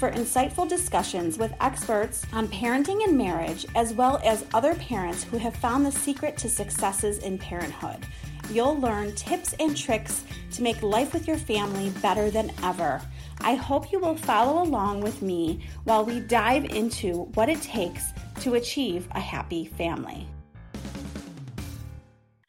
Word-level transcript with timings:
for 0.00 0.10
insightful 0.12 0.66
discussions 0.66 1.36
with 1.36 1.52
experts 1.60 2.24
on 2.32 2.48
parenting 2.48 3.04
and 3.04 3.18
marriage, 3.18 3.66
as 3.74 3.92
well 3.92 4.18
as 4.24 4.46
other 4.54 4.74
parents 4.76 5.24
who 5.24 5.36
have 5.36 5.54
found 5.54 5.84
the 5.84 5.92
secret 5.92 6.38
to 6.38 6.48
successes 6.48 7.18
in 7.18 7.36
parenthood. 7.36 8.06
You'll 8.50 8.80
learn 8.80 9.14
tips 9.14 9.54
and 9.60 9.76
tricks 9.76 10.24
to 10.52 10.62
make 10.62 10.82
life 10.82 11.12
with 11.12 11.28
your 11.28 11.36
family 11.36 11.90
better 12.00 12.30
than 12.30 12.50
ever. 12.62 13.02
I 13.42 13.56
hope 13.56 13.92
you 13.92 13.98
will 13.98 14.16
follow 14.16 14.62
along 14.62 15.02
with 15.02 15.20
me 15.20 15.60
while 15.84 16.06
we 16.06 16.20
dive 16.20 16.64
into 16.64 17.24
what 17.34 17.50
it 17.50 17.60
takes 17.60 18.06
to 18.40 18.54
achieve 18.54 19.06
a 19.12 19.20
happy 19.20 19.66
family. 19.66 20.26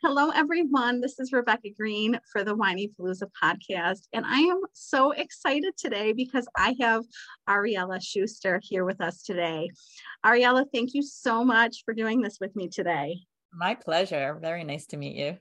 Hello, 0.04 0.32
everyone. 0.32 1.00
This 1.00 1.20
is 1.20 1.32
Rebecca 1.32 1.70
Green 1.78 2.20
for 2.32 2.44
the 2.44 2.56
Whinypaluza 2.56 3.30
podcast. 3.40 4.08
And 4.14 4.26
I 4.26 4.40
am 4.40 4.62
so 4.74 5.12
excited 5.12 5.78
today 5.78 6.12
because 6.12 6.48
I 6.58 6.76
have 6.82 7.04
Ariella 7.48 8.02
Shuster 8.02 8.60
here 8.64 8.84
with 8.84 9.00
us 9.00 9.22
today. 9.22 9.70
Ariella, 10.26 10.66
thank 10.74 10.96
you 10.96 11.04
so 11.04 11.44
much 11.44 11.84
for 11.86 11.94
doing 11.94 12.20
this 12.20 12.40
with 12.42 12.56
me 12.56 12.68
today. 12.68 13.20
My 13.54 13.76
pleasure. 13.76 14.40
Very 14.42 14.64
nice 14.64 14.88
to 14.88 14.98
meet 14.98 15.16
you. 15.16 15.38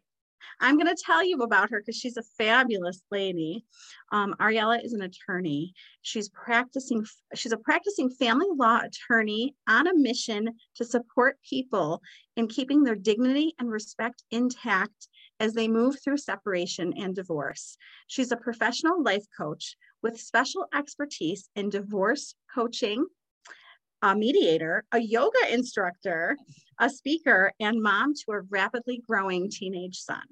I'm 0.60 0.76
going 0.76 0.94
to 0.94 1.02
tell 1.04 1.24
you 1.24 1.38
about 1.38 1.70
her 1.70 1.80
because 1.80 1.96
she's 1.96 2.16
a 2.16 2.22
fabulous 2.38 3.02
lady. 3.10 3.64
Um, 4.12 4.34
Ariella 4.40 4.84
is 4.84 4.92
an 4.92 5.02
attorney. 5.02 5.72
She's 6.02 6.28
practicing. 6.28 7.04
She's 7.34 7.52
a 7.52 7.58
practicing 7.58 8.10
family 8.10 8.48
law 8.54 8.80
attorney 8.82 9.54
on 9.68 9.86
a 9.86 9.94
mission 9.94 10.50
to 10.76 10.84
support 10.84 11.38
people 11.48 12.02
in 12.36 12.48
keeping 12.48 12.82
their 12.82 12.96
dignity 12.96 13.54
and 13.58 13.70
respect 13.70 14.22
intact 14.30 15.08
as 15.40 15.54
they 15.54 15.68
move 15.68 15.96
through 16.02 16.18
separation 16.18 16.92
and 16.96 17.14
divorce. 17.14 17.76
She's 18.06 18.32
a 18.32 18.36
professional 18.36 19.02
life 19.02 19.24
coach 19.36 19.76
with 20.02 20.20
special 20.20 20.66
expertise 20.74 21.48
in 21.56 21.70
divorce 21.70 22.34
coaching, 22.54 23.06
a 24.02 24.14
mediator, 24.14 24.84
a 24.92 24.98
yoga 24.98 25.52
instructor, 25.52 26.36
a 26.78 26.88
speaker, 26.88 27.52
and 27.60 27.82
mom 27.82 28.14
to 28.14 28.32
a 28.32 28.40
rapidly 28.50 29.02
growing 29.06 29.50
teenage 29.50 29.98
son. 29.98 30.22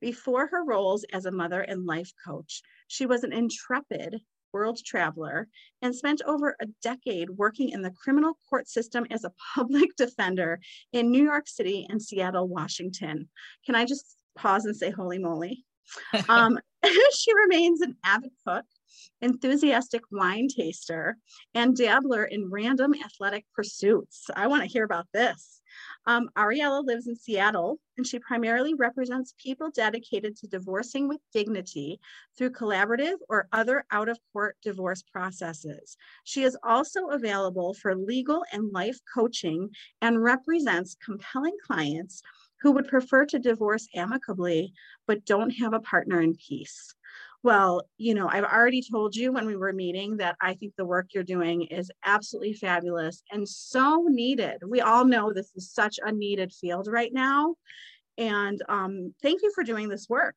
Before 0.00 0.46
her 0.46 0.64
roles 0.64 1.04
as 1.12 1.26
a 1.26 1.30
mother 1.30 1.60
and 1.60 1.86
life 1.86 2.12
coach, 2.26 2.62
she 2.88 3.06
was 3.06 3.24
an 3.24 3.32
intrepid 3.32 4.20
world 4.52 4.80
traveler 4.84 5.48
and 5.82 5.94
spent 5.94 6.22
over 6.26 6.56
a 6.60 6.66
decade 6.82 7.30
working 7.30 7.70
in 7.70 7.82
the 7.82 7.92
criminal 7.92 8.36
court 8.48 8.68
system 8.68 9.06
as 9.10 9.24
a 9.24 9.32
public 9.54 9.90
defender 9.96 10.60
in 10.92 11.10
New 11.10 11.22
York 11.22 11.48
City 11.48 11.86
and 11.88 12.02
Seattle, 12.02 12.48
Washington. 12.48 13.28
Can 13.64 13.74
I 13.74 13.84
just 13.84 14.16
pause 14.36 14.64
and 14.64 14.76
say, 14.76 14.90
holy 14.90 15.18
moly? 15.18 15.64
Um, 16.28 16.56
she 17.12 17.34
remains 17.34 17.80
an 17.80 17.96
avid 18.04 18.30
cook 18.46 18.64
enthusiastic 19.20 20.02
wine 20.10 20.48
taster, 20.48 21.16
and 21.54 21.76
dabbler 21.76 22.24
in 22.24 22.50
random 22.50 22.94
athletic 23.04 23.44
pursuits. 23.54 24.26
I 24.34 24.46
want 24.46 24.62
to 24.62 24.68
hear 24.68 24.84
about 24.84 25.06
this. 25.12 25.60
Um, 26.06 26.30
Ariella 26.36 26.84
lives 26.84 27.06
in 27.06 27.14
Seattle, 27.14 27.78
and 27.96 28.06
she 28.06 28.18
primarily 28.18 28.74
represents 28.74 29.34
people 29.38 29.70
dedicated 29.70 30.36
to 30.36 30.48
divorcing 30.48 31.06
with 31.06 31.20
dignity 31.32 32.00
through 32.36 32.50
collaborative 32.50 33.16
or 33.28 33.46
other 33.52 33.84
out 33.90 34.08
of 34.08 34.18
court 34.32 34.56
divorce 34.62 35.02
processes. 35.02 35.96
She 36.24 36.42
is 36.42 36.56
also 36.64 37.08
available 37.08 37.74
for 37.74 37.94
legal 37.94 38.44
and 38.52 38.72
life 38.72 38.98
coaching 39.14 39.70
and 40.00 40.22
represents 40.22 40.96
compelling 41.04 41.56
clients 41.64 42.22
who 42.62 42.72
would 42.72 42.88
prefer 42.88 43.24
to 43.26 43.38
divorce 43.38 43.86
amicably 43.94 44.72
but 45.06 45.24
don't 45.24 45.50
have 45.50 45.72
a 45.72 45.80
partner 45.80 46.20
in 46.20 46.34
peace. 46.34 46.94
Well, 47.42 47.88
you 47.96 48.14
know, 48.14 48.28
I've 48.28 48.44
already 48.44 48.82
told 48.82 49.16
you 49.16 49.32
when 49.32 49.46
we 49.46 49.56
were 49.56 49.72
meeting 49.72 50.18
that 50.18 50.36
I 50.42 50.54
think 50.54 50.74
the 50.76 50.84
work 50.84 51.08
you're 51.14 51.24
doing 51.24 51.62
is 51.62 51.90
absolutely 52.04 52.52
fabulous 52.52 53.22
and 53.32 53.48
so 53.48 54.04
needed. 54.08 54.58
We 54.66 54.82
all 54.82 55.06
know 55.06 55.32
this 55.32 55.50
is 55.56 55.72
such 55.72 55.98
a 56.04 56.12
needed 56.12 56.52
field 56.52 56.86
right 56.86 57.12
now. 57.12 57.54
And 58.18 58.62
um, 58.68 59.14
thank 59.22 59.40
you 59.42 59.50
for 59.54 59.64
doing 59.64 59.88
this 59.88 60.06
work. 60.08 60.36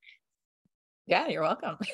Yeah, 1.05 1.27
you're 1.27 1.41
welcome. 1.41 1.77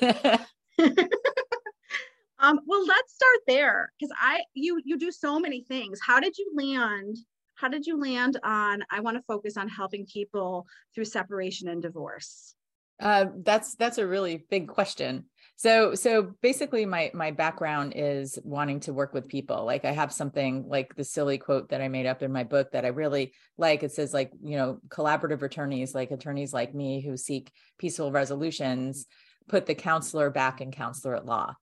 um, 2.38 2.60
well, 2.64 2.86
let's 2.86 3.12
start 3.12 3.40
there 3.48 3.90
because 3.98 4.14
I 4.20 4.42
you 4.54 4.80
you 4.84 4.96
do 4.96 5.10
so 5.10 5.40
many 5.40 5.64
things. 5.64 5.98
How 6.04 6.20
did 6.20 6.38
you 6.38 6.52
land? 6.54 7.16
How 7.54 7.68
did 7.68 7.84
you 7.84 8.00
land 8.00 8.38
on 8.44 8.84
I 8.90 9.00
want 9.00 9.16
to 9.16 9.22
focus 9.24 9.56
on 9.56 9.68
helping 9.68 10.06
people 10.06 10.66
through 10.94 11.06
separation 11.06 11.68
and 11.68 11.82
divorce? 11.82 12.54
Uh, 13.00 13.26
that's 13.42 13.74
that's 13.76 13.98
a 13.98 14.06
really 14.06 14.44
big 14.50 14.68
question. 14.68 15.24
So 15.56 15.94
so 15.94 16.32
basically, 16.40 16.86
my 16.86 17.10
my 17.12 17.32
background 17.32 17.92
is 17.96 18.38
wanting 18.44 18.80
to 18.80 18.92
work 18.92 19.12
with 19.12 19.28
people. 19.28 19.64
Like 19.64 19.84
I 19.84 19.92
have 19.92 20.12
something 20.12 20.64
like 20.68 20.94
the 20.94 21.04
silly 21.04 21.38
quote 21.38 21.68
that 21.70 21.80
I 21.80 21.88
made 21.88 22.06
up 22.06 22.22
in 22.22 22.32
my 22.32 22.44
book 22.44 22.72
that 22.72 22.84
I 22.84 22.88
really 22.88 23.32
like. 23.58 23.82
It 23.82 23.92
says 23.92 24.14
like 24.14 24.32
you 24.42 24.56
know 24.56 24.80
collaborative 24.88 25.42
attorneys, 25.42 25.94
like 25.94 26.10
attorneys 26.10 26.52
like 26.52 26.74
me 26.74 27.02
who 27.02 27.16
seek 27.16 27.50
peaceful 27.78 28.10
resolutions, 28.10 29.06
put 29.48 29.66
the 29.66 29.74
counselor 29.74 30.30
back 30.30 30.60
in 30.60 30.70
counselor 30.70 31.14
at 31.14 31.26
law, 31.26 31.54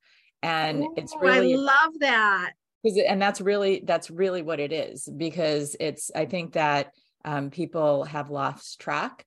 and 0.43 0.85
Ooh, 0.85 0.95
it's 0.97 1.17
really 1.21 1.55
I 1.55 1.57
love 1.57 1.93
that 2.01 2.53
because 2.85 3.01
and 3.05 3.21
that's 3.21 3.41
really 3.41 3.83
that's 3.85 4.11
really 4.11 4.43
what 4.43 4.61
it 4.61 4.73
is 4.73 5.09
because 5.17 5.77
it's 5.81 6.11
I 6.15 6.27
think 6.27 6.53
that 6.53 6.93
um, 7.25 7.51
people 7.51 8.05
have 8.05 8.31
lost 8.31 8.81
track 8.81 9.25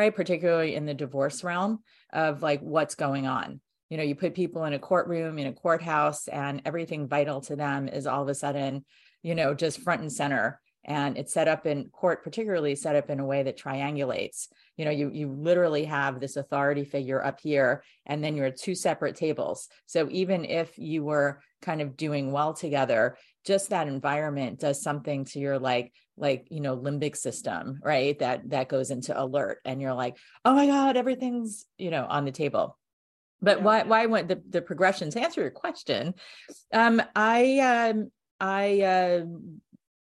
right? 0.00 0.16
Particularly 0.16 0.76
in 0.76 0.86
the 0.86 0.94
divorce 0.94 1.44
realm 1.44 1.80
of 2.10 2.42
like 2.42 2.62
what's 2.62 2.94
going 2.94 3.26
on. 3.26 3.60
You 3.90 3.98
know, 3.98 4.02
you 4.02 4.14
put 4.14 4.34
people 4.34 4.64
in 4.64 4.72
a 4.72 4.78
courtroom, 4.78 5.38
in 5.38 5.46
a 5.46 5.52
courthouse, 5.52 6.26
and 6.26 6.62
everything 6.64 7.06
vital 7.06 7.42
to 7.42 7.54
them 7.54 7.86
is 7.86 8.06
all 8.06 8.22
of 8.22 8.28
a 8.28 8.34
sudden, 8.34 8.86
you 9.22 9.34
know, 9.34 9.52
just 9.52 9.82
front 9.82 10.00
and 10.00 10.10
center. 10.10 10.58
And 10.84 11.18
it's 11.18 11.34
set 11.34 11.48
up 11.48 11.66
in 11.66 11.90
court, 11.90 12.24
particularly 12.24 12.76
set 12.76 12.96
up 12.96 13.10
in 13.10 13.20
a 13.20 13.26
way 13.26 13.42
that 13.42 13.58
triangulates. 13.58 14.48
You 14.78 14.86
know, 14.86 14.90
you 14.90 15.10
you 15.12 15.28
literally 15.30 15.84
have 15.84 16.18
this 16.18 16.36
authority 16.36 16.84
figure 16.84 17.22
up 17.22 17.38
here, 17.42 17.84
and 18.06 18.24
then 18.24 18.34
you're 18.34 18.46
at 18.46 18.56
two 18.56 18.74
separate 18.74 19.16
tables. 19.16 19.68
So 19.84 20.08
even 20.10 20.46
if 20.46 20.78
you 20.78 21.04
were 21.04 21.42
kind 21.60 21.82
of 21.82 21.98
doing 21.98 22.32
well 22.32 22.54
together, 22.54 23.18
just 23.44 23.68
that 23.68 23.86
environment 23.86 24.60
does 24.60 24.80
something 24.80 25.26
to 25.26 25.38
your 25.38 25.58
like 25.58 25.92
like 26.20 26.46
you 26.50 26.60
know 26.60 26.76
limbic 26.76 27.16
system 27.16 27.80
right 27.82 28.18
that 28.18 28.48
that 28.50 28.68
goes 28.68 28.90
into 28.90 29.18
alert 29.20 29.58
and 29.64 29.80
you're 29.80 29.94
like 29.94 30.16
oh 30.44 30.54
my 30.54 30.66
god 30.66 30.96
everything's 30.96 31.66
you 31.78 31.90
know 31.90 32.06
on 32.08 32.24
the 32.24 32.32
table. 32.32 32.76
But 33.42 33.58
yeah. 33.58 33.64
why 33.64 33.82
why 33.84 34.06
went 34.06 34.28
the, 34.28 34.42
the 34.48 34.62
progression 34.62 35.10
to 35.10 35.20
answer 35.20 35.40
your 35.40 35.50
question 35.50 36.14
um 36.72 37.02
i 37.16 37.58
um 37.58 38.10
i 38.38 38.80
uh 38.82 39.24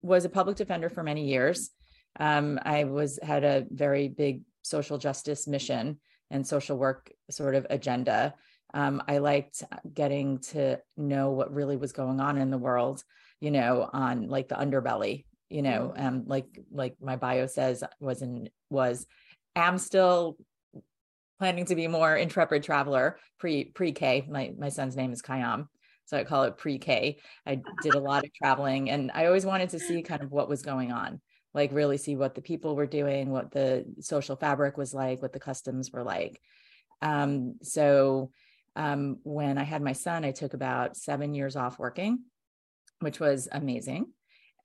was 0.02 0.24
a 0.24 0.28
public 0.28 0.56
defender 0.56 0.88
for 0.88 1.02
many 1.02 1.28
years. 1.28 1.70
Um 2.18 2.58
i 2.64 2.84
was 2.84 3.18
had 3.22 3.44
a 3.44 3.66
very 3.70 4.08
big 4.08 4.42
social 4.62 4.98
justice 4.98 5.46
mission 5.46 5.98
and 6.30 6.46
social 6.46 6.76
work 6.76 7.10
sort 7.30 7.54
of 7.54 7.66
agenda. 7.70 8.34
Um, 8.74 9.02
I 9.08 9.18
liked 9.18 9.64
getting 9.92 10.38
to 10.52 10.78
know 10.96 11.30
what 11.30 11.54
really 11.54 11.76
was 11.76 11.92
going 11.92 12.20
on 12.20 12.36
in 12.36 12.50
the 12.50 12.58
world, 12.58 13.02
you 13.40 13.50
know, 13.50 13.88
on 13.92 14.28
like 14.28 14.48
the 14.48 14.56
underbelly 14.56 15.24
you 15.48 15.62
know 15.62 15.92
mm-hmm. 15.96 16.06
um 16.06 16.22
like 16.26 16.46
like 16.70 16.96
my 17.00 17.16
bio 17.16 17.46
says 17.46 17.82
was 18.00 18.22
in 18.22 18.48
was 18.70 19.06
am 19.56 19.78
still 19.78 20.36
planning 21.38 21.64
to 21.66 21.74
be 21.74 21.88
more 21.88 22.16
intrepid 22.16 22.62
traveler 22.62 23.18
pre 23.38 23.64
pre-k 23.64 24.26
my 24.28 24.52
my 24.58 24.68
son's 24.68 24.96
name 24.96 25.12
is 25.12 25.22
kayam 25.22 25.68
so 26.06 26.16
i 26.16 26.24
call 26.24 26.44
it 26.44 26.56
pre-k 26.56 27.18
i 27.46 27.60
did 27.82 27.94
a 27.94 28.00
lot 28.00 28.24
of 28.24 28.32
traveling 28.34 28.90
and 28.90 29.10
i 29.14 29.26
always 29.26 29.46
wanted 29.46 29.70
to 29.70 29.78
see 29.78 30.02
kind 30.02 30.22
of 30.22 30.30
what 30.30 30.48
was 30.48 30.62
going 30.62 30.92
on 30.92 31.20
like 31.54 31.72
really 31.72 31.96
see 31.96 32.16
what 32.16 32.34
the 32.34 32.42
people 32.42 32.76
were 32.76 32.86
doing, 32.86 33.30
what 33.30 33.50
the 33.50 33.84
social 34.00 34.36
fabric 34.36 34.76
was 34.76 34.94
like, 34.94 35.22
what 35.22 35.32
the 35.32 35.40
customs 35.40 35.90
were 35.90 36.02
like. 36.02 36.40
Um, 37.02 37.56
so 37.62 38.30
um, 38.76 39.18
when 39.22 39.58
I 39.58 39.64
had 39.64 39.82
my 39.82 39.92
son, 39.92 40.24
I 40.24 40.32
took 40.32 40.54
about 40.54 40.96
seven 40.96 41.34
years 41.34 41.56
off 41.56 41.78
working, 41.78 42.20
which 43.00 43.18
was 43.18 43.48
amazing. 43.50 44.06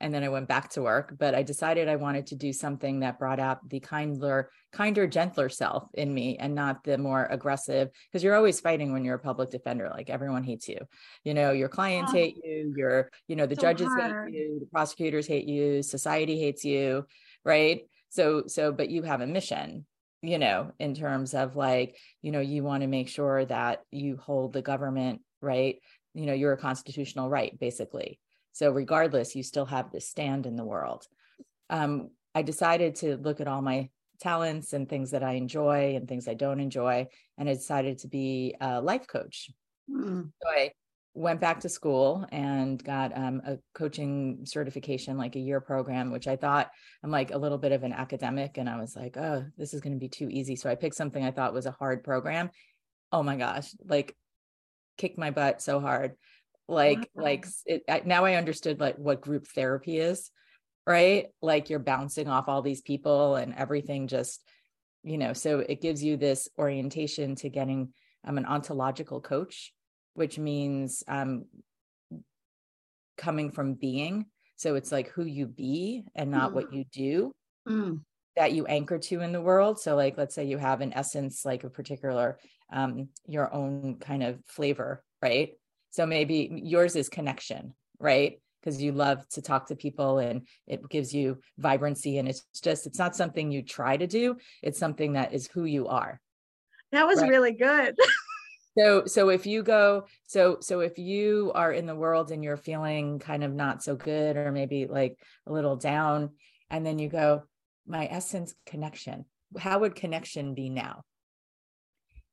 And 0.04 0.14
then 0.14 0.22
I 0.22 0.28
went 0.28 0.50
back 0.50 0.70
to 0.72 0.82
work, 0.82 1.16
but 1.18 1.34
I 1.34 1.44
decided 1.44 1.88
I 1.88 1.96
wanted 1.96 2.28
to 2.28 2.36
do 2.36 2.52
something 2.52 3.00
that 3.00 3.18
brought 3.18 3.40
out 3.40 3.70
the 3.70 3.80
kinder, 3.80 4.52
kinder, 4.74 5.08
gentler 5.08 5.48
self 5.48 5.88
in 5.94 6.14
me 6.14 6.38
and 6.38 6.54
not 6.54 6.84
the 6.84 6.98
more 6.98 7.26
aggressive. 7.32 7.90
Because 8.12 8.22
you're 8.22 8.36
always 8.36 8.60
fighting 8.60 8.92
when 8.92 9.06
you're 9.06 9.16
a 9.16 9.20
public 9.20 9.50
defender. 9.50 9.90
Like 9.90 10.10
everyone 10.10 10.44
hates 10.44 10.68
you. 10.68 10.78
You 11.24 11.34
know, 11.34 11.54
your 11.54 11.70
clients 11.70 12.12
oh, 12.12 12.18
hate 12.18 12.36
you, 12.44 12.74
your, 12.76 13.12
you 13.30 13.38
know, 13.38 13.46
the 13.46 13.56
so 13.56 13.62
judges 13.62 13.88
hard. 13.88 14.30
hate 14.30 14.38
you, 14.38 14.60
the 14.60 14.66
prosecutors 14.66 15.26
hate 15.26 15.48
you, 15.48 15.82
society 15.82 16.38
hates 16.38 16.66
you, 16.66 17.06
right? 17.46 17.84
So, 18.10 18.44
so, 18.48 18.74
but 18.74 18.90
you 18.90 19.04
have 19.04 19.22
a 19.22 19.28
mission 19.28 19.86
you 20.26 20.40
know, 20.40 20.72
in 20.80 20.96
terms 20.96 21.34
of 21.34 21.58
like, 21.58 21.98
you 22.22 22.32
know, 22.32 22.40
you 22.40 22.64
want 22.64 22.80
to 22.80 22.88
make 22.88 23.10
sure 23.10 23.44
that 23.44 23.82
you 23.92 24.16
hold 24.16 24.54
the 24.54 24.62
government, 24.62 25.22
right? 25.42 25.80
You 26.14 26.26
know, 26.26 26.34
you're 26.34 26.54
a 26.54 26.58
constitutional 26.58 27.30
right, 27.30 27.60
basically. 27.60 28.20
So, 28.54 28.72
regardless, 28.72 29.36
you 29.36 29.44
still 29.44 29.66
have 29.66 29.92
this 29.92 30.08
stand 30.08 30.46
in 30.46 30.56
the 30.56 30.64
world. 30.64 31.06
Um, 31.70 32.10
I 32.34 32.42
decided 32.42 32.96
to 32.98 33.18
look 33.18 33.42
at 33.42 33.48
all 33.48 33.62
my 33.62 33.90
talents 34.22 34.74
and 34.74 34.88
things 34.88 35.12
that 35.12 35.24
I 35.24 35.34
enjoy 35.34 35.96
and 35.96 36.08
things 36.08 36.28
I 36.28 36.34
don't 36.34 36.60
enjoy, 36.60 37.08
and 37.38 37.50
I 37.50 37.54
decided 37.54 38.00
to 38.00 38.08
be 38.08 38.56
a 38.62 38.82
life 38.82 39.08
coach. 39.08 39.52
Mm. 39.90 40.32
So 40.42 40.50
I 40.50 40.72
went 41.16 41.40
back 41.40 41.60
to 41.60 41.70
school 41.70 42.26
and 42.32 42.84
got 42.84 43.16
um, 43.16 43.42
a 43.46 43.58
coaching 43.74 44.40
certification, 44.46 45.18
like 45.18 45.36
a 45.36 45.40
year 45.40 45.62
program, 45.62 46.12
which 46.12 46.28
I 46.28 46.36
thought 46.36 46.72
I'm 47.04 47.12
like 47.12 47.32
a 47.32 47.38
little 47.38 47.60
bit 47.60 47.72
of 47.72 47.84
an 47.84 47.94
academic. 47.94 48.58
And 48.58 48.68
I 48.68 48.80
was 48.80 48.96
like, 48.96 49.16
oh, 49.18 49.46
this 49.58 49.74
is 49.74 49.82
going 49.82 49.94
to 49.94 50.00
be 50.00 50.10
too 50.10 50.28
easy. 50.30 50.56
So 50.56 50.70
I 50.70 50.76
picked 50.76 50.96
something 50.96 51.24
I 51.24 51.32
thought 51.32 51.54
was 51.54 51.68
a 51.68 51.72
hard 51.72 52.04
program. 52.04 52.50
Oh 53.12 53.22
my 53.22 53.36
gosh, 53.36 53.70
like 53.86 54.16
kicked 54.98 55.20
my 55.20 55.30
butt 55.30 55.62
so 55.62 55.80
hard. 55.80 56.14
Like, 56.68 57.10
wow. 57.14 57.24
like 57.24 57.46
it, 57.66 57.84
I, 57.90 58.02
now 58.06 58.26
I 58.26 58.36
understood 58.36 58.80
like 58.80 58.98
what 58.98 59.22
group 59.22 59.48
therapy 59.48 59.98
is, 59.98 60.32
right? 60.88 61.28
Like 61.42 61.70
you're 61.70 61.80
bouncing 61.80 62.28
off 62.28 62.48
all 62.48 62.62
these 62.62 62.82
people 62.82 63.36
and 63.36 63.54
everything 63.56 64.08
just, 64.08 64.44
you 65.04 65.18
know, 65.18 65.34
so 65.34 65.60
it 65.60 65.82
gives 65.82 66.04
you 66.04 66.18
this 66.18 66.50
orientation 66.58 67.36
to 67.36 67.50
getting, 67.50 67.94
I'm 68.26 68.38
an 68.38 68.46
ontological 68.46 69.20
coach 69.20 69.74
which 70.14 70.38
means 70.38 71.04
um, 71.08 71.46
coming 73.18 73.52
from 73.52 73.74
being. 73.74 74.28
So 74.56 74.76
it's 74.76 74.92
like 74.92 75.10
who 75.10 75.26
you 75.26 75.48
be 75.48 76.04
and 76.16 76.32
not 76.32 76.52
mm. 76.52 76.54
what 76.54 76.74
you 76.74 76.86
do 76.92 77.34
mm. 77.68 78.02
that 78.36 78.54
you 78.54 78.66
anchor 78.66 79.00
to 79.00 79.22
in 79.22 79.32
the 79.32 79.42
world. 79.42 79.80
So, 79.80 79.96
like, 79.96 80.18
let's 80.18 80.36
say 80.36 80.46
you 80.46 80.58
have 80.58 80.82
an 80.82 80.94
essence, 80.94 81.44
like 81.44 81.64
a 81.64 81.70
particular, 81.70 82.40
um, 82.72 83.10
your 83.26 83.54
own 83.54 83.98
kind 84.00 84.24
of 84.24 84.40
flavor, 84.46 85.04
right? 85.22 85.54
So 85.94 86.08
maybe 86.08 86.50
yours 86.52 86.96
is 86.96 87.08
connection, 87.08 87.76
right? 88.00 88.42
Because 88.60 88.82
you 88.82 88.94
love 88.94 89.30
to 89.30 89.44
talk 89.44 89.68
to 89.68 89.76
people 89.76 90.18
and 90.18 90.48
it 90.66 90.90
gives 90.90 91.14
you 91.14 91.38
vibrancy. 91.60 92.18
And 92.18 92.28
it's 92.28 92.44
just, 92.64 92.88
it's 92.88 92.98
not 92.98 93.16
something 93.16 93.52
you 93.52 93.62
try 93.62 93.96
to 93.96 94.08
do, 94.08 94.38
it's 94.64 94.80
something 94.80 95.14
that 95.14 95.34
is 95.34 95.48
who 95.54 95.66
you 95.66 95.88
are. 95.88 96.20
That 96.94 97.06
was 97.06 97.22
right? 97.22 97.30
really 97.30 97.52
good. 97.52 97.96
so 98.78 99.06
so 99.06 99.30
if 99.30 99.46
you 99.46 99.62
go 99.62 100.06
so 100.26 100.58
so 100.60 100.80
if 100.80 100.98
you 100.98 101.52
are 101.54 101.72
in 101.72 101.86
the 101.86 101.96
world 101.96 102.32
and 102.32 102.44
you're 102.44 102.58
feeling 102.58 103.20
kind 103.20 103.44
of 103.44 103.54
not 103.54 103.84
so 103.84 103.96
good 103.96 104.36
or 104.36 104.52
maybe 104.52 104.88
like 104.88 105.16
a 105.46 105.54
little 105.54 105.76
down 105.76 106.32
and 106.72 106.84
then 106.84 106.98
you 106.98 107.08
go 107.08 107.44
my 107.86 108.08
essence 108.08 108.56
connection 108.66 109.26
how 109.60 109.78
would 109.78 109.94
connection 109.94 110.56
be 110.56 110.70
now 110.70 111.04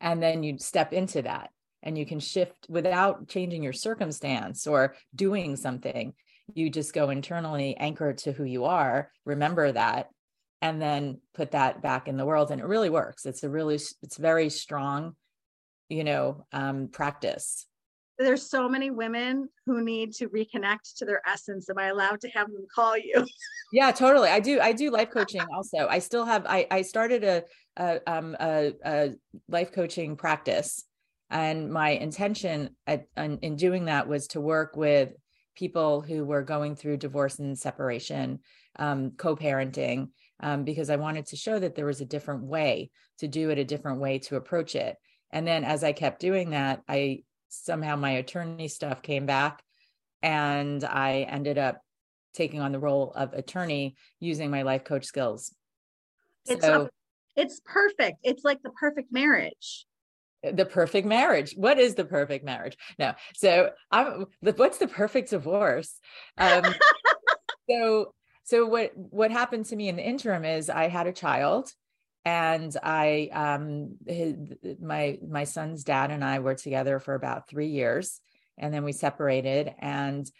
and 0.00 0.22
then 0.22 0.42
you 0.42 0.56
step 0.56 0.94
into 0.94 1.20
that 1.20 1.50
and 1.82 1.96
you 1.96 2.06
can 2.06 2.20
shift 2.20 2.66
without 2.68 3.28
changing 3.28 3.62
your 3.62 3.72
circumstance 3.72 4.66
or 4.66 4.94
doing 5.14 5.56
something 5.56 6.12
you 6.54 6.68
just 6.68 6.92
go 6.92 7.10
internally 7.10 7.76
anchor 7.76 8.12
to 8.12 8.32
who 8.32 8.44
you 8.44 8.64
are 8.64 9.10
remember 9.24 9.70
that 9.70 10.08
and 10.62 10.80
then 10.80 11.20
put 11.34 11.52
that 11.52 11.82
back 11.82 12.08
in 12.08 12.16
the 12.16 12.26
world. 12.26 12.50
And 12.50 12.60
it 12.60 12.66
really 12.66 12.90
works. 12.90 13.26
It's 13.26 13.42
a 13.42 13.48
really 13.48 13.76
it's 13.76 14.16
very 14.16 14.50
strong 14.50 15.16
you 15.88 16.04
know 16.04 16.46
um, 16.52 16.88
practice. 16.88 17.66
There's 18.18 18.48
so 18.50 18.68
many 18.68 18.90
women 18.90 19.48
who 19.64 19.82
need 19.82 20.12
to 20.14 20.28
reconnect 20.28 20.98
to 20.98 21.06
their 21.06 21.22
essence. 21.26 21.70
Am 21.70 21.78
i 21.78 21.86
allowed 21.86 22.20
to 22.20 22.28
have 22.28 22.48
them 22.48 22.66
call 22.74 22.96
you? 22.96 23.26
Yeah 23.72 23.92
totally. 23.92 24.28
I 24.28 24.40
do 24.40 24.60
i 24.60 24.72
do 24.72 24.90
life 24.90 25.10
coaching 25.10 25.42
also. 25.54 25.86
I 25.88 26.00
still 26.00 26.24
have 26.24 26.44
i 26.46 26.66
i 26.70 26.82
started 26.82 27.24
a 27.24 27.44
a, 27.76 28.00
um, 28.06 28.36
a, 28.40 28.72
a 28.84 29.14
life 29.48 29.70
coaching 29.72 30.16
practice 30.16 30.84
and 31.30 31.72
my 31.72 31.90
intention 31.90 32.76
at, 32.86 33.06
in 33.16 33.56
doing 33.56 33.86
that 33.86 34.08
was 34.08 34.26
to 34.28 34.40
work 34.40 34.76
with 34.76 35.12
people 35.54 36.00
who 36.00 36.24
were 36.24 36.42
going 36.42 36.76
through 36.76 36.96
divorce 36.96 37.38
and 37.38 37.58
separation 37.58 38.40
um, 38.76 39.12
co-parenting 39.16 40.08
um, 40.40 40.64
because 40.64 40.90
i 40.90 40.96
wanted 40.96 41.26
to 41.26 41.36
show 41.36 41.58
that 41.58 41.74
there 41.74 41.86
was 41.86 42.00
a 42.00 42.06
different 42.06 42.44
way 42.44 42.90
to 43.18 43.28
do 43.28 43.50
it 43.50 43.58
a 43.58 43.64
different 43.64 44.00
way 44.00 44.18
to 44.18 44.36
approach 44.36 44.74
it 44.74 44.96
and 45.32 45.46
then 45.46 45.64
as 45.64 45.84
I 45.84 45.92
kept 45.92 46.20
doing 46.20 46.50
that, 46.50 46.82
I 46.88 47.22
somehow 47.48 47.96
my 47.96 48.12
attorney 48.12 48.68
stuff 48.68 49.02
came 49.02 49.26
back 49.26 49.62
and 50.22 50.84
I 50.84 51.26
ended 51.28 51.58
up 51.58 51.80
taking 52.34 52.60
on 52.60 52.72
the 52.72 52.78
role 52.78 53.12
of 53.14 53.32
attorney 53.32 53.96
using 54.20 54.50
my 54.50 54.62
life 54.62 54.84
coach 54.84 55.04
skills. 55.04 55.54
It's 56.46 56.64
so, 56.64 56.82
a, 56.82 56.90
it's 57.36 57.60
perfect. 57.64 58.18
It's 58.22 58.44
like 58.44 58.62
the 58.62 58.70
perfect 58.70 59.12
marriage. 59.12 59.86
The 60.42 60.64
perfect 60.64 61.06
marriage. 61.06 61.54
What 61.54 61.78
is 61.78 61.94
the 61.94 62.04
perfect 62.04 62.44
marriage? 62.44 62.76
No. 62.98 63.14
So 63.34 63.70
I'm 63.90 64.26
what's 64.40 64.78
the 64.78 64.88
perfect 64.88 65.30
divorce? 65.30 65.98
Um, 66.38 66.74
so 67.70 68.14
so 68.44 68.66
what 68.66 68.92
what 68.96 69.30
happened 69.30 69.66
to 69.66 69.76
me 69.76 69.88
in 69.88 69.96
the 69.96 70.02
interim 70.06 70.44
is 70.44 70.70
I 70.70 70.88
had 70.88 71.06
a 71.06 71.12
child 71.12 71.70
and 72.24 72.74
I 72.82 73.30
um 73.32 73.96
his, 74.06 74.36
my 74.80 75.18
my 75.26 75.44
son's 75.44 75.84
dad 75.84 76.10
and 76.10 76.24
I 76.24 76.40
were 76.40 76.54
together 76.54 76.98
for 76.98 77.14
about 77.14 77.48
3 77.48 77.68
years 77.68 78.20
and 78.58 78.74
then 78.74 78.84
we 78.84 78.92
separated 78.92 79.72
and 79.78 80.30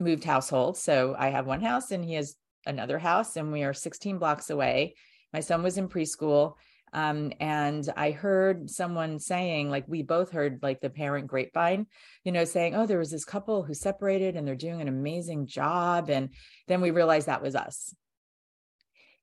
moved 0.00 0.24
households 0.24 0.80
so 0.80 1.14
I 1.16 1.28
have 1.28 1.46
one 1.46 1.60
house 1.60 1.90
and 1.90 2.04
he 2.04 2.14
has 2.14 2.34
another 2.66 2.98
house 2.98 3.36
and 3.36 3.52
we 3.52 3.62
are 3.62 3.74
16 3.74 4.18
blocks 4.18 4.50
away 4.50 4.94
my 5.32 5.40
son 5.40 5.62
was 5.62 5.78
in 5.78 5.88
preschool 5.88 6.54
um, 6.92 7.32
and 7.40 7.88
I 7.96 8.10
heard 8.10 8.70
someone 8.70 9.18
saying, 9.18 9.70
like, 9.70 9.84
we 9.88 10.02
both 10.02 10.30
heard 10.30 10.60
like 10.62 10.80
the 10.80 10.90
parent 10.90 11.26
grapevine, 11.26 11.86
you 12.24 12.32
know, 12.32 12.44
saying, 12.44 12.74
oh, 12.74 12.86
there 12.86 12.98
was 12.98 13.10
this 13.10 13.24
couple 13.24 13.62
who 13.62 13.74
separated 13.74 14.36
and 14.36 14.46
they're 14.46 14.54
doing 14.54 14.80
an 14.80 14.88
amazing 14.88 15.46
job. 15.46 16.10
And 16.10 16.30
then 16.68 16.80
we 16.80 16.90
realized 16.90 17.28
that 17.28 17.42
was 17.42 17.54
us 17.54 17.94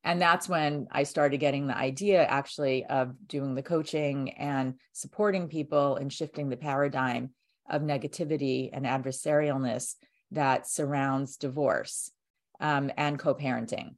and 0.04 0.22
that's 0.22 0.48
when 0.48 0.88
i 0.92 1.04
started 1.04 1.40
getting 1.40 1.68
the 1.68 1.78
idea 1.78 2.24
actually 2.24 2.86
of 2.86 3.16
doing 3.28 3.56
the 3.56 3.64
coaching 3.64 4.32
and 4.32 4.76
supporting 4.94 5.48
people 5.48 5.96
and 5.98 6.12
shifting 6.12 6.50
the 6.50 6.58
paradigm 6.58 7.30
of 7.70 7.82
negativity 7.82 8.70
and 8.72 8.86
adversarialness 8.86 9.96
that 10.32 10.68
surrounds 10.68 11.38
divorce 11.38 12.12
um, 12.60 12.92
and 12.98 13.20
co-parenting 13.20 13.96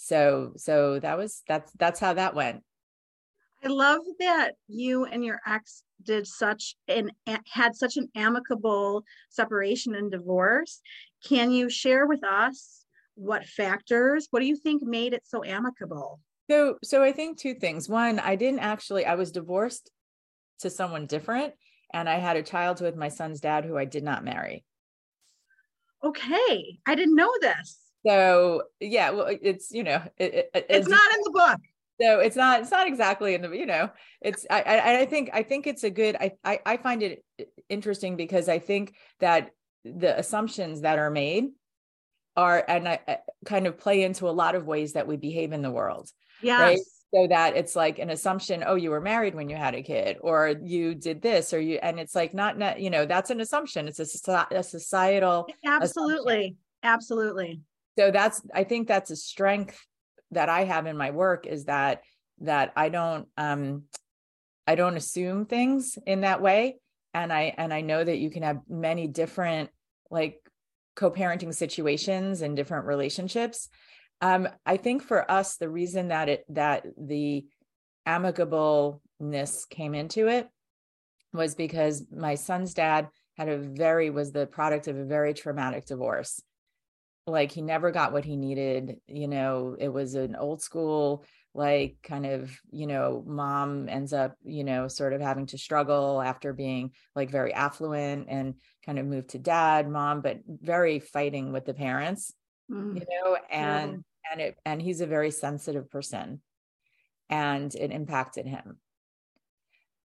so 0.00 0.52
so 0.56 1.00
that 1.00 1.18
was 1.18 1.42
that's 1.48 1.72
that's 1.72 1.98
how 1.98 2.14
that 2.14 2.34
went. 2.34 2.62
I 3.64 3.68
love 3.68 4.02
that 4.20 4.52
you 4.68 5.04
and 5.04 5.24
your 5.24 5.40
ex 5.44 5.82
did 6.04 6.24
such 6.24 6.76
an 6.86 7.10
had 7.50 7.74
such 7.74 7.96
an 7.96 8.08
amicable 8.14 9.02
separation 9.28 9.96
and 9.96 10.10
divorce. 10.10 10.80
Can 11.28 11.50
you 11.50 11.68
share 11.68 12.06
with 12.06 12.22
us 12.22 12.84
what 13.16 13.44
factors 13.44 14.28
what 14.30 14.38
do 14.38 14.46
you 14.46 14.54
think 14.54 14.84
made 14.84 15.14
it 15.14 15.26
so 15.26 15.42
amicable? 15.44 16.20
So 16.48 16.78
so 16.84 17.02
i 17.02 17.10
think 17.10 17.36
two 17.36 17.54
things. 17.54 17.88
One 17.88 18.20
i 18.20 18.36
didn't 18.36 18.60
actually 18.60 19.04
i 19.04 19.16
was 19.16 19.32
divorced 19.32 19.90
to 20.60 20.70
someone 20.70 21.06
different 21.06 21.54
and 21.92 22.08
i 22.08 22.18
had 22.18 22.36
a 22.36 22.42
child 22.44 22.80
with 22.80 22.94
my 22.94 23.08
son's 23.08 23.40
dad 23.40 23.64
who 23.64 23.76
i 23.76 23.84
did 23.84 24.04
not 24.04 24.24
marry. 24.24 24.64
Okay 26.04 26.78
i 26.86 26.94
didn't 26.94 27.16
know 27.16 27.32
this 27.40 27.87
so 28.06 28.62
yeah 28.80 29.10
well 29.10 29.26
it's 29.42 29.70
you 29.72 29.82
know 29.82 30.02
it, 30.18 30.34
it, 30.34 30.50
it's, 30.54 30.66
it's 30.70 30.88
not 30.88 31.14
in 31.14 31.20
the 31.24 31.30
book 31.30 31.60
so 32.00 32.20
it's 32.20 32.36
not 32.36 32.60
it's 32.60 32.70
not 32.70 32.86
exactly 32.86 33.34
in 33.34 33.42
the 33.42 33.50
you 33.50 33.66
know 33.66 33.90
it's 34.20 34.46
i 34.50 34.62
i, 34.62 35.00
I 35.00 35.06
think 35.06 35.30
i 35.32 35.42
think 35.42 35.66
it's 35.66 35.84
a 35.84 35.90
good 35.90 36.16
I, 36.16 36.32
I 36.44 36.60
i 36.64 36.76
find 36.76 37.02
it 37.02 37.24
interesting 37.68 38.16
because 38.16 38.48
i 38.48 38.58
think 38.58 38.94
that 39.20 39.50
the 39.84 40.18
assumptions 40.18 40.82
that 40.82 40.98
are 40.98 41.10
made 41.10 41.46
are 42.38 42.64
and 42.68 42.88
I, 42.88 43.00
I 43.06 43.18
kind 43.44 43.66
of 43.66 43.78
play 43.78 44.02
into 44.02 44.28
a 44.28 44.30
lot 44.30 44.54
of 44.54 44.64
ways 44.64 44.92
that 44.92 45.06
we 45.06 45.16
behave 45.16 45.52
in 45.52 45.60
the 45.60 45.70
world. 45.70 46.10
Yeah. 46.40 46.62
Right. 46.62 46.78
So 47.12 47.26
that 47.26 47.56
it's 47.56 47.74
like 47.74 47.98
an 47.98 48.10
assumption, 48.10 48.62
oh, 48.66 48.74
you 48.74 48.90
were 48.90 49.00
married 49.00 49.34
when 49.34 49.48
you 49.48 49.56
had 49.56 49.74
a 49.74 49.82
kid, 49.82 50.18
or 50.20 50.54
you 50.62 50.94
did 50.94 51.22
this, 51.22 51.54
or 51.54 51.58
you, 51.58 51.78
and 51.82 51.98
it's 51.98 52.14
like 52.14 52.34
not, 52.34 52.58
not 52.58 52.80
you 52.80 52.90
know, 52.90 53.06
that's 53.06 53.30
an 53.30 53.40
assumption. 53.40 53.88
It's 53.88 53.98
a, 53.98 54.46
a 54.50 54.62
societal. 54.62 55.48
Absolutely. 55.64 56.34
Assumption. 56.34 56.56
Absolutely. 56.82 57.60
So 57.98 58.12
that's 58.12 58.40
i 58.54 58.62
think 58.62 58.86
that's 58.86 59.10
a 59.10 59.16
strength 59.16 59.84
that 60.30 60.48
i 60.48 60.62
have 60.62 60.86
in 60.86 60.96
my 60.96 61.10
work 61.10 61.46
is 61.46 61.64
that 61.64 62.02
that 62.40 62.72
i 62.76 62.88
don't 62.88 63.26
um 63.36 63.82
i 64.68 64.76
don't 64.76 64.96
assume 64.96 65.46
things 65.46 65.98
in 66.06 66.20
that 66.20 66.40
way. 66.40 66.78
And 67.12 67.32
i 67.32 67.52
and 67.56 67.74
i 67.74 67.80
know 67.80 68.04
that 68.04 68.18
you 68.18 68.30
can 68.30 68.44
have 68.44 68.60
many 68.68 69.08
different 69.08 69.70
like 70.12 70.38
co-parenting 70.94 71.54
situations 71.54 72.42
and 72.42 72.56
different 72.56 72.86
relationships. 72.86 73.68
Um 74.20 74.48
i 74.64 74.76
think 74.76 75.02
for 75.02 75.28
us 75.28 75.56
the 75.56 75.68
reason 75.68 76.08
that 76.08 76.28
it 76.28 76.44
that 76.50 76.86
the 76.96 77.46
amicableness 78.06 79.68
came 79.68 79.94
into 79.94 80.28
it 80.28 80.48
was 81.32 81.56
because 81.56 82.04
my 82.14 82.36
son's 82.36 82.74
dad 82.74 83.08
had 83.36 83.48
a 83.48 83.58
very 83.58 84.10
was 84.10 84.30
the 84.30 84.46
product 84.46 84.86
of 84.86 84.96
a 84.96 85.04
very 85.04 85.34
traumatic 85.34 85.84
divorce 85.86 86.40
like 87.28 87.52
he 87.52 87.62
never 87.62 87.90
got 87.90 88.12
what 88.12 88.24
he 88.24 88.36
needed 88.36 88.96
you 89.06 89.28
know 89.28 89.76
it 89.78 89.88
was 89.88 90.14
an 90.14 90.34
old 90.36 90.62
school 90.62 91.24
like 91.54 91.96
kind 92.02 92.26
of 92.26 92.58
you 92.70 92.86
know 92.86 93.22
mom 93.26 93.88
ends 93.88 94.12
up 94.12 94.34
you 94.44 94.64
know 94.64 94.88
sort 94.88 95.12
of 95.12 95.20
having 95.20 95.46
to 95.46 95.58
struggle 95.58 96.20
after 96.20 96.52
being 96.52 96.90
like 97.14 97.30
very 97.30 97.52
affluent 97.52 98.26
and 98.28 98.54
kind 98.84 98.98
of 98.98 99.06
moved 99.06 99.30
to 99.30 99.38
dad 99.38 99.88
mom 99.88 100.20
but 100.20 100.38
very 100.46 100.98
fighting 100.98 101.52
with 101.52 101.64
the 101.64 101.74
parents 101.74 102.32
mm. 102.70 102.94
you 102.94 103.04
know 103.10 103.36
and 103.50 103.92
yeah. 103.92 104.32
and 104.32 104.40
it 104.40 104.56
and 104.64 104.82
he's 104.82 105.00
a 105.00 105.06
very 105.06 105.30
sensitive 105.30 105.90
person 105.90 106.40
and 107.30 107.74
it 107.74 107.90
impacted 107.90 108.46
him 108.46 108.78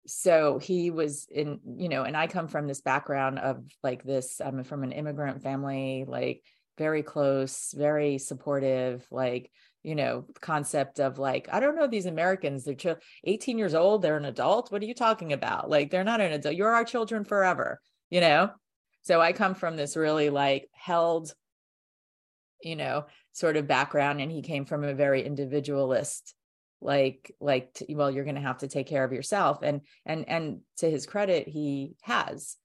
so 0.06 0.58
he 0.58 0.90
was 0.90 1.28
in 1.30 1.60
you 1.78 1.90
know 1.90 2.04
and 2.04 2.16
i 2.16 2.28
come 2.28 2.48
from 2.48 2.66
this 2.66 2.82
background 2.82 3.38
of 3.40 3.64
like 3.84 4.04
this 4.04 4.42
i'm 4.44 4.64
from 4.64 4.84
an 4.84 4.92
immigrant 4.92 5.44
family 5.44 6.06
like 6.08 6.42
very 6.78 7.04
close 7.04 7.74
very 7.76 8.18
supportive 8.18 9.06
like 9.12 9.52
you 9.84 9.96
know 9.96 10.26
concept 10.42 11.00
of 11.00 11.18
like 11.18 11.48
i 11.52 11.60
don't 11.60 11.76
know 11.76 11.88
these 11.88 12.06
americans 12.06 12.64
they're 12.64 13.00
18 13.24 13.58
years 13.58 13.74
old 13.74 14.02
they're 14.02 14.18
an 14.18 14.26
adult? 14.26 14.72
What 14.72 14.82
are 14.82 14.86
you 14.86 14.94
talking 14.94 15.34
about? 15.34 15.70
Like 15.70 15.92
they're 15.92 16.04
not 16.04 16.22
an 16.22 16.34
adult. 16.34 16.56
You're 16.56 16.74
our 16.74 16.86
children 16.86 17.24
forever 17.24 17.80
you 18.10 18.22
know? 18.22 18.52
So 19.02 19.22
i 19.22 19.32
come 19.34 19.56
from 19.56 19.76
this 19.76 19.96
really 19.96 20.30
like 20.30 20.70
held 20.74 21.34
you 22.62 22.76
know 22.76 23.06
sort 23.34 23.58
of 23.58 23.68
background 23.68 24.20
and 24.20 24.32
he 24.32 24.42
came 24.42 24.66
from 24.66 24.84
a 24.84 24.94
very 24.94 25.24
individualist 25.24 26.34
like 26.82 27.34
like 27.40 27.70
well 27.90 28.12
you're 28.12 28.24
going 28.24 28.36
to 28.36 28.42
have 28.42 28.60
to 28.60 28.68
take 28.68 28.88
care 28.88 29.04
of 29.04 29.14
yourself 29.14 29.60
and 29.64 29.82
and 30.06 30.28
and 30.28 30.60
to 30.78 30.90
his 30.90 31.06
credit 31.06 31.48
he 31.48 31.96
has 32.02 32.58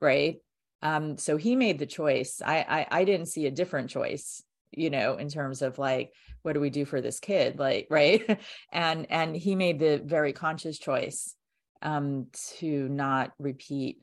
right 0.00 0.36
um 0.82 1.18
so 1.18 1.36
he 1.36 1.56
made 1.56 1.78
the 1.78 1.86
choice. 1.86 2.40
I, 2.44 2.58
I 2.68 3.00
i 3.00 3.04
didn't 3.04 3.26
see 3.26 3.46
a 3.46 3.50
different 3.50 3.90
choice 3.90 4.42
you 4.72 4.90
know 4.90 5.16
in 5.16 5.28
terms 5.28 5.62
of 5.62 5.78
like 5.78 6.12
what 6.42 6.52
do 6.52 6.60
we 6.60 6.70
do 6.70 6.84
for 6.84 7.00
this 7.00 7.20
kid? 7.20 7.58
Like 7.58 7.88
right? 7.90 8.38
And 8.72 9.06
and 9.10 9.36
he 9.36 9.54
made 9.54 9.78
the 9.78 10.00
very 10.04 10.32
conscious 10.32 10.78
choice 10.78 11.34
um 11.82 12.26
to 12.58 12.88
not 12.88 13.32
repeat 13.38 14.00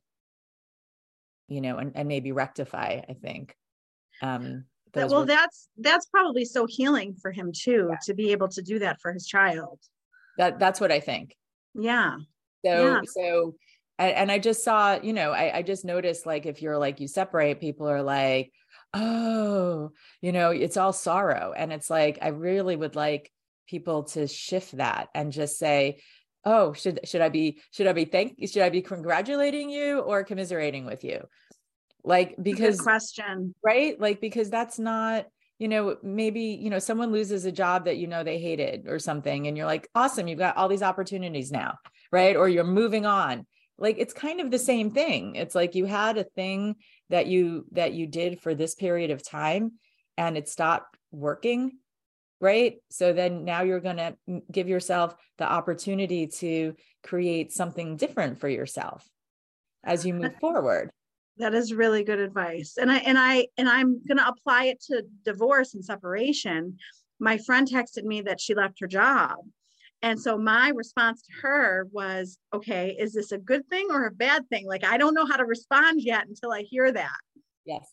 you 1.47 1.59
know 1.59 1.77
and, 1.77 1.91
and 1.95 2.07
maybe 2.07 2.31
rectify 2.31 3.01
i 3.07 3.13
think. 3.13 3.55
Um 4.21 4.65
that, 4.93 5.09
well 5.09 5.21
were- 5.21 5.25
that's 5.25 5.67
that's 5.77 6.05
probably 6.07 6.45
so 6.45 6.65
healing 6.65 7.15
for 7.21 7.31
him 7.31 7.51
too 7.53 7.87
yeah. 7.91 7.97
to 8.03 8.13
be 8.13 8.31
able 8.31 8.47
to 8.49 8.61
do 8.61 8.79
that 8.79 9.01
for 9.01 9.11
his 9.11 9.27
child. 9.27 9.79
That 10.37 10.59
that's 10.59 10.79
what 10.79 10.91
i 10.91 10.99
think. 10.99 11.35
Yeah. 11.73 12.17
So 12.65 12.85
yeah. 12.85 13.01
so 13.05 13.55
and 13.97 14.31
i 14.31 14.39
just 14.39 14.63
saw 14.63 14.99
you 15.01 15.13
know 15.13 15.31
I, 15.31 15.57
I 15.57 15.61
just 15.61 15.85
noticed 15.85 16.25
like 16.25 16.45
if 16.45 16.61
you're 16.61 16.77
like 16.77 16.99
you 16.99 17.07
separate 17.07 17.59
people 17.59 17.89
are 17.89 18.03
like 18.03 18.51
oh 18.93 19.91
you 20.21 20.31
know 20.31 20.51
it's 20.51 20.77
all 20.77 20.93
sorrow 20.93 21.53
and 21.55 21.71
it's 21.71 21.89
like 21.89 22.19
i 22.21 22.29
really 22.29 22.75
would 22.75 22.95
like 22.95 23.31
people 23.67 24.03
to 24.03 24.27
shift 24.27 24.77
that 24.77 25.09
and 25.13 25.31
just 25.31 25.57
say 25.57 25.99
oh 26.45 26.73
should 26.73 26.99
should 27.03 27.21
i 27.21 27.29
be 27.29 27.59
should 27.71 27.87
i 27.87 27.93
be 27.93 28.05
thank 28.05 28.37
should 28.47 28.61
i 28.61 28.69
be 28.69 28.81
congratulating 28.81 29.69
you 29.69 29.99
or 29.99 30.23
commiserating 30.23 30.85
with 30.85 31.03
you? 31.03 31.25
Like 32.03 32.35
because 32.41 32.79
question. 32.79 33.55
Right? 33.63 33.99
Like 33.99 34.21
because 34.21 34.49
that's 34.51 34.77
not 34.77 35.25
you 35.57 35.67
know 35.67 35.97
maybe 36.03 36.59
you 36.61 36.69
know 36.69 36.79
someone 36.79 37.11
loses 37.11 37.45
a 37.45 37.51
job 37.51 37.85
that 37.85 37.97
you 37.97 38.07
know 38.07 38.23
they 38.23 38.37
hated 38.39 38.87
or 38.87 38.99
something 38.99 39.47
and 39.47 39.57
you're 39.57 39.65
like 39.65 39.87
awesome 39.95 40.27
you've 40.27 40.37
got 40.37 40.57
all 40.57 40.67
these 40.67 40.83
opportunities 40.83 41.51
now 41.51 41.77
right? 42.11 42.35
Or 42.35 42.47
you're 42.47 42.63
moving 42.63 43.05
on 43.05 43.45
like 43.77 43.97
it's 43.97 44.13
kind 44.13 44.39
of 44.39 44.51
the 44.51 44.59
same 44.59 44.91
thing. 44.91 45.35
It's 45.35 45.55
like 45.55 45.75
you 45.75 45.85
had 45.85 46.17
a 46.17 46.23
thing 46.23 46.75
that 47.09 47.27
you 47.27 47.65
that 47.71 47.93
you 47.93 48.07
did 48.07 48.39
for 48.41 48.55
this 48.55 48.75
period 48.75 49.11
of 49.11 49.27
time 49.27 49.73
and 50.17 50.37
it 50.37 50.47
stopped 50.47 50.97
working 51.11 51.73
right? 52.41 52.77
So 52.91 53.13
then 53.13 53.45
now 53.45 53.61
you're 53.61 53.79
going 53.79 53.97
to 53.97 54.15
give 54.51 54.67
yourself 54.67 55.15
the 55.37 55.51
opportunity 55.51 56.27
to 56.27 56.75
create 57.03 57.51
something 57.51 57.97
different 57.97 58.39
for 58.39 58.49
yourself 58.49 59.07
as 59.83 60.05
you 60.05 60.13
move 60.13 60.35
forward. 60.39 60.91
That 61.37 61.53
is 61.53 61.73
really 61.73 62.03
good 62.03 62.19
advice. 62.19 62.77
And 62.79 62.89
i 62.91 62.97
and 62.99 63.17
i 63.17 63.47
and 63.57 63.67
i'm 63.67 64.01
going 64.07 64.17
to 64.17 64.27
apply 64.27 64.65
it 64.65 64.81
to 64.83 65.03
divorce 65.25 65.73
and 65.73 65.83
separation. 65.83 66.77
My 67.19 67.37
friend 67.39 67.67
texted 67.67 68.03
me 68.03 68.21
that 68.21 68.39
she 68.39 68.55
left 68.55 68.79
her 68.79 68.87
job 68.87 69.37
and 70.05 70.21
so 70.21 70.37
my 70.37 70.69
response 70.69 71.23
to 71.23 71.33
her 71.41 71.87
was 71.91 72.37
okay 72.53 72.95
is 72.97 73.13
this 73.13 73.31
a 73.31 73.37
good 73.37 73.67
thing 73.69 73.87
or 73.89 74.05
a 74.05 74.11
bad 74.11 74.47
thing? 74.49 74.65
Like 74.67 74.85
i 74.85 74.97
don't 74.97 75.15
know 75.15 75.25
how 75.25 75.37
to 75.37 75.45
respond 75.45 76.01
yet 76.01 76.27
until 76.27 76.51
i 76.51 76.61
hear 76.61 76.91
that. 76.91 77.17
Yes. 77.65 77.89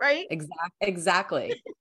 Right? 0.00 0.26
Exactly 0.30 0.88
exactly. 0.88 1.62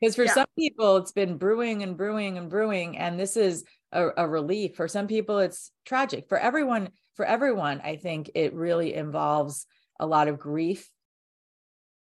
Because 0.00 0.16
for 0.16 0.24
yeah. 0.24 0.32
some 0.32 0.46
people 0.58 0.96
it's 0.96 1.12
been 1.12 1.36
brewing 1.36 1.82
and 1.82 1.94
brewing 1.94 2.38
and 2.38 2.48
brewing 2.48 2.96
and 2.96 3.20
this 3.20 3.36
is 3.36 3.64
a, 3.92 4.08
a 4.16 4.26
relief. 4.26 4.74
For 4.74 4.88
some 4.88 5.06
people 5.06 5.40
it's 5.40 5.72
tragic. 5.84 6.26
For 6.26 6.38
everyone 6.38 6.88
for 7.16 7.26
everyone 7.26 7.82
i 7.84 7.96
think 7.96 8.30
it 8.34 8.54
really 8.54 8.94
involves 8.94 9.66
a 9.98 10.06
lot 10.06 10.28
of 10.28 10.38
grief 10.38 10.88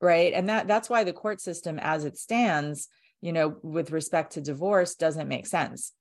right? 0.00 0.32
And 0.34 0.48
that 0.48 0.66
that's 0.66 0.90
why 0.90 1.04
the 1.04 1.12
court 1.12 1.40
system 1.40 1.78
as 1.78 2.04
it 2.04 2.18
stands 2.18 2.88
you 3.20 3.32
know 3.32 3.56
with 3.62 3.92
respect 3.92 4.32
to 4.32 4.40
divorce 4.40 4.94
doesn't 4.94 5.28
make 5.28 5.46
sense. 5.46 5.92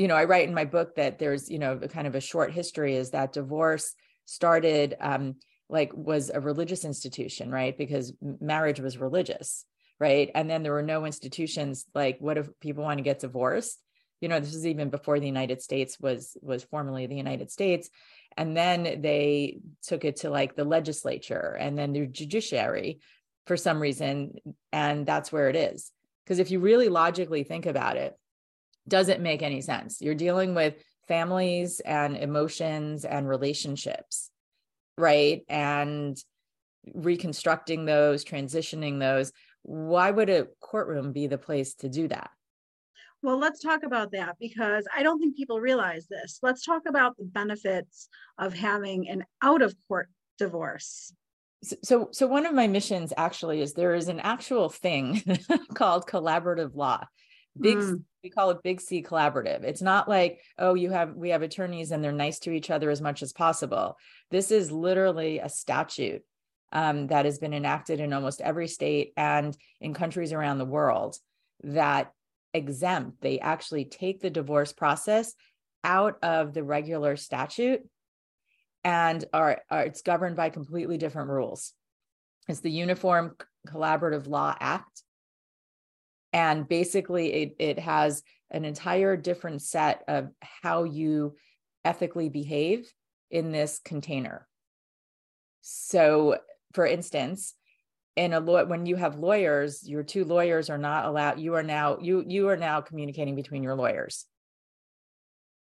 You 0.00 0.08
know 0.08 0.16
i 0.16 0.24
write 0.24 0.48
in 0.48 0.54
my 0.54 0.64
book 0.64 0.94
that 0.96 1.18
there's 1.18 1.50
you 1.50 1.58
know 1.58 1.78
kind 1.78 2.06
of 2.06 2.14
a 2.14 2.20
short 2.20 2.52
history 2.52 2.96
is 2.96 3.10
that 3.10 3.34
divorce 3.34 3.94
started 4.24 4.96
um 5.00 5.34
like 5.68 5.92
was 5.94 6.30
a 6.30 6.40
religious 6.40 6.84
institution 6.84 7.50
right? 7.50 7.76
Because 7.76 8.12
marriage 8.40 8.80
was 8.80 8.98
religious 8.98 9.64
right? 9.98 10.30
And 10.34 10.48
then 10.48 10.62
there 10.62 10.72
were 10.72 10.82
no 10.82 11.04
institutions 11.04 11.84
like 11.94 12.16
what 12.20 12.38
if 12.38 12.48
people 12.60 12.84
want 12.84 12.98
to 12.98 13.04
get 13.04 13.18
divorced? 13.18 13.78
You 14.20 14.28
know 14.28 14.40
this 14.40 14.54
is 14.54 14.66
even 14.66 14.88
before 14.90 15.20
the 15.20 15.26
united 15.26 15.62
states 15.62 15.98
was 16.00 16.36
was 16.40 16.64
formally 16.64 17.06
the 17.06 17.16
united 17.16 17.50
states. 17.50 17.90
And 18.36 18.56
then 18.56 19.02
they 19.02 19.60
took 19.82 20.04
it 20.04 20.16
to 20.16 20.30
like 20.30 20.56
the 20.56 20.64
legislature 20.64 21.56
and 21.58 21.76
then 21.76 21.92
the 21.92 22.06
judiciary 22.06 23.00
for 23.46 23.56
some 23.56 23.80
reason 23.80 24.36
and 24.72 25.06
that's 25.06 25.32
where 25.32 25.48
it 25.48 25.56
is. 25.56 25.92
Because 26.24 26.38
if 26.38 26.50
you 26.50 26.60
really 26.60 26.88
logically 26.88 27.42
think 27.42 27.66
about 27.66 27.96
it 27.96 28.16
doesn't 28.90 29.22
make 29.22 29.42
any 29.42 29.60
sense 29.60 30.00
you're 30.00 30.14
dealing 30.14 30.54
with 30.54 30.74
families 31.08 31.80
and 31.80 32.16
emotions 32.16 33.04
and 33.04 33.28
relationships 33.28 34.30
right 34.98 35.42
and 35.48 36.22
reconstructing 36.94 37.84
those 37.84 38.24
transitioning 38.24 39.00
those 39.00 39.32
why 39.62 40.10
would 40.10 40.30
a 40.30 40.46
courtroom 40.60 41.12
be 41.12 41.26
the 41.26 41.38
place 41.38 41.74
to 41.74 41.88
do 41.88 42.08
that 42.08 42.30
well, 43.22 43.38
let's 43.38 43.60
talk 43.60 43.82
about 43.82 44.12
that 44.12 44.36
because 44.40 44.86
I 44.96 45.02
don't 45.02 45.18
think 45.18 45.36
people 45.36 45.60
realize 45.60 46.06
this. 46.08 46.38
Let's 46.42 46.64
talk 46.64 46.82
about 46.88 47.18
the 47.18 47.24
benefits 47.24 48.08
of 48.38 48.54
having 48.54 49.08
an 49.10 49.24
out 49.42 49.60
of 49.60 49.74
court 49.88 50.08
divorce. 50.38 51.12
So, 51.82 52.08
so 52.12 52.26
one 52.26 52.46
of 52.46 52.54
my 52.54 52.66
missions 52.66 53.12
actually 53.18 53.60
is 53.60 53.74
there 53.74 53.94
is 53.94 54.08
an 54.08 54.20
actual 54.20 54.70
thing 54.70 55.22
called 55.74 56.06
collaborative 56.06 56.74
law. 56.74 57.04
Big, 57.58 57.78
mm. 57.78 58.02
we 58.22 58.30
call 58.30 58.50
it 58.50 58.62
Big 58.62 58.80
C 58.80 59.02
Collaborative. 59.02 59.64
It's 59.64 59.82
not 59.82 60.08
like, 60.08 60.40
oh, 60.58 60.74
you 60.74 60.90
have 60.90 61.14
we 61.14 61.30
have 61.30 61.42
attorneys 61.42 61.90
and 61.90 62.02
they're 62.02 62.12
nice 62.12 62.38
to 62.40 62.52
each 62.52 62.70
other 62.70 62.90
as 62.90 63.00
much 63.00 63.22
as 63.22 63.32
possible. 63.32 63.96
This 64.30 64.50
is 64.50 64.70
literally 64.70 65.38
a 65.38 65.48
statute 65.48 66.22
um, 66.72 67.08
that 67.08 67.24
has 67.24 67.38
been 67.38 67.54
enacted 67.54 68.00
in 68.00 68.12
almost 68.12 68.40
every 68.40 68.68
state 68.68 69.12
and 69.16 69.56
in 69.80 69.94
countries 69.94 70.32
around 70.32 70.58
the 70.58 70.64
world 70.64 71.16
that 71.64 72.12
exempt. 72.54 73.20
They 73.20 73.40
actually 73.40 73.86
take 73.86 74.20
the 74.20 74.30
divorce 74.30 74.72
process 74.72 75.34
out 75.82 76.18
of 76.22 76.52
the 76.54 76.62
regular 76.62 77.16
statute 77.16 77.80
and 78.84 79.24
are, 79.32 79.60
are 79.70 79.82
it's 79.82 80.02
governed 80.02 80.36
by 80.36 80.50
completely 80.50 80.98
different 80.98 81.30
rules. 81.30 81.72
It's 82.48 82.60
the 82.60 82.70
Uniform 82.70 83.36
Collaborative 83.68 84.26
Law 84.26 84.54
Act. 84.58 85.02
And 86.32 86.68
basically, 86.68 87.32
it, 87.32 87.56
it 87.58 87.78
has 87.78 88.22
an 88.50 88.64
entire 88.64 89.16
different 89.16 89.62
set 89.62 90.02
of 90.08 90.28
how 90.40 90.84
you 90.84 91.36
ethically 91.84 92.28
behave 92.28 92.90
in 93.30 93.52
this 93.52 93.80
container. 93.84 94.46
So, 95.60 96.38
for 96.72 96.86
instance, 96.86 97.54
in 98.16 98.32
a 98.32 98.40
law 98.40 98.64
when 98.64 98.86
you 98.86 98.96
have 98.96 99.20
lawyers 99.20 99.88
your 99.88 100.02
two 100.02 100.24
lawyers 100.24 100.68
are 100.68 100.76
not 100.76 101.04
allowed 101.04 101.38
you 101.38 101.54
are 101.54 101.62
now 101.62 101.96
you 102.00 102.24
you 102.26 102.48
are 102.48 102.56
now 102.56 102.80
communicating 102.80 103.36
between 103.36 103.62
your 103.62 103.76
lawyers. 103.76 104.26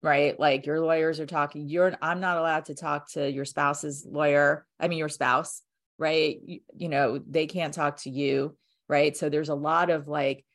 Right? 0.01 0.39
Like 0.39 0.65
your 0.65 0.79
lawyers 0.79 1.19
are 1.19 1.25
talking 1.25 1.67
you're 1.67 1.93
i'm 2.01 2.21
not 2.21 2.37
allowed 2.37 2.65
to 2.65 2.75
talk 2.75 3.11
to 3.11 3.29
your 3.29 3.43
spouse's 3.43 4.07
lawyer 4.09 4.65
i 4.79 4.87
mean 4.87 4.97
your 4.97 5.09
spouse 5.09 5.61
right? 5.99 6.37
You, 6.45 6.59
you 6.75 6.89
know 6.89 7.19
they 7.27 7.47
can't 7.47 7.73
talk 7.73 7.97
to 8.01 8.09
you 8.09 8.55
right? 8.89 9.15
So 9.17 9.29
there's 9.29 9.49
a 9.49 9.55
lot 9.55 9.89
of 9.89 10.07
like 10.07 10.45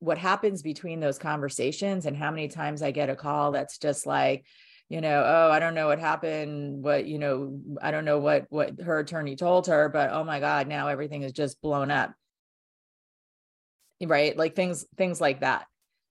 what 0.00 0.18
happens 0.18 0.62
between 0.62 1.00
those 1.00 1.18
conversations 1.18 2.04
and 2.06 2.16
how 2.16 2.30
many 2.30 2.48
times 2.48 2.82
i 2.82 2.90
get 2.90 3.10
a 3.10 3.16
call 3.16 3.52
that's 3.52 3.78
just 3.78 4.06
like 4.06 4.44
you 4.88 5.00
know 5.00 5.22
oh 5.24 5.50
i 5.50 5.60
don't 5.60 5.74
know 5.74 5.86
what 5.86 5.98
happened 5.98 6.82
what 6.82 7.06
you 7.06 7.18
know 7.18 7.60
i 7.80 7.90
don't 7.90 8.04
know 8.04 8.18
what 8.18 8.46
what 8.50 8.80
her 8.80 8.98
attorney 8.98 9.36
told 9.36 9.68
her 9.68 9.88
but 9.88 10.10
oh 10.10 10.24
my 10.24 10.40
god 10.40 10.66
now 10.66 10.88
everything 10.88 11.22
is 11.22 11.32
just 11.32 11.60
blown 11.62 11.90
up. 11.90 12.12
Right? 14.02 14.34
Like 14.36 14.56
things 14.56 14.86
things 14.96 15.20
like 15.20 15.40
that. 15.40 15.66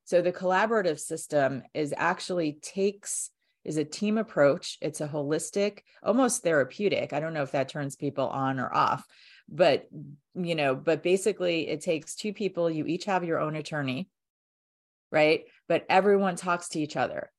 So 0.05 0.21
the 0.21 0.31
collaborative 0.31 0.99
system 0.99 1.63
is 1.73 1.93
actually 1.97 2.59
takes 2.61 3.31
is 3.65 3.77
a 3.77 3.83
team 3.83 4.17
approach. 4.17 4.77
It's 4.81 5.01
a 5.01 5.07
holistic 5.07 5.79
almost 6.03 6.43
therapeutic. 6.43 7.13
I 7.13 7.19
don't 7.19 7.33
know 7.33 7.43
if 7.43 7.51
that 7.51 7.69
turns 7.69 7.95
people 7.95 8.27
on 8.27 8.59
or 8.59 8.73
off 8.73 9.05
but 9.51 9.87
you 10.35 10.55
know 10.55 10.75
but 10.75 11.03
basically 11.03 11.67
it 11.67 11.81
takes 11.81 12.15
two 12.15 12.33
people 12.33 12.69
you 12.69 12.85
each 12.85 13.05
have 13.05 13.23
your 13.23 13.39
own 13.39 13.55
attorney 13.55 14.07
right 15.11 15.45
but 15.67 15.85
everyone 15.89 16.35
talks 16.35 16.69
to 16.69 16.79
each 16.79 16.95
other 16.95 17.31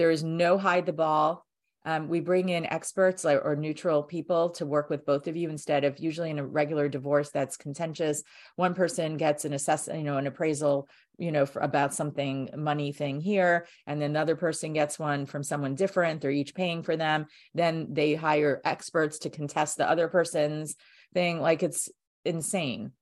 there 0.00 0.10
is 0.10 0.24
no 0.24 0.56
hide 0.56 0.86
the 0.86 0.94
ball. 0.94 1.44
Um, 1.84 2.08
we 2.08 2.20
bring 2.20 2.48
in 2.48 2.64
experts 2.64 3.22
like, 3.22 3.42
or 3.44 3.54
neutral 3.54 4.02
people 4.02 4.48
to 4.52 4.64
work 4.64 4.88
with 4.88 5.04
both 5.04 5.28
of 5.28 5.36
you 5.36 5.50
instead 5.50 5.84
of 5.84 5.98
usually 5.98 6.30
in 6.30 6.38
a 6.38 6.46
regular 6.46 6.88
divorce 6.88 7.28
that's 7.28 7.58
contentious. 7.58 8.22
One 8.56 8.72
person 8.72 9.18
gets 9.18 9.44
an 9.44 9.52
assess, 9.52 9.90
you 9.92 10.02
know, 10.02 10.16
an 10.16 10.26
appraisal, 10.26 10.88
you 11.18 11.32
know, 11.32 11.44
for, 11.44 11.60
about 11.60 11.92
something 11.92 12.48
money 12.56 12.92
thing 12.92 13.20
here, 13.20 13.66
and 13.86 14.00
then 14.00 14.08
another 14.08 14.36
person 14.36 14.72
gets 14.72 14.98
one 14.98 15.26
from 15.26 15.42
someone 15.42 15.74
different. 15.74 16.22
They're 16.22 16.30
each 16.30 16.54
paying 16.54 16.82
for 16.82 16.96
them. 16.96 17.26
Then 17.52 17.88
they 17.90 18.14
hire 18.14 18.62
experts 18.64 19.18
to 19.18 19.28
contest 19.28 19.76
the 19.76 19.90
other 19.90 20.08
person's 20.08 20.76
thing. 21.12 21.40
Like 21.40 21.62
it's 21.62 21.88
insane, 22.24 22.92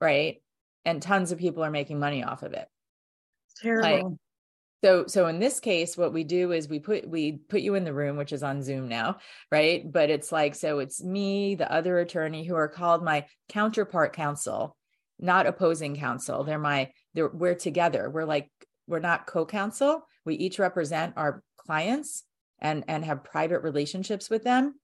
right? 0.00 0.42
And 0.84 1.02
tons 1.02 1.32
of 1.32 1.38
people 1.38 1.64
are 1.64 1.70
making 1.70 1.98
money 1.98 2.24
off 2.24 2.42
of 2.42 2.52
it. 2.52 2.68
It's 3.48 3.60
terrible. 3.60 4.08
Like, 4.08 4.18
so 4.82 5.06
so 5.06 5.26
in 5.26 5.40
this 5.40 5.60
case 5.60 5.96
what 5.96 6.12
we 6.12 6.24
do 6.24 6.52
is 6.52 6.68
we 6.68 6.78
put 6.78 7.08
we 7.08 7.32
put 7.48 7.60
you 7.60 7.74
in 7.74 7.84
the 7.84 7.92
room 7.92 8.16
which 8.16 8.32
is 8.32 8.42
on 8.42 8.62
zoom 8.62 8.88
now 8.88 9.16
right 9.50 9.90
but 9.90 10.10
it's 10.10 10.30
like 10.30 10.54
so 10.54 10.78
it's 10.78 11.02
me 11.02 11.54
the 11.54 11.70
other 11.70 11.98
attorney 11.98 12.44
who 12.44 12.54
are 12.54 12.68
called 12.68 13.02
my 13.02 13.24
counterpart 13.48 14.12
counsel 14.12 14.76
not 15.18 15.46
opposing 15.46 15.96
counsel 15.96 16.44
they're 16.44 16.58
my 16.58 16.90
they're 17.14 17.28
we're 17.28 17.54
together 17.54 18.08
we're 18.08 18.24
like 18.24 18.48
we're 18.86 19.00
not 19.00 19.26
co-counsel 19.26 20.06
we 20.24 20.34
each 20.36 20.58
represent 20.58 21.14
our 21.16 21.42
clients 21.56 22.24
and 22.60 22.84
and 22.88 23.04
have 23.04 23.24
private 23.24 23.62
relationships 23.62 24.30
with 24.30 24.44
them 24.44 24.74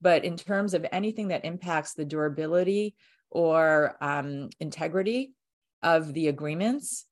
but 0.00 0.24
in 0.24 0.36
terms 0.36 0.74
of 0.74 0.86
anything 0.92 1.28
that 1.28 1.44
impacts 1.44 1.94
the 1.94 2.04
durability 2.04 2.94
or 3.30 3.96
um, 4.00 4.48
integrity 4.60 5.32
of 5.82 6.12
the 6.12 6.28
agreements 6.28 7.06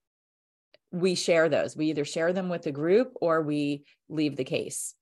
we 0.92 1.14
share 1.14 1.48
those. 1.48 1.76
We 1.76 1.86
either 1.86 2.04
share 2.04 2.32
them 2.32 2.48
with 2.48 2.62
the 2.62 2.72
group 2.72 3.12
or 3.16 3.42
we 3.42 3.84
leave 4.08 4.36
the 4.36 4.44
case. 4.44 4.94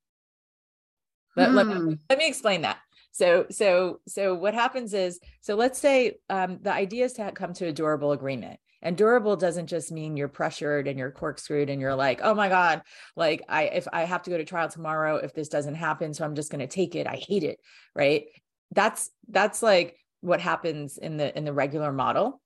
But 1.37 1.51
hmm. 1.51 1.55
let, 1.55 1.67
me, 1.67 1.75
hmm. 1.75 1.93
let 2.09 2.19
me 2.19 2.29
explain 2.29 2.63
that. 2.63 2.79
So, 3.13 3.47
so, 3.51 4.01
so 4.09 4.35
what 4.35 4.55
happens 4.55 4.93
is, 4.93 5.21
so 5.41 5.55
let's 5.55 5.79
say 5.79 6.15
um, 6.29 6.59
the 6.63 6.73
idea 6.73 7.05
is 7.05 7.13
to 7.15 7.31
come 7.33 7.53
to 7.55 7.67
a 7.67 7.73
durable 7.73 8.13
agreement. 8.13 8.59
And 8.85 8.97
durable 8.97 9.35
doesn't 9.35 9.67
just 9.67 9.91
mean 9.91 10.17
you're 10.17 10.29
pressured 10.29 10.87
and 10.87 10.99
you're 10.99 11.11
corkscrewed 11.11 11.71
and 11.71 11.81
you're 11.81 11.97
like, 11.97 12.21
oh 12.23 12.35
my 12.35 12.49
God, 12.49 12.83
like 13.17 13.43
I 13.49 13.65
if 13.65 13.89
I 13.93 14.05
have 14.05 14.23
to 14.25 14.31
go 14.31 14.37
to 14.37 14.45
trial 14.45 14.69
tomorrow, 14.69 15.17
if 15.17 15.35
this 15.35 15.49
doesn't 15.49 15.75
happen, 15.75 16.15
so 16.15 16.25
I'm 16.25 16.37
just 16.37 16.53
gonna 16.53 16.69
take 16.69 16.95
it. 16.95 17.07
I 17.07 17.17
hate 17.17 17.43
it. 17.43 17.59
Right. 17.97 18.27
That's 18.71 19.11
that's 19.29 19.63
like 19.63 19.97
what 20.21 20.41
happens 20.41 20.99
in 20.99 21.17
the 21.17 21.37
in 21.37 21.45
the 21.45 21.53
regular 21.53 21.93
model 21.93 22.41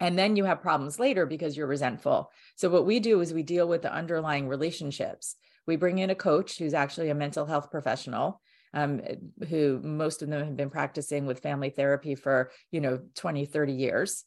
and 0.00 0.18
then 0.18 0.36
you 0.36 0.44
have 0.44 0.62
problems 0.62 1.00
later 1.00 1.26
because 1.26 1.56
you're 1.56 1.66
resentful 1.66 2.30
so 2.54 2.68
what 2.68 2.84
we 2.84 3.00
do 3.00 3.20
is 3.20 3.32
we 3.32 3.42
deal 3.42 3.66
with 3.66 3.80
the 3.80 3.92
underlying 3.92 4.46
relationships 4.46 5.36
we 5.66 5.76
bring 5.76 5.98
in 5.98 6.10
a 6.10 6.14
coach 6.14 6.58
who's 6.58 6.74
actually 6.74 7.08
a 7.08 7.14
mental 7.14 7.46
health 7.46 7.70
professional 7.70 8.40
um, 8.74 9.00
who 9.48 9.80
most 9.82 10.20
of 10.20 10.28
them 10.28 10.44
have 10.44 10.56
been 10.56 10.68
practicing 10.68 11.24
with 11.24 11.40
family 11.40 11.70
therapy 11.70 12.14
for 12.14 12.50
you 12.70 12.80
know 12.80 13.00
20 13.14 13.46
30 13.46 13.72
years 13.72 14.24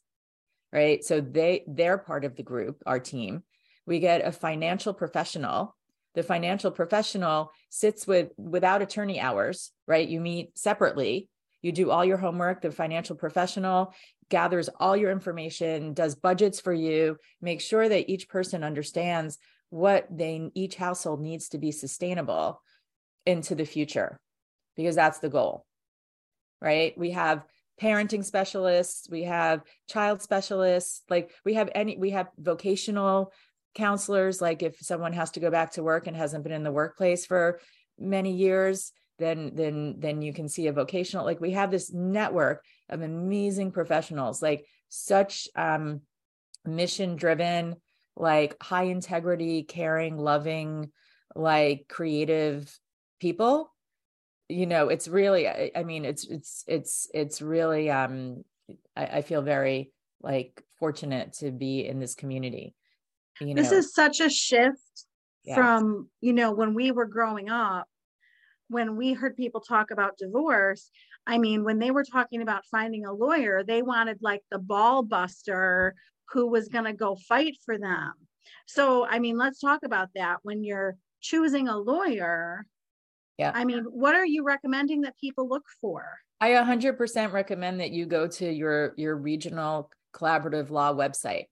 right? 0.72 1.04
So 1.04 1.20
they 1.20 1.64
they're 1.66 1.98
part 1.98 2.24
of 2.24 2.36
the 2.36 2.42
group 2.42 2.82
our 2.86 3.00
team. 3.00 3.42
We 3.86 3.98
get 3.98 4.26
a 4.26 4.32
financial 4.32 4.94
professional. 4.94 5.76
The 6.14 6.22
financial 6.22 6.70
professional 6.70 7.52
sits 7.70 8.06
with 8.06 8.30
without 8.36 8.82
attorney 8.82 9.18
hours 9.18 9.72
right? 9.86 10.08
You 10.08 10.20
meet 10.20 10.56
separately. 10.58 11.28
You 11.60 11.72
do 11.72 11.90
all 11.90 12.04
your 12.04 12.16
homework. 12.16 12.62
The 12.62 12.70
financial 12.70 13.16
professional 13.16 13.94
gathers 14.30 14.70
all 14.80 14.96
your 14.96 15.10
information, 15.10 15.92
does 15.92 16.14
budgets 16.14 16.60
for 16.60 16.72
you, 16.72 17.18
make 17.40 17.60
sure 17.60 17.86
that 17.86 18.10
each 18.10 18.28
person 18.28 18.64
understands 18.64 19.38
what 19.68 20.06
they 20.10 20.50
each 20.54 20.76
household 20.76 21.20
needs 21.20 21.50
to 21.50 21.58
be 21.58 21.72
sustainable 21.72 22.62
into 23.26 23.54
the 23.54 23.66
future 23.66 24.18
because 24.76 24.96
that's 24.96 25.18
the 25.18 25.28
goal. 25.28 25.66
Right? 26.60 26.96
We 26.96 27.10
have 27.10 27.44
parenting 27.82 28.24
specialists, 28.24 29.08
we 29.10 29.24
have 29.24 29.62
child 29.88 30.22
specialists, 30.22 31.02
like 31.10 31.32
we 31.44 31.54
have 31.54 31.68
any 31.74 31.96
we 31.96 32.10
have 32.10 32.28
vocational 32.38 33.32
counselors 33.74 34.40
like 34.42 34.62
if 34.62 34.76
someone 34.80 35.14
has 35.14 35.30
to 35.30 35.40
go 35.40 35.50
back 35.50 35.72
to 35.72 35.82
work 35.82 36.06
and 36.06 36.14
hasn't 36.14 36.44
been 36.44 36.52
in 36.52 36.62
the 36.62 36.70
workplace 36.70 37.24
for 37.24 37.58
many 37.98 38.30
years 38.34 38.92
then 39.18 39.50
then 39.54 39.94
then 39.98 40.20
you 40.20 40.30
can 40.30 40.46
see 40.46 40.66
a 40.66 40.72
vocational 40.74 41.24
like 41.24 41.40
we 41.40 41.52
have 41.52 41.70
this 41.70 41.90
network 41.90 42.62
of 42.92 43.02
amazing 43.02 43.72
professionals, 43.72 44.42
like 44.42 44.66
such 44.88 45.48
um, 45.56 46.02
mission 46.64 47.16
driven, 47.16 47.76
like 48.16 48.62
high 48.62 48.84
integrity, 48.84 49.62
caring, 49.62 50.16
loving, 50.16 50.90
like 51.34 51.86
creative 51.88 52.78
people. 53.20 53.71
You 54.48 54.66
know, 54.66 54.88
it's 54.88 55.08
really, 55.08 55.48
I, 55.48 55.70
I 55.74 55.82
mean, 55.82 56.04
it's, 56.04 56.26
it's, 56.26 56.64
it's, 56.66 57.08
it's 57.14 57.40
really, 57.40 57.90
um, 57.90 58.44
I, 58.96 59.06
I 59.06 59.22
feel 59.22 59.42
very 59.42 59.92
like 60.20 60.62
fortunate 60.78 61.32
to 61.34 61.50
be 61.50 61.86
in 61.86 62.00
this 62.00 62.14
community. 62.14 62.74
You 63.40 63.54
know? 63.54 63.62
This 63.62 63.72
is 63.72 63.94
such 63.94 64.20
a 64.20 64.28
shift 64.28 65.06
yeah. 65.44 65.54
from, 65.54 66.08
you 66.20 66.32
know, 66.32 66.52
when 66.52 66.74
we 66.74 66.90
were 66.90 67.06
growing 67.06 67.50
up, 67.50 67.86
when 68.68 68.96
we 68.96 69.12
heard 69.12 69.36
people 69.36 69.60
talk 69.60 69.90
about 69.90 70.18
divorce, 70.18 70.90
I 71.26 71.38
mean, 71.38 71.64
when 71.64 71.78
they 71.78 71.90
were 71.90 72.04
talking 72.04 72.42
about 72.42 72.66
finding 72.70 73.06
a 73.06 73.12
lawyer, 73.12 73.62
they 73.62 73.82
wanted 73.82 74.18
like 74.20 74.42
the 74.50 74.58
ball 74.58 75.02
buster 75.02 75.94
who 76.30 76.48
was 76.48 76.68
going 76.68 76.84
to 76.84 76.92
go 76.92 77.16
fight 77.28 77.56
for 77.64 77.78
them. 77.78 78.12
So, 78.66 79.06
I 79.06 79.18
mean, 79.18 79.36
let's 79.36 79.60
talk 79.60 79.80
about 79.84 80.08
that. 80.14 80.38
When 80.42 80.64
you're 80.64 80.96
choosing 81.20 81.68
a 81.68 81.76
lawyer, 81.76 82.66
yeah. 83.38 83.52
I 83.54 83.64
mean, 83.64 83.84
what 83.84 84.14
are 84.14 84.26
you 84.26 84.44
recommending 84.44 85.02
that 85.02 85.16
people 85.18 85.48
look 85.48 85.64
for? 85.80 86.04
I 86.40 86.50
100% 86.50 87.32
recommend 87.32 87.80
that 87.80 87.90
you 87.90 88.06
go 88.06 88.26
to 88.26 88.50
your 88.50 88.94
your 88.96 89.16
regional 89.16 89.90
collaborative 90.14 90.70
law 90.70 90.92
website. 90.92 91.46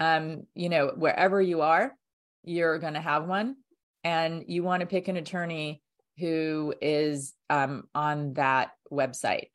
Um, 0.00 0.44
you 0.54 0.68
know, 0.68 0.92
wherever 0.96 1.40
you 1.42 1.60
are, 1.62 1.94
you're 2.44 2.78
going 2.78 2.94
to 2.94 3.00
have 3.00 3.26
one 3.26 3.56
and 4.04 4.44
you 4.46 4.62
want 4.62 4.80
to 4.80 4.86
pick 4.86 5.08
an 5.08 5.16
attorney 5.16 5.82
who 6.18 6.74
is 6.80 7.34
um, 7.50 7.84
on 7.94 8.34
that 8.34 8.70
website. 8.90 9.48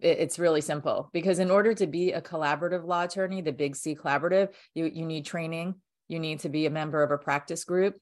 It's 0.00 0.38
really 0.38 0.60
simple 0.60 1.08
because 1.12 1.38
in 1.38 1.50
order 1.50 1.72
to 1.74 1.86
be 1.86 2.12
a 2.12 2.20
collaborative 2.20 2.84
law 2.84 3.04
attorney, 3.04 3.40
the 3.40 3.52
Big 3.52 3.74
C 3.74 3.94
Collaborative, 3.94 4.52
you 4.74 4.84
you 4.84 5.06
need 5.06 5.24
training. 5.24 5.76
You 6.08 6.18
need 6.18 6.40
to 6.40 6.48
be 6.48 6.66
a 6.66 6.70
member 6.70 7.02
of 7.02 7.12
a 7.12 7.18
practice 7.18 7.64
group. 7.64 7.96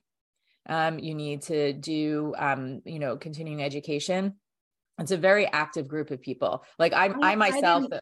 Um, 0.69 0.99
you 0.99 1.15
need 1.15 1.43
to 1.43 1.73
do 1.73 2.35
um, 2.39 2.83
you 2.85 2.99
know 2.99 3.17
continuing 3.17 3.63
education. 3.63 4.35
It's 4.99 5.13
a 5.13 5.17
very 5.17 5.47
active 5.47 5.89
group 5.89 6.11
of 6.11 6.21
people. 6.21 6.65
Like 6.79 6.93
I, 6.93 7.07
I, 7.07 7.33
I 7.33 7.35
myself. 7.37 7.85
I 7.93 8.01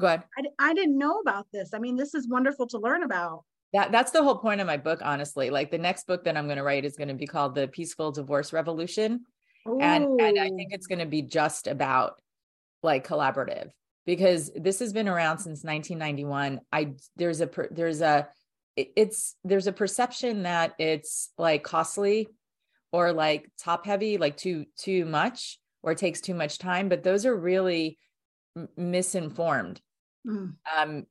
go 0.00 0.06
ahead. 0.06 0.22
I, 0.38 0.70
I 0.70 0.74
didn't 0.74 0.98
know 0.98 1.18
about 1.18 1.46
this. 1.52 1.74
I 1.74 1.78
mean, 1.78 1.96
this 1.96 2.14
is 2.14 2.28
wonderful 2.28 2.66
to 2.68 2.78
learn 2.78 3.02
about 3.02 3.44
that 3.72 3.90
that's 3.90 4.10
the 4.10 4.22
whole 4.22 4.36
point 4.36 4.60
of 4.60 4.66
my 4.66 4.76
book 4.76 5.00
honestly 5.02 5.50
like 5.50 5.70
the 5.70 5.78
next 5.78 6.06
book 6.06 6.24
that 6.24 6.36
i'm 6.36 6.46
going 6.46 6.56
to 6.56 6.62
write 6.62 6.84
is 6.84 6.96
going 6.96 7.08
to 7.08 7.14
be 7.14 7.26
called 7.26 7.54
the 7.54 7.68
peaceful 7.68 8.12
divorce 8.12 8.52
revolution 8.52 9.20
and 9.80 10.20
and 10.20 10.38
i 10.38 10.48
think 10.48 10.72
it's 10.72 10.86
going 10.86 10.98
to 10.98 11.06
be 11.06 11.22
just 11.22 11.66
about 11.66 12.20
like 12.82 13.06
collaborative 13.06 13.70
because 14.04 14.50
this 14.54 14.78
has 14.80 14.92
been 14.92 15.08
around 15.08 15.38
since 15.38 15.64
1991 15.64 16.60
i 16.72 16.92
there's 17.16 17.40
a 17.40 17.48
there's 17.70 18.00
a 18.00 18.28
it's 18.76 19.36
there's 19.44 19.66
a 19.66 19.72
perception 19.72 20.44
that 20.44 20.74
it's 20.78 21.30
like 21.36 21.62
costly 21.62 22.28
or 22.90 23.12
like 23.12 23.50
top 23.58 23.86
heavy 23.86 24.16
like 24.18 24.36
too 24.36 24.64
too 24.78 25.04
much 25.04 25.58
or 25.82 25.94
takes 25.94 26.20
too 26.20 26.34
much 26.34 26.58
time 26.58 26.88
but 26.88 27.02
those 27.02 27.26
are 27.26 27.36
really 27.36 27.98
misinformed. 28.76 29.80
Mm. 30.26 30.54
um 30.76 31.06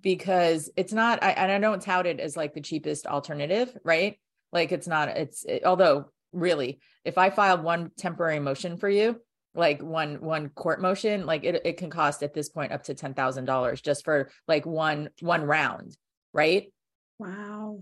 because 0.00 0.70
it's 0.76 0.92
not 0.92 1.22
I, 1.22 1.32
and 1.32 1.50
i 1.50 1.58
don't 1.58 1.82
tout 1.82 2.06
it 2.06 2.20
as 2.20 2.36
like 2.36 2.54
the 2.54 2.60
cheapest 2.60 3.06
alternative 3.06 3.76
right? 3.84 4.16
Like 4.52 4.70
it's 4.70 4.86
not 4.86 5.08
it's 5.08 5.44
it, 5.44 5.64
although 5.64 6.06
really 6.32 6.78
if 7.04 7.18
i 7.18 7.30
filed 7.30 7.64
one 7.64 7.90
temporary 7.98 8.38
motion 8.38 8.76
for 8.76 8.88
you 8.88 9.20
like 9.54 9.82
one 9.82 10.20
one 10.20 10.48
court 10.50 10.80
motion 10.80 11.26
like 11.26 11.44
it, 11.44 11.62
it 11.64 11.76
can 11.76 11.90
cost 11.90 12.22
at 12.22 12.34
this 12.34 12.48
point 12.48 12.72
up 12.72 12.84
to 12.84 12.94
ten 12.94 13.14
thousand 13.14 13.44
dollars 13.44 13.80
just 13.80 14.04
for 14.04 14.30
like 14.46 14.64
one 14.64 15.10
one 15.20 15.42
round 15.42 15.96
right 16.32 16.72
Wow. 17.18 17.78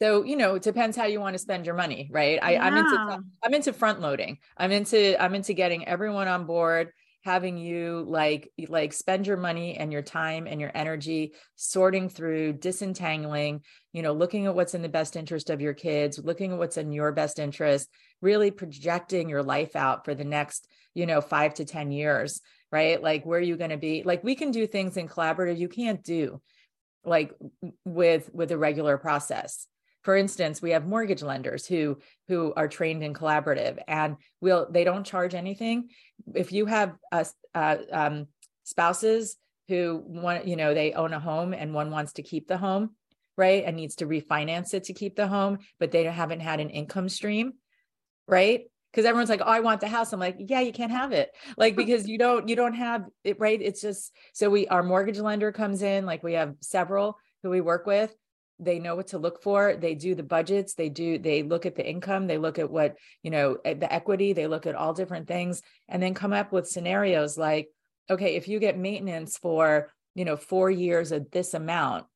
so 0.00 0.22
you 0.24 0.36
know 0.36 0.54
it 0.54 0.62
depends 0.62 0.96
how 0.96 1.04
you 1.04 1.20
want 1.20 1.34
to 1.34 1.38
spend 1.38 1.66
your 1.66 1.74
money 1.74 2.08
right? 2.12 2.38
I, 2.42 2.56
i'm 2.56 2.76
into 2.76 2.98
i'm 3.42 3.54
into 3.54 3.72
front 3.72 4.00
loading. 4.00 4.38
I'm 4.56 4.72
into 4.72 5.20
i'm 5.22 5.34
into 5.34 5.54
getting 5.54 5.86
everyone 5.86 6.28
on 6.28 6.46
board 6.46 6.92
having 7.24 7.58
you 7.58 8.04
like 8.06 8.52
like 8.68 8.92
spend 8.92 9.26
your 9.26 9.36
money 9.36 9.76
and 9.76 9.92
your 9.92 10.02
time 10.02 10.46
and 10.46 10.60
your 10.60 10.70
energy 10.74 11.34
sorting 11.56 12.08
through 12.08 12.52
disentangling 12.52 13.62
you 13.92 14.02
know 14.02 14.12
looking 14.12 14.46
at 14.46 14.54
what's 14.54 14.74
in 14.74 14.82
the 14.82 14.88
best 14.88 15.16
interest 15.16 15.50
of 15.50 15.60
your 15.60 15.74
kids 15.74 16.20
looking 16.20 16.52
at 16.52 16.58
what's 16.58 16.76
in 16.76 16.92
your 16.92 17.10
best 17.10 17.40
interest 17.40 17.88
really 18.22 18.52
projecting 18.52 19.28
your 19.28 19.42
life 19.42 19.74
out 19.74 20.04
for 20.04 20.14
the 20.14 20.24
next 20.24 20.68
you 20.94 21.04
know 21.04 21.20
5 21.20 21.54
to 21.54 21.64
10 21.64 21.90
years 21.90 22.40
right? 22.72 23.00
Like 23.00 23.24
where 23.24 23.38
are 23.38 23.42
you 23.42 23.56
going 23.56 23.70
to 23.70 23.76
be? 23.76 24.02
Like 24.02 24.24
we 24.24 24.34
can 24.34 24.50
do 24.50 24.66
things 24.66 24.96
in 24.96 25.08
collaborative 25.08 25.58
you 25.58 25.68
can't 25.68 26.02
do 26.02 26.40
like 27.06 27.32
with 27.84 28.28
with 28.34 28.52
a 28.52 28.58
regular 28.58 28.98
process. 28.98 29.66
For 30.02 30.16
instance 30.16 30.60
we 30.60 30.70
have 30.70 30.86
mortgage 30.86 31.22
lenders 31.22 31.66
who 31.66 31.98
who 32.28 32.52
are 32.56 32.68
trained 32.68 33.02
in 33.02 33.14
collaborative 33.14 33.78
and 33.88 34.16
will 34.40 34.66
they 34.70 34.84
don't 34.84 35.04
charge 35.04 35.34
anything. 35.34 35.88
If 36.34 36.52
you 36.52 36.66
have 36.66 36.94
uh, 37.10 37.24
uh, 37.54 37.76
um, 37.90 38.26
spouses 38.64 39.36
who 39.68 40.02
want 40.04 40.46
you 40.46 40.56
know 40.56 40.74
they 40.74 40.92
own 40.92 41.12
a 41.12 41.20
home 41.20 41.52
and 41.54 41.72
one 41.72 41.90
wants 41.90 42.14
to 42.14 42.22
keep 42.22 42.48
the 42.48 42.58
home 42.58 42.90
right 43.36 43.64
and 43.64 43.76
needs 43.76 43.96
to 43.96 44.06
refinance 44.06 44.74
it 44.74 44.84
to 44.84 44.92
keep 44.92 45.16
the 45.16 45.26
home 45.26 45.58
but 45.78 45.90
they 45.90 46.04
haven't 46.04 46.40
had 46.40 46.60
an 46.60 46.70
income 46.70 47.08
stream 47.08 47.52
right 48.28 48.64
because 48.96 49.06
everyone's 49.06 49.28
like 49.28 49.42
oh 49.42 49.50
i 49.50 49.60
want 49.60 49.82
the 49.82 49.88
house. 49.88 50.14
I'm 50.14 50.20
like 50.20 50.36
yeah 50.38 50.60
you 50.60 50.72
can't 50.72 50.90
have 50.90 51.12
it. 51.12 51.30
Like 51.58 51.76
because 51.82 52.08
you 52.08 52.16
don't 52.16 52.48
you 52.48 52.56
don't 52.56 52.74
have 52.74 53.04
it 53.24 53.38
right? 53.38 53.60
It's 53.60 53.82
just 53.82 54.12
so 54.32 54.48
we 54.48 54.66
our 54.68 54.82
mortgage 54.82 55.18
lender 55.18 55.52
comes 55.52 55.82
in 55.82 56.06
like 56.06 56.22
we 56.22 56.32
have 56.32 56.54
several 56.60 57.18
who 57.42 57.50
we 57.50 57.60
work 57.60 57.86
with. 57.86 58.14
They 58.58 58.78
know 58.78 58.96
what 58.96 59.08
to 59.08 59.18
look 59.18 59.42
for. 59.42 59.76
They 59.76 59.94
do 59.94 60.14
the 60.14 60.22
budgets. 60.22 60.74
They 60.74 60.88
do 60.88 61.18
they 61.18 61.42
look 61.42 61.66
at 61.66 61.76
the 61.76 61.86
income. 61.86 62.26
They 62.26 62.38
look 62.38 62.58
at 62.58 62.70
what 62.70 62.96
you 63.22 63.30
know 63.30 63.58
the 63.62 63.92
equity. 63.92 64.32
They 64.32 64.46
look 64.46 64.66
at 64.66 64.74
all 64.74 64.94
different 64.94 65.28
things 65.28 65.60
and 65.88 66.02
then 66.02 66.14
come 66.14 66.32
up 66.32 66.50
with 66.50 66.66
scenarios 66.66 67.36
like 67.36 67.68
okay 68.08 68.36
if 68.36 68.48
you 68.48 68.58
get 68.58 68.78
maintenance 68.78 69.36
for 69.36 69.92
you 70.14 70.24
know 70.24 70.36
4 70.36 70.70
years 70.70 71.12
at 71.12 71.30
this 71.30 71.52
amount 71.52 72.06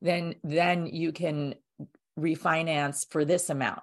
then 0.00 0.36
then 0.44 0.86
you 0.86 1.10
can 1.10 1.56
refinance 2.16 3.10
for 3.10 3.24
this 3.24 3.50
amount 3.50 3.80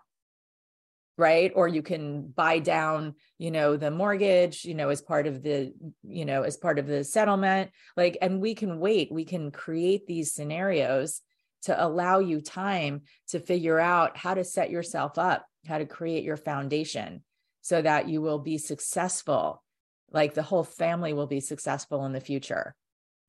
right? 1.18 1.52
Or 1.56 1.68
you 1.68 1.82
can 1.82 2.28
buy 2.28 2.60
down 2.60 3.16
you 3.38 3.52
know 3.52 3.76
the 3.76 3.92
mortgage 3.92 4.66
you 4.66 4.76
know 4.76 4.90
as 4.90 5.02
part 5.02 5.28
of 5.28 5.42
the 5.42 5.74
you 6.04 6.26
know 6.26 6.44
as 6.44 6.58
part 6.58 6.80
of 6.80 6.88
the 6.88 7.04
settlement. 7.04 7.72
Like 7.96 8.18
and 8.22 8.42
we 8.42 8.56
can 8.56 8.80
wait 8.80 9.12
we 9.12 9.26
can 9.26 9.52
create 9.52 10.08
these 10.08 10.34
scenarios 10.34 11.22
to 11.64 11.86
allow 11.86 12.20
you 12.20 12.42
time 12.42 13.02
to 13.30 13.40
figure 13.40 13.80
out 13.80 14.18
how 14.18 14.34
to 14.34 14.44
set 14.44 14.72
yourself 14.72 15.18
up 15.18 15.46
how 15.68 15.78
to 15.78 15.86
create 15.86 16.24
your 16.24 16.38
foundation 16.38 17.24
so 17.62 17.82
that 17.82 18.10
you 18.10 18.22
will 18.22 18.40
be 18.40 18.58
successful. 18.58 19.64
Like 20.12 20.34
the 20.34 20.44
whole 20.44 20.64
family 20.64 21.14
will 21.14 21.28
be 21.28 21.40
successful 21.40 22.06
in 22.06 22.12
the 22.12 22.20
future. 22.20 22.76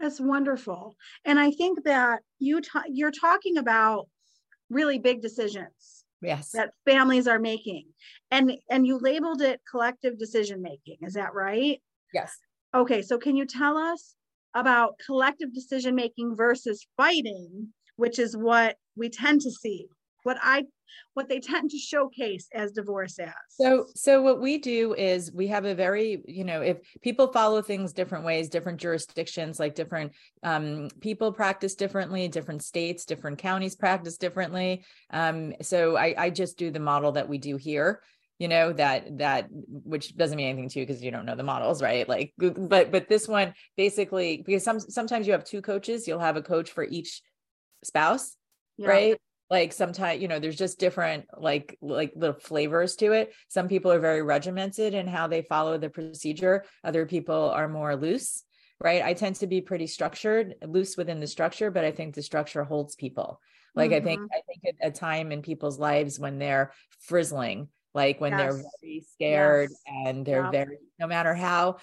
That's 0.00 0.18
wonderful. 0.18 0.96
And 1.24 1.38
I 1.38 1.52
think 1.52 1.84
that 1.84 2.20
you 2.38 2.60
ta- 2.60 2.84
you're 2.88 3.12
talking 3.12 3.58
about 3.58 4.08
really 4.68 4.98
big 4.98 5.22
decisions 5.22 6.01
yes 6.22 6.50
that 6.52 6.70
families 6.84 7.26
are 7.26 7.38
making. 7.38 7.86
And 8.30 8.52
and 8.70 8.86
you 8.86 8.98
labeled 8.98 9.42
it 9.42 9.60
collective 9.70 10.18
decision 10.18 10.62
making. 10.62 10.98
Is 11.02 11.14
that 11.14 11.34
right? 11.34 11.80
yes 12.14 12.38
Okay, 12.74 13.02
so 13.02 13.18
can 13.18 13.36
you 13.36 13.44
tell 13.44 13.76
us 13.76 14.14
about 14.54 14.98
collective 15.04 15.52
decision 15.52 15.94
making 15.94 16.34
versus 16.36 16.86
fighting, 16.96 17.68
which 17.96 18.18
is 18.18 18.36
what 18.36 18.76
we 18.96 19.10
tend 19.10 19.40
to 19.42 19.50
see, 19.50 19.86
what 20.22 20.38
I, 20.42 20.64
what 21.14 21.28
they 21.28 21.40
tend 21.40 21.70
to 21.70 21.78
showcase 21.78 22.48
as 22.54 22.72
divorce 22.72 23.18
as. 23.18 23.32
So, 23.48 23.86
so 23.94 24.22
what 24.22 24.40
we 24.40 24.58
do 24.58 24.94
is 24.94 25.32
we 25.32 25.48
have 25.48 25.64
a 25.64 25.74
very, 25.74 26.22
you 26.26 26.44
know, 26.44 26.62
if 26.62 26.78
people 27.02 27.32
follow 27.32 27.62
things 27.62 27.92
different 27.92 28.24
ways, 28.24 28.48
different 28.48 28.80
jurisdictions, 28.80 29.60
like 29.60 29.74
different 29.74 30.12
um, 30.42 30.88
people 31.00 31.32
practice 31.32 31.74
differently, 31.74 32.28
different 32.28 32.62
states, 32.62 33.04
different 33.04 33.38
counties 33.38 33.76
practice 33.76 34.16
differently. 34.16 34.84
Um, 35.10 35.54
so 35.62 35.96
I, 35.96 36.14
I 36.16 36.30
just 36.30 36.58
do 36.58 36.70
the 36.70 36.80
model 36.80 37.12
that 37.12 37.28
we 37.28 37.38
do 37.38 37.56
here 37.56 38.00
you 38.38 38.48
know 38.48 38.72
that 38.72 39.18
that 39.18 39.46
which 39.50 40.16
doesn't 40.16 40.36
mean 40.36 40.48
anything 40.48 40.68
to 40.68 40.80
you 40.80 40.86
because 40.86 41.00
you 41.00 41.12
don't 41.12 41.26
know 41.26 41.36
the 41.36 41.44
models 41.44 41.80
right 41.80 42.08
like 42.08 42.32
but 42.36 42.90
but 42.90 43.08
this 43.08 43.28
one 43.28 43.54
basically 43.76 44.42
because 44.44 44.64
some 44.64 44.80
sometimes 44.80 45.28
you 45.28 45.32
have 45.32 45.44
two 45.44 45.62
coaches 45.62 46.08
you'll 46.08 46.18
have 46.18 46.36
a 46.36 46.42
coach 46.42 46.70
for 46.72 46.82
each 46.82 47.22
spouse 47.84 48.36
Yeah. 48.78 48.88
right 48.88 49.18
like 49.52 49.70
sometimes 49.72 50.20
you 50.22 50.28
know 50.28 50.38
there's 50.40 50.56
just 50.56 50.80
different 50.80 51.26
like 51.36 51.76
like 51.82 52.12
little 52.16 52.40
flavors 52.40 52.96
to 52.96 53.12
it 53.12 53.34
some 53.48 53.68
people 53.68 53.92
are 53.92 54.00
very 54.00 54.22
regimented 54.22 54.94
in 54.94 55.06
how 55.06 55.26
they 55.28 55.42
follow 55.42 55.76
the 55.76 55.90
procedure 55.90 56.64
other 56.82 57.04
people 57.04 57.50
are 57.50 57.68
more 57.68 57.94
loose 57.94 58.44
right 58.80 59.02
i 59.04 59.12
tend 59.12 59.36
to 59.36 59.46
be 59.46 59.60
pretty 59.60 59.86
structured 59.86 60.54
loose 60.66 60.96
within 60.96 61.20
the 61.20 61.26
structure 61.26 61.70
but 61.70 61.84
i 61.84 61.92
think 61.92 62.14
the 62.14 62.22
structure 62.22 62.64
holds 62.64 62.96
people 62.96 63.38
like 63.76 63.92
i 63.92 64.00
think 64.00 64.20
Mhm. 64.20 64.28
i 64.32 64.40
think 64.48 64.62
at 64.66 64.88
a 64.88 64.90
time 64.90 65.30
in 65.30 65.42
people's 65.42 65.78
lives 65.78 66.18
when 66.18 66.38
they're 66.38 66.72
frizzling 67.00 67.68
like 67.94 68.20
when 68.22 68.34
they're 68.36 68.54
very 68.80 69.04
scared 69.12 69.68
Yes. 69.70 69.82
and 70.06 70.24
they're 70.26 70.44
Yep. 70.44 70.52
very 70.52 70.78
no 70.98 71.06
matter 71.06 71.34
how 71.34 71.76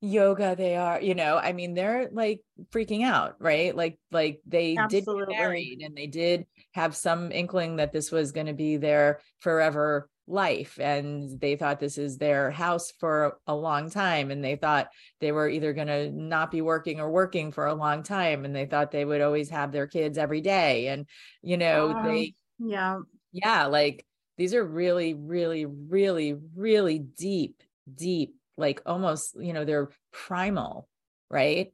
yoga 0.00 0.54
they 0.56 0.76
are 0.76 1.00
you 1.00 1.14
know 1.14 1.36
i 1.38 1.52
mean 1.52 1.74
they're 1.74 2.08
like 2.12 2.40
freaking 2.70 3.04
out 3.04 3.34
right 3.40 3.74
like 3.74 3.98
like 4.12 4.40
they 4.46 4.78
did 4.78 5.04
Absolutely. 5.04 5.34
get 5.34 5.38
married 5.40 5.80
and 5.82 5.96
they 5.96 6.06
did 6.06 6.46
have 6.72 6.94
some 6.94 7.32
inkling 7.32 7.76
that 7.76 7.92
this 7.92 8.12
was 8.12 8.30
going 8.30 8.46
to 8.46 8.52
be 8.52 8.76
their 8.76 9.20
forever 9.40 10.08
life 10.28 10.78
and 10.78 11.40
they 11.40 11.56
thought 11.56 11.80
this 11.80 11.98
is 11.98 12.18
their 12.18 12.50
house 12.50 12.92
for 13.00 13.40
a 13.46 13.54
long 13.54 13.90
time 13.90 14.30
and 14.30 14.44
they 14.44 14.54
thought 14.56 14.88
they 15.20 15.32
were 15.32 15.48
either 15.48 15.72
going 15.72 15.86
to 15.88 16.10
not 16.12 16.50
be 16.50 16.60
working 16.60 17.00
or 17.00 17.10
working 17.10 17.50
for 17.50 17.66
a 17.66 17.74
long 17.74 18.02
time 18.02 18.44
and 18.44 18.54
they 18.54 18.66
thought 18.66 18.90
they 18.90 19.06
would 19.06 19.22
always 19.22 19.48
have 19.50 19.72
their 19.72 19.86
kids 19.86 20.18
every 20.18 20.40
day 20.42 20.88
and 20.88 21.06
you 21.42 21.56
know 21.56 21.92
Um, 21.92 22.04
they 22.04 22.34
Yeah. 22.58 23.00
yeah 23.32 23.66
like 23.66 24.06
these 24.36 24.54
are 24.54 24.64
really 24.64 25.14
really 25.14 25.66
really 25.66 26.34
really 26.54 26.98
deep 26.98 27.62
deep 27.94 28.36
like 28.58 28.82
almost 28.84 29.36
you 29.40 29.52
know 29.54 29.64
they're 29.64 29.88
primal 30.12 30.88
right 31.30 31.72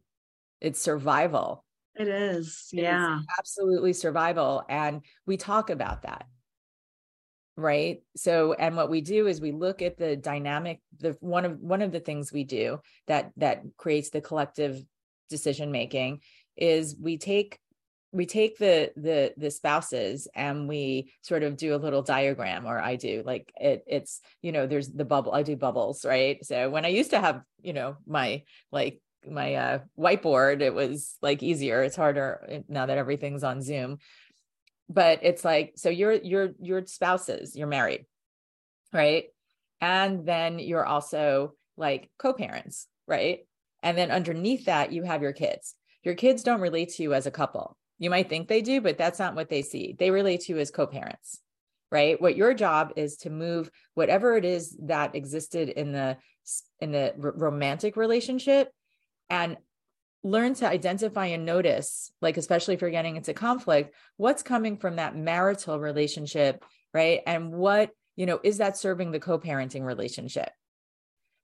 it's 0.61 0.81
survival 0.81 1.65
It 1.97 2.09
is. 2.09 2.69
Yeah. 2.73 3.21
absolutely 3.39 3.93
survival 3.93 4.65
and 4.69 5.03
we 5.27 5.37
talk 5.37 5.71
about 5.71 6.03
that 6.03 6.27
right 7.57 8.03
so 8.17 8.53
and 8.53 8.77
what 8.77 8.91
we 8.91 9.01
do 9.01 9.27
is 9.27 9.41
we 9.41 9.53
look 9.53 9.81
at 9.81 9.97
the 9.97 10.17
dynamic 10.17 10.81
the 10.99 11.17
one 11.21 11.45
of 11.45 11.59
one 11.61 11.83
of 11.83 11.93
the 11.93 12.01
things 12.01 12.33
we 12.33 12.45
do 12.45 12.81
that 13.07 13.31
that 13.37 13.63
creates 13.77 14.11
the 14.11 14.21
collective 14.21 14.83
decision 15.31 15.71
making 15.71 16.21
is 16.57 16.97
we 17.01 17.17
take 17.17 17.59
we 18.15 18.27
take 18.27 18.57
the 18.59 18.93
the 18.97 19.35
the 19.37 19.51
spouses 19.51 20.29
and 20.35 20.69
we 20.69 21.13
sort 21.23 21.43
of 21.43 21.57
do 21.57 21.75
a 21.75 21.77
little 21.77 22.03
diagram 22.03 22.65
or 22.65 22.81
i 22.81 22.95
do 22.95 23.23
like 23.27 23.53
it 23.61 23.83
it's 23.89 24.21
you 24.41 24.53
know 24.53 24.67
there's 24.67 24.89
the 24.89 25.05
bubble 25.05 25.35
i 25.35 25.43
do 25.43 25.57
bubbles 25.57 26.05
right? 26.05 26.45
So 26.45 26.71
when 26.71 26.85
i 26.85 26.89
used 26.89 27.11
to 27.11 27.21
have 27.21 27.43
you 27.61 27.73
know 27.73 27.97
my 28.07 28.45
like 28.71 29.01
my 29.29 29.55
uh 29.55 29.79
whiteboard 29.99 30.61
it 30.61 30.73
was 30.73 31.17
like 31.23 31.43
easier 31.43 31.83
it's 31.83 31.97
harder 31.97 32.47
eh, 32.49 32.61
now 32.69 32.87
that 32.87 32.99
everything's 32.99 33.45
on 33.45 33.61
zoom. 33.61 33.99
But 34.89 35.21
it's 35.23 35.45
like 35.45 35.73
so 35.77 35.89
you're 35.89 36.13
you're 36.13 36.51
you're 36.61 36.87
spouses 36.87 37.57
you're 37.57 37.67
married 37.67 38.07
right? 38.93 39.25
And 39.81 40.25
then 40.25 40.61
you're 40.61 40.87
also 40.87 41.55
like 41.77 42.11
co-parents 42.19 42.87
right? 43.09 43.41
And 43.83 43.99
then 43.99 44.11
underneath 44.11 44.67
that 44.67 44.93
you 44.93 45.03
have 45.03 45.21
your 45.21 45.33
kids. 45.33 45.75
Your 46.05 46.15
kids 46.15 46.43
don't 46.43 46.61
relate 46.61 46.91
to 46.91 47.03
you 47.03 47.13
as 47.13 47.27
a 47.27 47.31
couple 47.31 47.77
you 47.99 48.11
might 48.11 48.29
think 48.29 48.49
they 48.49 48.63
do 48.63 48.81
but 48.81 48.99
that's 48.99 49.19
not 49.19 49.35
what 49.35 49.49
they 49.49 49.63
see. 49.63 49.95
They 49.99 50.11
relate 50.11 50.43
to 50.43 50.59
as 50.59 50.71
co-parents 50.71 51.41
right? 51.95 52.21
What 52.21 52.37
your 52.37 52.55
job 52.55 52.95
is 52.97 53.19
to 53.19 53.31
move 53.31 53.71
whatever 53.95 54.37
it 54.37 54.45
is 54.45 54.77
that 54.83 55.15
existed 55.15 55.69
in 55.69 55.93
the 55.93 56.17
in 56.81 56.91
the 56.91 57.15
r- 57.23 57.33
romantic 57.37 57.97
relationship 57.97 58.71
and 59.31 59.57
learn 60.25 60.55
to 60.55 60.67
identify 60.67 61.27
and 61.27 61.47
notice 61.47 62.11
like 62.21 62.37
especially 62.37 62.75
if 62.75 62.81
you're 62.81 62.91
getting 62.91 63.17
into 63.17 63.33
conflict 63.33 63.95
what's 64.17 64.43
coming 64.43 64.77
from 64.77 64.97
that 64.97 65.15
marital 65.17 65.79
relationship 65.79 66.65
right? 66.93 67.21
And 67.27 67.53
what 67.53 67.91
you 68.17 68.27
know 68.27 68.41
is 68.43 68.59
that 68.59 68.77
serving 68.77 69.13
the 69.13 69.21
co-parenting 69.21 69.83
relationship 69.83 70.51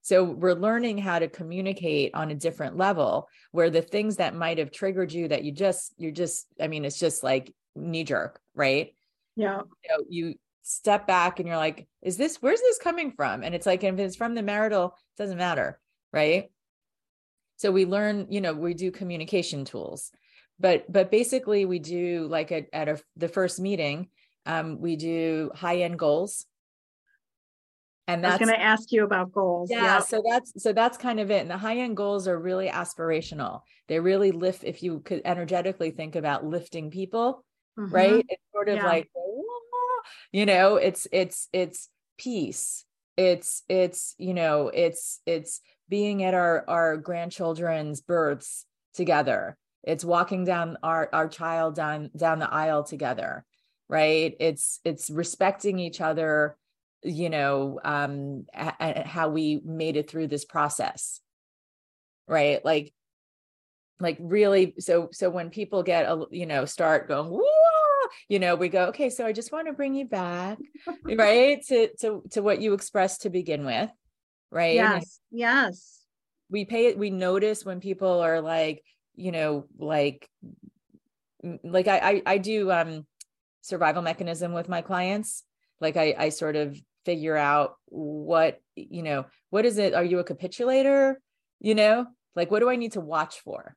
So 0.03 0.25
we're 0.25 0.55
learning 0.55 0.99
how 0.99 1.19
to 1.19 1.29
communicate 1.29 2.15
on 2.15 2.31
a 2.31 2.35
different 2.35 2.77
level 2.77 3.29
where 3.53 3.71
the 3.71 3.83
things 3.83 4.17
that 4.17 4.35
might 4.35 4.59
have 4.59 4.71
triggered 4.71 5.13
you 5.13 5.29
that 5.29 5.45
you 5.45 5.53
just, 5.53 5.93
you're 5.99 6.11
just, 6.11 6.47
I 6.61 6.69
mean, 6.69 6.85
it's 6.85 6.99
just 6.99 7.23
like 7.23 7.55
knee 7.77 8.05
jerk, 8.05 8.41
right? 8.55 8.95
Yeah. 9.37 9.63
You, 10.09 10.35
step 10.63 11.07
back 11.07 11.39
and 11.39 11.49
you're 11.49 11.57
like, 11.57 11.89
is 12.03 12.17
this, 12.17 12.37
where's 12.41 12.61
this 12.61 12.79
coming 12.79 13.13
from? 13.13 13.43
And 13.43 13.55
it's 13.55 13.67
like, 13.67 13.83
if 13.83 13.99
it's 13.99 14.17
from 14.17 14.35
the 14.35 14.43
marital, 14.43 14.87
it 14.87 15.23
doesn't 15.23 15.39
matter, 15.39 15.81
right? 16.13 16.51
So 17.57 17.73
we 17.73 17.87
learn, 17.87 18.27
you 18.31 18.41
know, 18.41 18.55
we 18.55 18.75
do 18.75 18.91
communication 18.91 19.65
tools, 19.65 20.13
but, 20.59 20.91
but 20.91 21.11
basically 21.11 21.65
we 21.65 21.79
do 21.79 22.29
like 22.29 22.53
at, 22.53 22.67
at 22.73 22.89
a, 22.89 23.03
the 23.17 23.29
first 23.29 23.59
meeting, 23.59 24.09
um, 24.47 24.81
we 24.81 24.97
do 24.97 25.51
high 25.55 25.79
end 25.79 25.99
goals 25.99 26.47
and 28.15 28.25
that's 28.25 28.39
going 28.39 28.53
to 28.53 28.61
ask 28.61 28.93
you 28.93 29.05
about 29.05 29.33
goals 29.33 29.71
yeah 29.71 29.97
yep. 29.97 30.03
so 30.03 30.23
that's 30.29 30.63
so 30.63 30.73
that's 30.73 30.97
kind 30.97 31.21
of 31.21 31.31
it 31.31 31.41
and 31.41 31.51
the 31.51 31.57
high 31.57 31.79
end 31.79 31.97
goals 31.97 32.27
are 32.27 32.39
really 32.39 32.69
aspirational 32.69 33.61
they 33.89 34.01
really 34.01 34.33
lift 34.33 34.65
if 34.65 34.83
you 34.83 35.01
could 35.01 35.23
energetically 35.25 35.91
think 35.91 36.17
about 36.17 36.45
lifting 36.45 36.91
people 36.91 37.45
mm-hmm. 37.79 37.95
right 37.95 38.27
it's 38.29 38.43
sort 38.53 38.69
of 38.69 38.77
yeah. 38.77 38.87
like 38.87 39.09
you 40.33 40.47
know 40.47 40.77
it's 40.77 41.07
it's 41.13 41.49
it's 41.53 41.89
peace 42.19 42.85
it's 43.17 43.63
it's 43.69 44.15
you 44.19 44.35
know 44.35 44.69
it's 44.69 45.21
it's 45.27 45.61
being 45.89 46.23
at 46.23 46.35
our 46.35 46.65
our 46.69 46.97
grandchildren's 46.97 48.01
births 48.01 48.65
together 48.95 49.57
it's 49.83 50.05
walking 50.05 50.45
down 50.45 50.77
our 50.83 51.09
our 51.13 51.29
child 51.29 51.75
down 51.75 52.11
down 52.17 52.39
the 52.39 52.53
aisle 52.53 52.85
together 52.85 53.45
right 53.89 54.37
it's 54.41 54.81
it's 54.85 55.11
respecting 55.11 55.79
each 55.79 56.01
other 56.01 56.57
you 57.03 57.31
know 57.31 57.81
um 57.85 58.45
how 58.53 59.29
we 59.29 59.61
made 59.65 59.97
it 59.97 60.11
through 60.11 60.27
this 60.27 60.45
process 60.45 61.21
right? 62.31 62.65
Like 62.65 62.95
like 63.99 64.17
really 64.19 64.75
so 64.79 65.11
so 65.13 65.29
when 65.29 65.51
people 65.51 65.83
get 65.83 66.07
a 66.07 66.25
you 66.31 66.47
know 66.47 66.65
start 66.65 67.07
going 67.07 67.29
Whoa! 67.29 68.09
you 68.29 68.39
know 68.39 68.55
we 68.55 68.71
go 68.71 68.87
okay 68.87 69.11
so 69.11 69.27
i 69.27 69.33
just 69.33 69.53
want 69.53 69.67
to 69.67 69.75
bring 69.75 69.95
you 69.95 70.07
back 70.07 70.57
right? 71.05 71.63
To 71.67 71.91
to 72.01 72.23
to 72.31 72.43
what 72.43 72.63
you 72.63 72.73
expressed 72.73 73.23
to 73.23 73.31
begin 73.31 73.67
with 73.67 73.91
right? 74.51 74.75
Yes 74.75 75.21
and 75.31 75.41
yes 75.41 76.07
we 76.49 76.65
pay 76.65 76.87
it 76.87 76.99
we 76.99 77.11
notice 77.11 77.65
when 77.65 77.81
people 77.81 78.21
are 78.21 78.41
like 78.41 78.83
you 79.17 79.33
know 79.33 79.67
like 79.79 80.29
like 81.63 81.89
i 81.89 81.99
i, 81.99 82.23
I 82.27 82.39
do 82.39 82.71
um 82.71 83.07
survival 83.61 84.03
mechanism 84.03 84.55
with 84.55 84.69
my 84.69 84.81
clients. 84.81 85.43
Like 85.81 85.97
i 85.97 86.15
i 86.17 86.29
sort 86.31 86.57
of 86.57 86.81
figure 87.05 87.37
out 87.37 87.77
what 87.87 88.61
you 88.77 89.03
know 89.03 89.27
what 89.51 89.65
is 89.65 89.79
it? 89.79 89.95
Are 89.95 90.05
you 90.05 90.19
a 90.19 90.25
capitulator? 90.25 91.21
You 91.61 91.75
know 91.75 92.07
like 92.35 92.51
what 92.51 92.61
do 92.61 92.71
i 92.71 92.77
need 92.77 92.93
to 92.93 93.01
watch 93.01 93.41
for? 93.41 93.77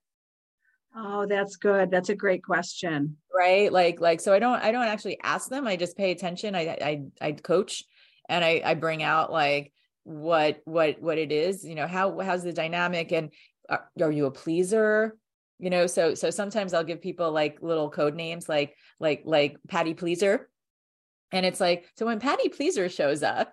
Oh 0.96 1.26
that's 1.26 1.56
good. 1.56 1.90
That's 1.90 2.10
a 2.10 2.16
great 2.16 2.44
question. 2.44 3.18
Right? 3.36 3.72
Like 3.72 4.00
like 4.00 4.22
so 4.22 4.34
i 4.34 4.40
don't 4.40 4.62
i 4.62 4.72
don't 4.72 4.88
actually 4.88 5.20
ask 5.22 5.50
them. 5.50 5.68
I 5.68 5.76
just 5.76 5.98
pay 5.98 6.12
attention. 6.12 6.56
I 6.56 6.78
i 6.82 7.02
i 7.22 7.32
coach 7.32 7.84
and 8.30 8.44
i 8.44 8.62
i 8.64 8.74
bring 8.74 9.04
out 9.04 9.32
like 9.32 9.74
what 10.04 10.62
what 10.66 11.02
what 11.02 11.18
it 11.18 11.32
is 11.32 11.64
you 11.64 11.76
know 11.76 11.88
how 11.88 12.20
how's 12.20 12.44
the 12.44 12.52
dynamic 12.52 13.12
and 13.12 13.32
are, 13.70 13.90
are 14.02 14.12
you 14.12 14.26
a 14.26 14.32
pleaser? 14.32 15.18
You 15.60 15.70
know 15.70 15.88
so 15.88 16.14
so 16.14 16.30
sometimes 16.30 16.74
i'll 16.74 16.84
give 16.84 17.02
people 17.02 17.32
like 17.32 17.62
little 17.62 17.90
code 17.90 18.16
names 18.16 18.50
like 18.50 18.76
like 19.00 19.22
like 19.24 19.58
patty 19.68 19.94
pleaser 19.94 20.50
and 21.34 21.46
it's 21.46 21.60
like, 21.60 21.86
so 21.98 22.06
when 22.06 22.20
Patty 22.20 22.48
Pleaser 22.50 22.88
shows 22.88 23.24
up, 23.24 23.52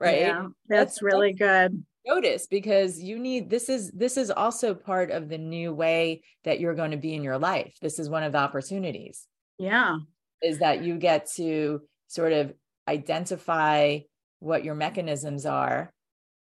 right? 0.00 0.20
Yeah, 0.20 0.46
that's, 0.68 0.94
that's 0.94 1.02
really 1.02 1.32
good. 1.32 1.84
Notice 2.06 2.46
because 2.46 3.00
you 3.00 3.18
need 3.18 3.50
this 3.50 3.68
is 3.68 3.90
this 3.90 4.16
is 4.16 4.30
also 4.30 4.74
part 4.74 5.10
of 5.10 5.28
the 5.28 5.38
new 5.38 5.74
way 5.74 6.22
that 6.44 6.60
you're 6.60 6.76
going 6.76 6.92
to 6.92 6.96
be 6.96 7.14
in 7.14 7.24
your 7.24 7.36
life. 7.36 7.74
This 7.82 7.98
is 7.98 8.08
one 8.08 8.22
of 8.22 8.30
the 8.30 8.38
opportunities. 8.38 9.26
Yeah. 9.58 9.96
Is 10.40 10.60
that 10.60 10.84
you 10.84 10.98
get 10.98 11.28
to 11.34 11.82
sort 12.06 12.32
of 12.32 12.54
identify 12.86 13.98
what 14.38 14.64
your 14.64 14.76
mechanisms 14.76 15.46
are, 15.46 15.92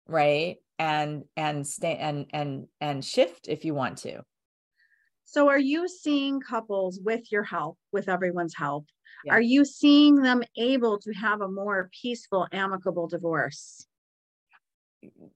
right? 0.08 0.58
And 0.78 1.24
and 1.38 1.66
stay 1.66 1.96
and 1.96 2.26
and 2.32 2.68
and 2.82 3.06
shift 3.06 3.48
if 3.48 3.64
you 3.64 3.74
want 3.74 4.00
to. 4.00 4.24
So 5.24 5.48
are 5.48 5.60
you 5.60 5.88
seeing 5.88 6.42
couples 6.42 7.00
with 7.02 7.32
your 7.32 7.44
help, 7.44 7.78
with 7.94 8.10
everyone's 8.10 8.56
help, 8.56 8.88
yeah. 9.24 9.34
Are 9.34 9.42
you 9.42 9.66
seeing 9.66 10.22
them 10.22 10.44
able 10.58 11.00
to 11.00 11.12
have 11.14 11.42
a 11.42 11.48
more 11.48 11.90
peaceful, 12.02 12.48
amicable 12.52 13.08
divorce? 13.08 13.88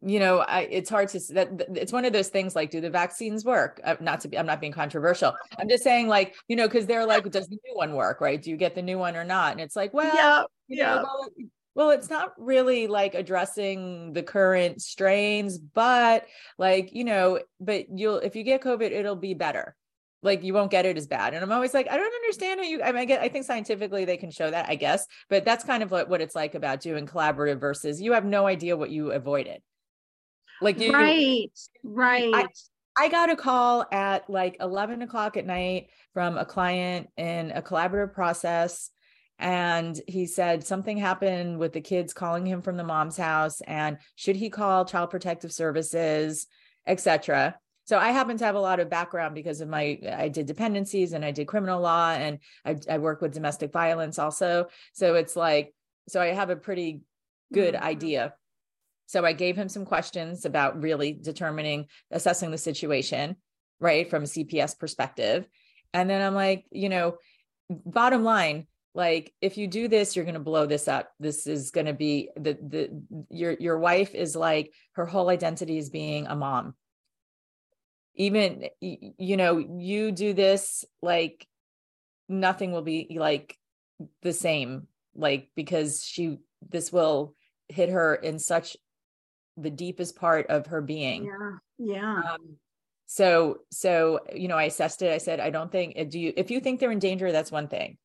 you 0.01 0.19
know 0.19 0.39
I, 0.39 0.61
it's 0.61 0.89
hard 0.89 1.09
to 1.09 1.19
that 1.33 1.67
it's 1.75 1.91
one 1.91 2.05
of 2.05 2.13
those 2.13 2.29
things 2.29 2.55
like 2.55 2.71
do 2.71 2.81
the 2.81 2.89
vaccines 2.89 3.43
work 3.45 3.79
uh, 3.83 3.95
not 3.99 4.21
to 4.21 4.27
be 4.27 4.37
i'm 4.37 4.45
not 4.45 4.61
being 4.61 4.73
controversial 4.73 5.33
i'm 5.59 5.69
just 5.69 5.83
saying 5.83 6.07
like 6.07 6.35
you 6.47 6.55
know 6.55 6.67
because 6.67 6.85
they're 6.85 7.05
like 7.05 7.29
does 7.29 7.47
the 7.47 7.57
new 7.65 7.75
one 7.75 7.93
work 7.93 8.21
right 8.21 8.41
do 8.41 8.49
you 8.49 8.57
get 8.57 8.75
the 8.75 8.81
new 8.81 8.97
one 8.97 9.15
or 9.15 9.23
not 9.23 9.51
and 9.51 9.61
it's 9.61 9.75
like 9.75 9.93
well 9.93 10.15
yeah, 10.15 10.43
yeah. 10.67 10.95
Know, 10.95 11.03
well, 11.03 11.29
well 11.75 11.89
it's 11.91 12.09
not 12.09 12.33
really 12.37 12.87
like 12.87 13.13
addressing 13.13 14.13
the 14.13 14.23
current 14.23 14.81
strains 14.81 15.57
but 15.57 16.25
like 16.57 16.93
you 16.93 17.03
know 17.03 17.39
but 17.59 17.85
you'll 17.95 18.17
if 18.17 18.35
you 18.35 18.43
get 18.43 18.61
covid 18.61 18.91
it'll 18.91 19.15
be 19.15 19.33
better 19.33 19.75
like 20.21 20.43
you 20.43 20.53
won't 20.53 20.71
get 20.71 20.85
it 20.85 20.97
as 20.97 21.07
bad. 21.07 21.33
And 21.33 21.43
I'm 21.43 21.51
always 21.51 21.73
like, 21.73 21.87
I 21.89 21.95
don't 21.97 22.13
understand 22.13 22.59
how 22.59 22.65
you 22.65 22.83
I 22.83 22.91
mean 22.91 23.01
I 23.01 23.05
get 23.05 23.21
I 23.21 23.29
think 23.29 23.45
scientifically 23.45 24.05
they 24.05 24.17
can 24.17 24.31
show 24.31 24.49
that, 24.49 24.67
I 24.69 24.75
guess, 24.75 25.05
but 25.29 25.45
that's 25.45 25.63
kind 25.63 25.83
of 25.83 25.91
what, 25.91 26.09
what 26.09 26.21
it's 26.21 26.35
like 26.35 26.55
about 26.55 26.81
doing 26.81 27.07
collaborative 27.07 27.59
versus 27.59 28.01
you 28.01 28.13
have 28.13 28.25
no 28.25 28.45
idea 28.45 28.77
what 28.77 28.89
you 28.89 29.11
avoided. 29.11 29.61
Like 30.61 30.79
you 30.79 30.93
Right, 30.93 31.51
right. 31.83 32.33
I, 32.33 32.47
I 32.97 33.09
got 33.09 33.29
a 33.29 33.35
call 33.35 33.85
at 33.91 34.29
like 34.29 34.57
11 34.59 35.01
o'clock 35.01 35.37
at 35.37 35.45
night 35.45 35.87
from 36.13 36.37
a 36.37 36.45
client 36.45 37.07
in 37.15 37.51
a 37.51 37.61
collaborative 37.61 38.13
process. 38.13 38.91
And 39.41 39.97
he 40.05 40.25
said 40.25 40.65
something 40.65 40.97
happened 40.97 41.59
with 41.59 41.71
the 41.71 41.79
kids 41.79 42.13
calling 42.13 42.45
him 42.45 42.61
from 42.61 42.75
the 42.75 42.83
mom's 42.83 43.15
house. 43.15 43.61
And 43.61 43.99
should 44.15 44.35
he 44.35 44.49
call 44.49 44.83
child 44.83 45.11
protective 45.11 45.53
services, 45.53 46.45
etc 46.85 47.55
so 47.89 47.97
I 47.97 48.11
happen 48.11 48.37
to 48.37 48.45
have 48.45 48.53
a 48.53 48.59
lot 48.59 48.79
of 48.79 48.87
background 48.87 49.33
because 49.33 49.61
of 49.61 49.67
my 49.67 49.97
I 50.15 50.29
did 50.29 50.45
dependencies 50.45 51.13
and 51.13 51.25
I 51.25 51.31
did 51.31 51.47
criminal 51.47 51.81
law 51.81 52.11
and 52.11 52.37
I, 52.63 52.75
I 52.87 52.99
work 52.99 53.19
with 53.19 53.33
domestic 53.33 53.73
violence 53.73 54.19
also. 54.19 54.67
So 54.93 55.15
it's 55.15 55.35
like 55.35 55.73
so 56.07 56.21
I 56.21 56.27
have 56.27 56.51
a 56.51 56.55
pretty 56.55 57.01
good 57.51 57.73
mm-hmm. 57.73 57.83
idea. 57.83 58.35
So 59.07 59.25
I 59.25 59.33
gave 59.33 59.55
him 59.55 59.69
some 59.69 59.85
questions 59.85 60.45
about 60.45 60.83
really 60.83 61.13
determining 61.13 61.87
assessing 62.11 62.51
the 62.51 62.59
situation, 62.59 63.37
right, 63.79 64.07
from 64.07 64.21
a 64.21 64.27
CPS 64.27 64.77
perspective. 64.77 65.47
And 65.91 66.07
then 66.07 66.21
I'm 66.21 66.35
like, 66.35 66.65
you 66.69 66.89
know, 66.89 67.17
bottom 67.71 68.23
line, 68.23 68.67
like 68.93 69.33
if 69.41 69.57
you 69.57 69.65
do 69.65 69.87
this 69.87 70.15
you're 70.15 70.25
going 70.25 70.33
to 70.33 70.39
blow 70.39 70.65
this 70.65 70.87
up 70.87 71.11
this 71.19 71.45
is 71.45 71.69
going 71.69 71.85
to 71.85 71.93
be 71.93 72.29
the 72.35 72.53
the 72.53 73.25
your 73.29 73.51
your 73.59 73.77
wife 73.77 74.15
is 74.15 74.35
like 74.35 74.73
her 74.93 75.05
whole 75.05 75.29
identity 75.29 75.77
is 75.77 75.91
being 75.91 76.25
a 76.25 76.35
mom 76.35 76.73
even 78.19 78.65
you 78.79 79.37
know 79.37 79.57
you 79.57 80.11
do 80.11 80.33
this 80.33 80.85
like 81.01 81.47
nothing 82.27 82.71
will 82.71 82.83
be 82.83 83.17
like 83.19 83.57
the 84.21 84.33
same 84.33 84.87
like 85.15 85.49
because 85.55 86.03
she 86.03 86.37
this 86.69 86.93
will 86.93 87.33
hit 87.67 87.89
her 87.89 88.13
in 88.13 88.37
such 88.37 88.77
the 89.57 89.71
deepest 89.71 90.15
part 90.15 90.47
of 90.47 90.67
her 90.67 90.81
being. 90.81 91.25
Yeah 91.25 91.57
yeah. 91.79 92.21
Um, 92.33 92.57
so 93.07 93.61
so 93.71 94.19
you 94.35 94.47
know 94.47 94.57
i 94.57 94.65
assessed 94.65 95.01
it. 95.01 95.11
I 95.11 95.17
said 95.17 95.39
i 95.39 95.49
don't 95.49 95.71
think 95.71 95.97
do 96.11 96.19
you 96.19 96.33
if 96.37 96.51
you 96.51 96.59
think 96.59 96.79
they're 96.79 96.91
in 96.91 96.99
danger 96.99 97.31
that's 97.31 97.51
one 97.51 97.67
thing 97.67 97.97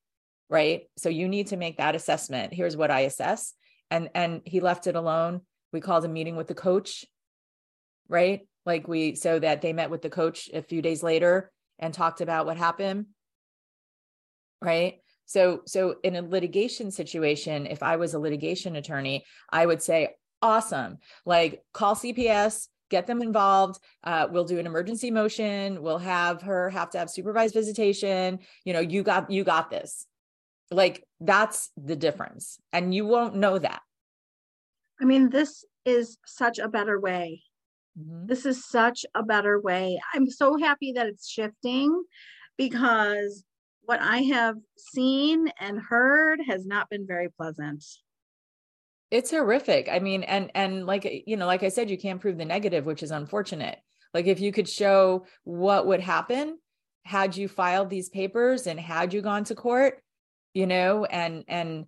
right? 0.48 0.82
So 0.96 1.08
you 1.08 1.28
need 1.28 1.48
to 1.48 1.56
make 1.56 1.78
that 1.78 1.94
assessment. 1.94 2.52
Here's 2.52 2.76
what 2.76 2.90
i 2.90 3.00
assess. 3.00 3.54
And 3.90 4.08
and 4.14 4.42
he 4.44 4.60
left 4.60 4.86
it 4.86 4.96
alone. 4.96 5.42
We 5.72 5.80
called 5.80 6.04
a 6.04 6.08
meeting 6.08 6.36
with 6.36 6.48
the 6.48 6.54
coach 6.54 7.04
right 8.08 8.46
like 8.66 8.88
we 8.88 9.14
so 9.14 9.38
that 9.38 9.62
they 9.62 9.72
met 9.72 9.90
with 9.90 10.02
the 10.02 10.10
coach 10.10 10.48
a 10.52 10.62
few 10.62 10.82
days 10.82 11.02
later 11.02 11.50
and 11.78 11.92
talked 11.92 12.20
about 12.20 12.46
what 12.46 12.56
happened. 12.56 13.06
Right? 14.60 15.00
So 15.26 15.62
so 15.66 15.96
in 16.02 16.16
a 16.16 16.22
litigation 16.22 16.90
situation 16.90 17.66
if 17.66 17.82
i 17.82 17.96
was 17.96 18.12
a 18.12 18.18
litigation 18.18 18.76
attorney 18.76 19.24
i 19.50 19.64
would 19.64 19.82
say 19.82 20.14
awesome. 20.42 20.98
Like 21.24 21.62
call 21.72 21.94
cps 21.94 22.68
get 22.90 23.06
them 23.06 23.22
involved. 23.22 23.80
Uh, 24.04 24.28
we'll 24.30 24.44
do 24.44 24.58
an 24.58 24.66
emergency 24.66 25.10
motion. 25.10 25.82
We'll 25.82 25.98
have 25.98 26.42
her 26.42 26.68
have 26.70 26.90
to 26.90 26.98
have 26.98 27.10
supervised 27.10 27.54
visitation. 27.54 28.40
You 28.64 28.74
know 28.74 28.80
you 28.80 29.02
got 29.02 29.30
you 29.30 29.44
got 29.44 29.70
this. 29.70 30.06
Like 30.70 31.04
that's 31.20 31.70
the 31.76 31.96
difference 31.96 32.58
and 32.72 32.94
you 32.94 33.06
won't 33.06 33.36
know 33.36 33.58
that. 33.58 33.80
I 35.00 35.04
mean 35.06 35.30
this 35.30 35.64
is 35.84 36.18
such 36.26 36.58
a 36.58 36.68
better 36.68 37.00
way 37.00 37.42
Mm-hmm. 37.98 38.26
This 38.26 38.46
is 38.46 38.64
such 38.66 39.04
a 39.14 39.22
better 39.22 39.60
way. 39.60 40.00
I'm 40.12 40.28
so 40.28 40.56
happy 40.58 40.92
that 40.92 41.06
it's 41.06 41.28
shifting 41.28 42.02
because 42.56 43.44
what 43.82 44.00
I 44.00 44.18
have 44.18 44.56
seen 44.76 45.48
and 45.60 45.78
heard 45.78 46.40
has 46.46 46.66
not 46.66 46.88
been 46.90 47.06
very 47.06 47.28
pleasant. 47.30 47.84
it's 49.10 49.30
horrific 49.30 49.88
i 49.92 49.98
mean 49.98 50.22
and 50.24 50.50
and 50.54 50.86
like 50.86 51.04
you 51.26 51.36
know 51.36 51.46
like 51.46 51.62
i 51.62 51.68
said 51.68 51.90
you 51.90 51.98
can't 51.98 52.20
prove 52.20 52.38
the 52.38 52.44
negative 52.44 52.86
which 52.86 53.02
is 53.02 53.10
unfortunate 53.10 53.78
like 54.14 54.26
if 54.26 54.40
you 54.40 54.50
could 54.50 54.68
show 54.68 55.24
what 55.44 55.86
would 55.86 56.00
happen 56.00 56.58
had 57.04 57.36
you 57.36 57.46
filed 57.46 57.90
these 57.90 58.08
papers 58.08 58.66
and 58.66 58.80
had 58.80 59.12
you 59.12 59.20
gone 59.20 59.44
to 59.44 59.54
court 59.54 60.00
you 60.54 60.66
know 60.66 61.04
and 61.04 61.44
and 61.48 61.84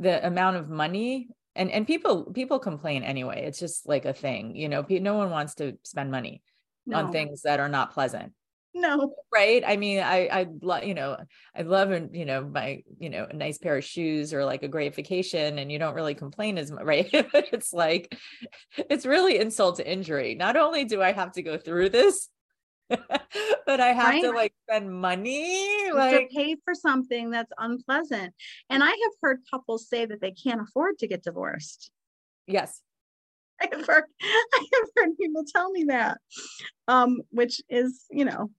the 0.00 0.26
amount 0.26 0.56
of 0.56 0.68
money 0.68 1.28
and 1.56 1.70
and 1.70 1.86
people 1.86 2.24
people 2.32 2.58
complain 2.58 3.02
anyway 3.02 3.44
it's 3.44 3.58
just 3.58 3.88
like 3.88 4.04
a 4.04 4.12
thing 4.12 4.56
you 4.56 4.68
know 4.68 4.84
no 4.88 5.14
one 5.14 5.30
wants 5.30 5.54
to 5.54 5.76
spend 5.82 6.10
money 6.10 6.42
no. 6.86 6.98
on 6.98 7.12
things 7.12 7.42
that 7.42 7.60
are 7.60 7.68
not 7.68 7.92
pleasant. 7.92 8.32
No. 8.76 9.14
Right? 9.32 9.62
I 9.64 9.76
mean 9.76 10.00
i 10.00 10.26
i 10.26 10.46
love 10.60 10.82
you 10.82 10.94
know 10.94 11.16
i 11.54 11.62
love 11.62 11.92
and 11.92 12.14
you 12.14 12.24
know 12.24 12.44
my 12.44 12.82
you 12.98 13.08
know 13.08 13.24
a 13.30 13.32
nice 13.32 13.56
pair 13.56 13.76
of 13.76 13.84
shoes 13.84 14.34
or 14.34 14.44
like 14.44 14.64
a 14.64 14.68
great 14.68 14.96
vacation 14.96 15.60
and 15.60 15.70
you 15.70 15.78
don't 15.78 15.94
really 15.94 16.14
complain 16.14 16.58
as 16.58 16.72
much 16.72 16.82
right? 16.84 17.08
It's 17.12 17.72
like 17.72 18.16
it's 18.76 19.06
really 19.06 19.38
insult 19.38 19.76
to 19.76 19.88
injury. 19.88 20.34
Not 20.34 20.56
only 20.56 20.84
do 20.84 21.00
i 21.00 21.12
have 21.12 21.32
to 21.32 21.42
go 21.42 21.56
through 21.56 21.90
this 21.90 22.28
but 23.66 23.80
I 23.80 23.88
have 23.88 24.10
right. 24.10 24.22
to 24.22 24.30
like 24.30 24.52
spend 24.68 24.92
money 24.92 25.90
like 25.92 26.28
to 26.28 26.36
pay 26.36 26.56
for 26.64 26.74
something 26.74 27.30
that's 27.30 27.52
unpleasant. 27.58 28.34
And 28.70 28.82
I 28.82 28.88
have 28.88 29.12
heard 29.22 29.40
couples 29.50 29.88
say 29.88 30.06
that 30.06 30.20
they 30.20 30.32
can't 30.32 30.60
afford 30.60 30.98
to 30.98 31.08
get 31.08 31.24
divorced. 31.24 31.90
Yes. 32.46 32.80
I 33.60 33.68
have 33.72 33.86
heard 33.86 34.04
I 34.22 34.66
have 34.74 34.88
heard 34.96 35.16
people 35.18 35.44
tell 35.44 35.70
me 35.70 35.84
that. 35.84 36.18
Um, 36.88 37.20
which 37.30 37.60
is, 37.68 38.04
you 38.10 38.24
know, 38.24 38.50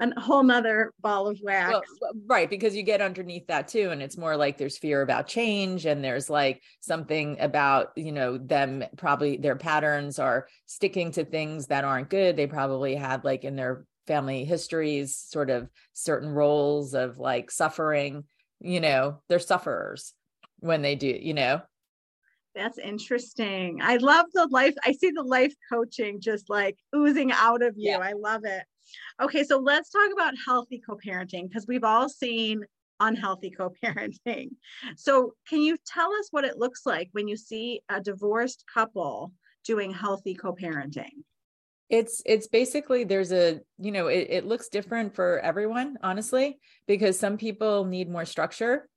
a 0.00 0.20
whole 0.20 0.42
nother 0.42 0.92
ball 1.00 1.28
of 1.28 1.38
wax. 1.42 1.72
Well, 2.00 2.12
right, 2.26 2.48
because 2.48 2.74
you 2.74 2.82
get 2.82 3.02
underneath 3.02 3.46
that 3.48 3.68
too. 3.68 3.90
And 3.90 4.02
it's 4.02 4.16
more 4.16 4.36
like 4.36 4.56
there's 4.56 4.78
fear 4.78 5.02
about 5.02 5.26
change 5.26 5.86
and 5.86 6.02
there's 6.02 6.30
like 6.30 6.62
something 6.80 7.38
about, 7.38 7.90
you 7.96 8.12
know, 8.12 8.38
them 8.38 8.82
probably 8.96 9.36
their 9.36 9.56
patterns 9.56 10.18
are 10.18 10.48
sticking 10.66 11.12
to 11.12 11.24
things 11.24 11.66
that 11.66 11.84
aren't 11.84 12.10
good. 12.10 12.36
They 12.36 12.46
probably 12.46 12.94
had 12.94 13.24
like 13.24 13.44
in 13.44 13.56
their 13.56 13.84
family 14.06 14.44
histories, 14.44 15.16
sort 15.16 15.50
of 15.50 15.68
certain 15.92 16.30
roles 16.30 16.94
of 16.94 17.18
like 17.18 17.50
suffering, 17.50 18.24
you 18.58 18.80
know, 18.80 19.20
they're 19.28 19.38
sufferers 19.38 20.14
when 20.58 20.82
they 20.82 20.94
do, 20.94 21.08
you 21.08 21.34
know. 21.34 21.60
That's 22.54 22.78
interesting. 22.78 23.78
I 23.80 23.98
love 23.98 24.26
the 24.32 24.48
life. 24.50 24.74
I 24.84 24.92
see 24.92 25.12
the 25.12 25.22
life 25.22 25.54
coaching 25.70 26.20
just 26.20 26.50
like 26.50 26.76
oozing 26.94 27.30
out 27.30 27.62
of 27.62 27.74
you. 27.76 27.92
Yeah. 27.92 27.98
I 27.98 28.12
love 28.12 28.44
it. 28.44 28.64
Okay, 29.20 29.44
so 29.44 29.58
let's 29.58 29.90
talk 29.90 30.10
about 30.12 30.34
healthy 30.44 30.80
co 30.84 30.96
parenting 30.96 31.48
because 31.48 31.66
we've 31.66 31.84
all 31.84 32.08
seen 32.08 32.62
unhealthy 33.00 33.50
co 33.50 33.72
parenting. 33.82 34.50
So, 34.96 35.34
can 35.48 35.60
you 35.60 35.76
tell 35.86 36.12
us 36.14 36.28
what 36.30 36.44
it 36.44 36.58
looks 36.58 36.86
like 36.86 37.08
when 37.12 37.28
you 37.28 37.36
see 37.36 37.80
a 37.88 38.00
divorced 38.00 38.64
couple 38.72 39.32
doing 39.64 39.92
healthy 39.92 40.34
co 40.34 40.54
parenting? 40.54 41.24
It's 41.88 42.22
it's 42.24 42.46
basically 42.46 43.04
there's 43.04 43.32
a 43.32 43.60
you 43.78 43.92
know 43.92 44.06
it, 44.06 44.28
it 44.30 44.46
looks 44.46 44.68
different 44.68 45.14
for 45.14 45.40
everyone 45.40 45.98
honestly 46.02 46.58
because 46.86 47.18
some 47.18 47.36
people 47.36 47.84
need 47.84 48.08
more 48.08 48.24
structure 48.24 48.88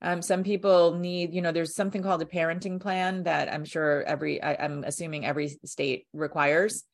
um, 0.00 0.22
some 0.22 0.44
people 0.44 0.94
need, 0.94 1.34
you 1.34 1.42
know, 1.42 1.50
there's 1.50 1.74
something 1.74 2.02
called 2.02 2.22
a 2.22 2.26
parenting 2.26 2.80
plan 2.80 3.24
that 3.24 3.52
I'm 3.52 3.64
sure 3.64 4.04
every, 4.04 4.40
I, 4.40 4.52
am 4.64 4.84
assuming 4.84 5.26
every 5.26 5.58
state 5.64 6.06
requires 6.12 6.84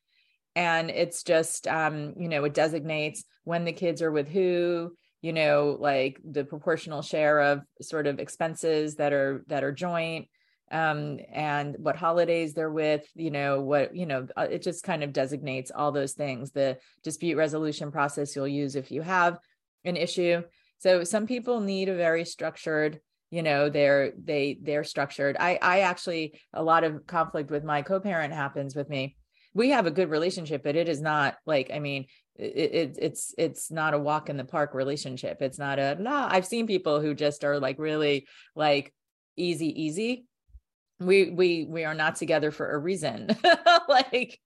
and 0.57 0.91
it's 0.91 1.23
just 1.23 1.67
um, 1.67 2.15
you 2.19 2.29
know 2.29 2.45
it 2.45 2.55
designates 2.55 3.25
when 3.45 3.65
the 3.65 3.73
kids 3.73 4.03
are 4.03 4.13
with 4.13 4.29
who 4.29 4.93
you 5.21 5.33
know 5.33 5.77
like 5.81 6.21
the 6.25 6.45
proportional 6.45 7.03
share 7.03 7.41
of 7.41 7.63
sort 7.81 8.07
of 8.07 8.19
expenses 8.19 8.97
that 8.97 9.13
are 9.13 9.45
that 9.49 9.65
are 9.65 9.73
joint 9.73 10.29
um, 10.71 11.19
and 11.33 11.77
what 11.79 11.97
holidays 11.97 12.55
they're 12.55 12.71
with 12.71 13.07
you 13.15 13.31
know 13.31 13.61
what 13.61 13.95
you 13.95 14.07
know 14.07 14.27
uh, 14.37 14.47
it 14.51 14.63
just 14.63 14.83
kind 14.83 15.03
of 15.03 15.13
designates 15.13 15.71
all 15.71 15.93
those 15.93 16.13
things. 16.13 16.51
The 16.51 16.79
dispute 17.03 17.37
resolution 17.37 17.91
process 17.93 18.35
you'll 18.35 18.49
use 18.49 18.77
if 18.77 18.91
you 18.91 19.03
have 19.03 19.39
an 19.85 19.97
issue. 19.97 20.43
So 20.79 21.05
some 21.05 21.27
people 21.27 21.61
need 21.61 21.89
a 21.89 21.97
very 21.97 22.25
structured 22.25 23.01
you 23.31 23.43
know 23.43 23.69
they're 23.69 24.13
they 24.23 24.59
they're 24.63 24.85
structured. 24.85 25.37
I 25.39 25.59
i 25.61 25.81
actually 25.81 26.41
a 26.53 26.63
lot 26.63 26.85
of 26.85 27.07
conflict 27.07 27.51
with 27.51 27.65
my 27.65 27.83
co-parent 27.83 28.33
happens 28.33 28.75
with 28.75 28.89
me 28.89 29.17
we 29.55 29.71
have 29.71 29.87
a 29.87 29.91
good 29.91 30.11
relationship 30.11 30.63
but 30.63 30.77
it 30.77 30.89
is 30.89 31.01
not 31.01 31.37
like 31.47 31.71
i 31.73 31.79
mean 31.79 32.07
it, 32.37 32.75
it, 32.75 32.99
it's 33.01 33.35
it's 33.39 33.71
not 33.71 33.95
a 33.95 33.99
walk 33.99 34.29
in 34.29 34.37
the 34.37 34.45
park 34.45 34.75
relationship. 34.75 35.41
It's 35.41 35.59
not 35.59 35.79
a 35.79 35.95
nah 36.01 36.29
i've 36.31 36.47
seen 36.47 36.67
people 36.67 37.01
who 37.01 37.15
just 37.15 37.45
are 37.45 37.61
like 37.61 37.79
really 37.79 38.27
like 38.57 38.93
easy 39.37 39.83
easy. 39.83 40.27
We 41.01 41.31
we 41.31 41.67
we 41.69 41.85
are 41.85 41.95
not 41.95 42.17
together 42.17 42.51
for 42.51 42.73
a 42.73 42.79
reason. 42.79 43.29
Like 43.89 44.41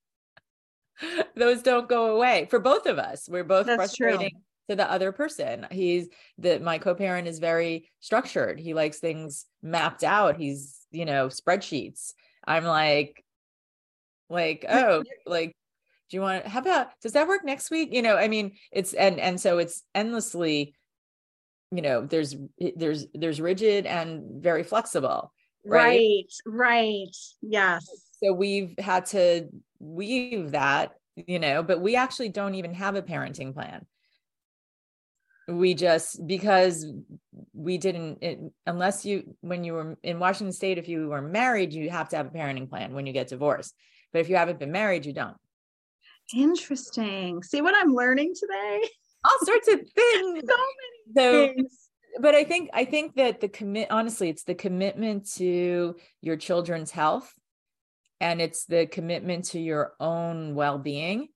those 1.37 1.63
don't 1.63 1.89
go 1.89 2.17
away. 2.17 2.49
For 2.51 2.59
both 2.59 2.87
of 2.87 2.99
us 2.99 3.29
we're 3.29 3.45
both 3.45 3.67
That's 3.67 3.77
frustrating 3.77 4.31
true. 4.31 4.41
to 4.71 4.77
the 4.77 4.91
other 4.91 5.13
person. 5.13 5.67
He's 5.71 6.09
that 6.39 6.61
my 6.61 6.79
co-parent 6.79 7.29
is 7.29 7.39
very 7.39 7.89
structured. 8.01 8.59
He 8.59 8.75
likes 8.75 8.99
things 8.99 9.47
mapped 9.63 10.05
out. 10.05 10.37
He's 10.37 10.87
you 10.91 11.07
know 11.07 11.29
spreadsheets. 11.29 12.13
I'm 12.47 12.65
like 12.65 13.25
like 14.29 14.65
oh 14.69 15.03
like 15.27 15.57
do 16.11 16.17
you 16.17 16.21
want 16.21 16.47
how 16.47 16.61
about 16.61 16.89
does 17.03 17.13
that 17.13 17.29
work 17.29 17.45
next 17.45 17.71
week? 17.71 17.91
You 17.93 18.03
know 18.03 18.17
i 18.17 18.29
mean 18.29 18.53
it's 18.73 18.93
and 18.95 19.19
and 19.21 19.41
so 19.41 19.59
it's 19.59 19.83
endlessly 19.95 20.75
you 21.71 21.83
know 21.83 22.07
there's 22.07 22.35
there's 22.77 23.07
there's 23.15 23.41
rigid 23.41 23.87
and 23.87 24.43
very 24.43 24.63
flexible 24.63 25.33
right? 25.65 26.25
Right, 26.47 26.57
right. 26.59 27.17
yes. 27.43 27.87
So 28.23 28.33
we've 28.33 28.75
had 28.79 29.07
to 29.07 29.49
weave 29.81 30.53
that 30.53 30.93
you 31.15 31.39
know 31.39 31.63
but 31.63 31.81
we 31.81 31.97
actually 31.97 32.29
don't 32.29 32.55
even 32.55 32.75
have 32.75 32.97
a 32.97 33.03
parenting 33.03 33.55
plan. 33.55 33.87
We 35.49 35.73
just 35.75 36.27
because 36.27 36.87
we 37.55 37.79
didn't 37.79 38.19
it, 38.23 38.39
unless 38.67 39.05
you 39.05 39.35
when 39.41 39.65
you 39.65 39.73
were 39.73 39.97
in 40.03 40.19
washington 40.19 40.53
state 40.53 40.77
if 40.77 40.89
you 40.89 41.09
were 41.09 41.23
married 41.23 41.73
you 41.73 41.89
have 41.89 42.11
to 42.11 42.17
have 42.17 42.27
a 42.27 42.31
parenting 42.31 42.69
plan 42.69 42.93
when 42.93 43.07
you 43.07 43.13
get 43.13 43.29
divorced 43.29 43.75
but 44.13 44.21
if 44.21 44.29
you 44.29 44.37
haven't 44.37 44.59
been 44.59 44.73
married, 44.73 45.07
you 45.07 45.13
don't. 45.13 45.37
Interesting. 46.35 47.43
See 47.43 47.63
what 47.63 47.75
I'm 47.77 47.95
learning 47.95 48.35
today? 48.39 48.89
All 49.25 49.39
sorts 49.45 49.69
of 49.69 49.81
things. 49.81 49.89
so 50.49 50.57
many 50.57 51.15
so, 51.15 51.47
things. 51.47 51.89
But 52.21 52.35
I 52.35 52.45
think 52.45 52.71
I 52.73 52.85
think 52.85 53.17
that 53.17 53.41
the 53.41 53.49
commit 53.49 53.91
honestly, 53.91 54.29
it's 54.29 54.45
the 54.45 54.55
commitment 54.55 55.31
to 55.35 55.97
your 56.21 56.37
children's 56.37 56.91
health 56.91 57.33
and 58.21 58.41
it's 58.41 58.65
the 58.65 58.87
commitment 58.87 59.47
to 59.47 59.61
your 59.61 59.93
own 60.01 60.55
well-being 60.55 61.29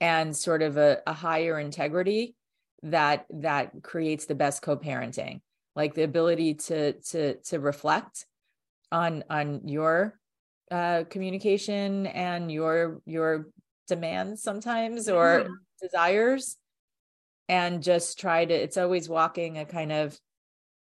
and 0.00 0.36
sort 0.36 0.62
of 0.62 0.76
a, 0.76 0.98
a 1.06 1.12
higher 1.12 1.58
integrity 1.58 2.36
that 2.82 3.26
that 3.30 3.82
creates 3.82 4.26
the 4.26 4.34
best 4.34 4.62
co-parenting 4.62 5.40
like 5.76 5.94
the 5.94 6.02
ability 6.02 6.54
to 6.54 6.92
to 6.92 7.34
to 7.42 7.60
reflect 7.60 8.26
on 8.90 9.22
on 9.28 9.68
your 9.68 10.18
uh, 10.70 11.04
communication 11.10 12.06
and 12.06 12.50
your 12.50 13.00
your 13.04 13.48
demands 13.88 14.42
sometimes 14.42 15.08
or 15.08 15.40
mm-hmm. 15.40 15.52
desires 15.82 16.56
and 17.48 17.82
just 17.82 18.18
try 18.20 18.44
to 18.44 18.54
it's 18.54 18.76
always 18.76 19.08
walking 19.08 19.58
a 19.58 19.64
kind 19.64 19.90
of 19.90 20.16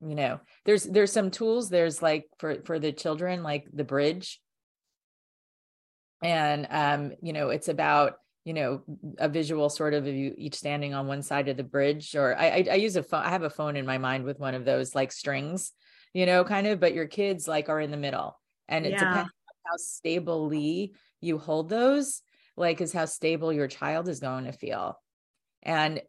you 0.06 0.14
know 0.14 0.38
there's 0.66 0.84
there's 0.84 1.12
some 1.12 1.30
tools 1.30 1.70
there's 1.70 2.02
like 2.02 2.26
for 2.38 2.56
for 2.64 2.78
the 2.78 2.92
children 2.92 3.42
like 3.42 3.66
the 3.72 3.84
bridge 3.84 4.40
and 6.22 6.66
um 6.70 7.12
you 7.22 7.32
know 7.32 7.48
it's 7.48 7.68
about 7.68 8.16
you 8.44 8.52
know 8.52 8.82
a 9.18 9.28
visual 9.28 9.70
sort 9.70 9.94
of 9.94 10.06
you 10.06 10.34
each 10.36 10.54
standing 10.54 10.92
on 10.92 11.06
one 11.06 11.22
side 11.22 11.48
of 11.48 11.56
the 11.56 11.64
bridge 11.64 12.14
or 12.14 12.36
I, 12.36 12.46
I 12.46 12.66
i 12.72 12.74
use 12.74 12.96
a 12.96 13.02
phone 13.02 13.22
i 13.22 13.30
have 13.30 13.42
a 13.42 13.50
phone 13.50 13.76
in 13.76 13.86
my 13.86 13.98
mind 13.98 14.24
with 14.24 14.38
one 14.38 14.54
of 14.54 14.64
those 14.64 14.94
like 14.94 15.12
strings 15.12 15.72
you 16.12 16.26
know 16.26 16.44
kind 16.44 16.66
of 16.66 16.80
but 16.80 16.94
your 16.94 17.06
kids 17.06 17.48
like 17.48 17.68
are 17.68 17.80
in 17.80 17.90
the 17.90 17.96
middle 17.96 18.38
and 18.68 18.86
it 18.86 18.92
yeah. 18.92 18.98
depends 18.98 19.30
how 19.64 19.76
stably 19.76 20.94
you 21.20 21.38
hold 21.38 21.68
those 21.68 22.22
like 22.56 22.80
is 22.80 22.92
how 22.92 23.04
stable 23.06 23.52
your 23.52 23.68
child 23.68 24.08
is 24.08 24.20
going 24.20 24.44
to 24.44 24.52
feel. 24.52 24.98
And 25.62 26.00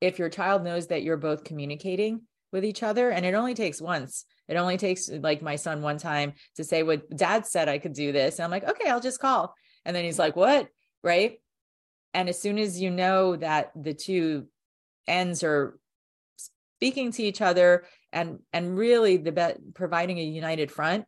if 0.00 0.18
your 0.18 0.28
child 0.28 0.62
knows 0.64 0.88
that 0.88 1.02
you're 1.02 1.16
both 1.16 1.44
communicating 1.44 2.22
with 2.52 2.64
each 2.64 2.82
other 2.82 3.10
and 3.10 3.24
it 3.24 3.34
only 3.34 3.54
takes 3.54 3.80
once 3.80 4.26
it 4.46 4.56
only 4.56 4.76
takes 4.76 5.08
like 5.08 5.42
my 5.42 5.56
son 5.56 5.82
one 5.82 5.98
time 5.98 6.34
to 6.54 6.62
say 6.62 6.82
what 6.82 7.08
dad 7.16 7.46
said 7.46 7.68
i 7.68 7.78
could 7.78 7.94
do 7.94 8.12
this. 8.12 8.38
And 8.38 8.44
i'm 8.44 8.50
like 8.50 8.68
okay 8.68 8.88
i'll 8.88 9.00
just 9.00 9.20
call. 9.20 9.54
And 9.84 9.94
then 9.94 10.04
he's 10.04 10.18
like 10.18 10.36
what? 10.36 10.68
Right? 11.02 11.40
And 12.12 12.28
as 12.28 12.40
soon 12.40 12.58
as 12.58 12.80
you 12.80 12.90
know 12.90 13.36
that 13.36 13.72
the 13.74 13.94
two 13.94 14.46
ends 15.08 15.42
are 15.42 15.78
speaking 16.36 17.12
to 17.12 17.22
each 17.22 17.40
other 17.40 17.84
and 18.12 18.38
and 18.52 18.76
really 18.76 19.16
the 19.16 19.32
be- 19.32 19.72
providing 19.74 20.18
a 20.18 20.22
united 20.22 20.70
front 20.70 21.04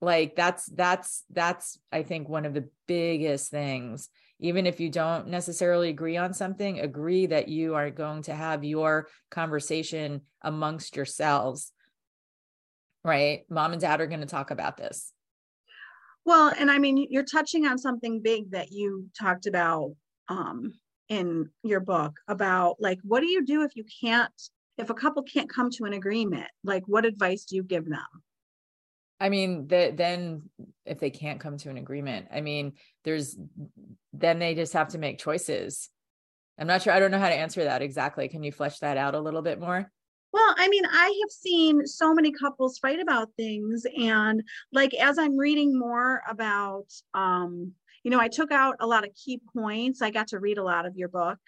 like 0.00 0.36
that's 0.36 0.66
that's 0.66 1.24
that's 1.30 1.78
i 1.92 2.02
think 2.02 2.28
one 2.28 2.46
of 2.46 2.54
the 2.54 2.68
biggest 2.86 3.50
things 3.50 4.08
even 4.40 4.66
if 4.66 4.78
you 4.78 4.88
don't 4.88 5.26
necessarily 5.26 5.88
agree 5.88 6.16
on 6.16 6.32
something 6.32 6.78
agree 6.78 7.26
that 7.26 7.48
you 7.48 7.74
are 7.74 7.90
going 7.90 8.22
to 8.22 8.34
have 8.34 8.62
your 8.62 9.08
conversation 9.30 10.20
amongst 10.42 10.94
yourselves 10.94 11.72
right? 13.04 13.44
Mom 13.48 13.72
and 13.72 13.80
dad 13.80 14.00
are 14.00 14.06
going 14.06 14.20
to 14.20 14.26
talk 14.26 14.50
about 14.50 14.76
this. 14.76 15.12
Well, 16.24 16.52
and 16.56 16.70
I 16.70 16.78
mean, 16.78 17.06
you're 17.10 17.24
touching 17.24 17.66
on 17.66 17.78
something 17.78 18.20
big 18.20 18.50
that 18.50 18.70
you 18.70 19.08
talked 19.18 19.46
about 19.46 19.94
um, 20.28 20.74
in 21.08 21.48
your 21.62 21.80
book 21.80 22.12
about 22.28 22.76
like, 22.80 22.98
what 23.02 23.20
do 23.20 23.26
you 23.26 23.44
do 23.44 23.62
if 23.62 23.74
you 23.76 23.84
can't, 24.00 24.32
if 24.76 24.90
a 24.90 24.94
couple 24.94 25.22
can't 25.22 25.48
come 25.48 25.70
to 25.70 25.84
an 25.84 25.94
agreement? 25.94 26.48
Like, 26.62 26.82
what 26.86 27.06
advice 27.06 27.44
do 27.44 27.56
you 27.56 27.62
give 27.62 27.88
them? 27.88 28.06
I 29.20 29.28
mean, 29.28 29.66
the, 29.66 29.92
then 29.94 30.48
if 30.86 31.00
they 31.00 31.10
can't 31.10 31.40
come 31.40 31.56
to 31.58 31.70
an 31.70 31.78
agreement, 31.78 32.28
I 32.32 32.40
mean, 32.40 32.74
there's 33.04 33.36
then 34.12 34.38
they 34.38 34.54
just 34.54 34.72
have 34.74 34.88
to 34.88 34.98
make 34.98 35.18
choices. 35.18 35.90
I'm 36.58 36.66
not 36.66 36.82
sure. 36.82 36.92
I 36.92 37.00
don't 37.00 37.10
know 37.10 37.18
how 37.18 37.28
to 37.28 37.34
answer 37.34 37.64
that 37.64 37.82
exactly. 37.82 38.28
Can 38.28 38.42
you 38.42 38.52
flesh 38.52 38.78
that 38.80 38.96
out 38.96 39.14
a 39.14 39.20
little 39.20 39.42
bit 39.42 39.60
more? 39.60 39.90
Well, 40.32 40.54
I 40.58 40.68
mean, 40.68 40.84
I 40.84 41.04
have 41.04 41.30
seen 41.30 41.86
so 41.86 42.12
many 42.12 42.32
couples 42.32 42.78
fight 42.78 43.00
about 43.00 43.30
things. 43.36 43.84
And 43.96 44.42
like, 44.72 44.92
as 44.94 45.18
I'm 45.18 45.38
reading 45.38 45.78
more 45.78 46.22
about, 46.28 46.86
um, 47.14 47.72
you 48.02 48.10
know, 48.10 48.20
I 48.20 48.28
took 48.28 48.52
out 48.52 48.76
a 48.80 48.86
lot 48.86 49.04
of 49.04 49.14
key 49.14 49.40
points. 49.54 50.02
I 50.02 50.10
got 50.10 50.28
to 50.28 50.38
read 50.38 50.58
a 50.58 50.64
lot 50.64 50.86
of 50.86 50.96
your 50.96 51.08
book, 51.08 51.38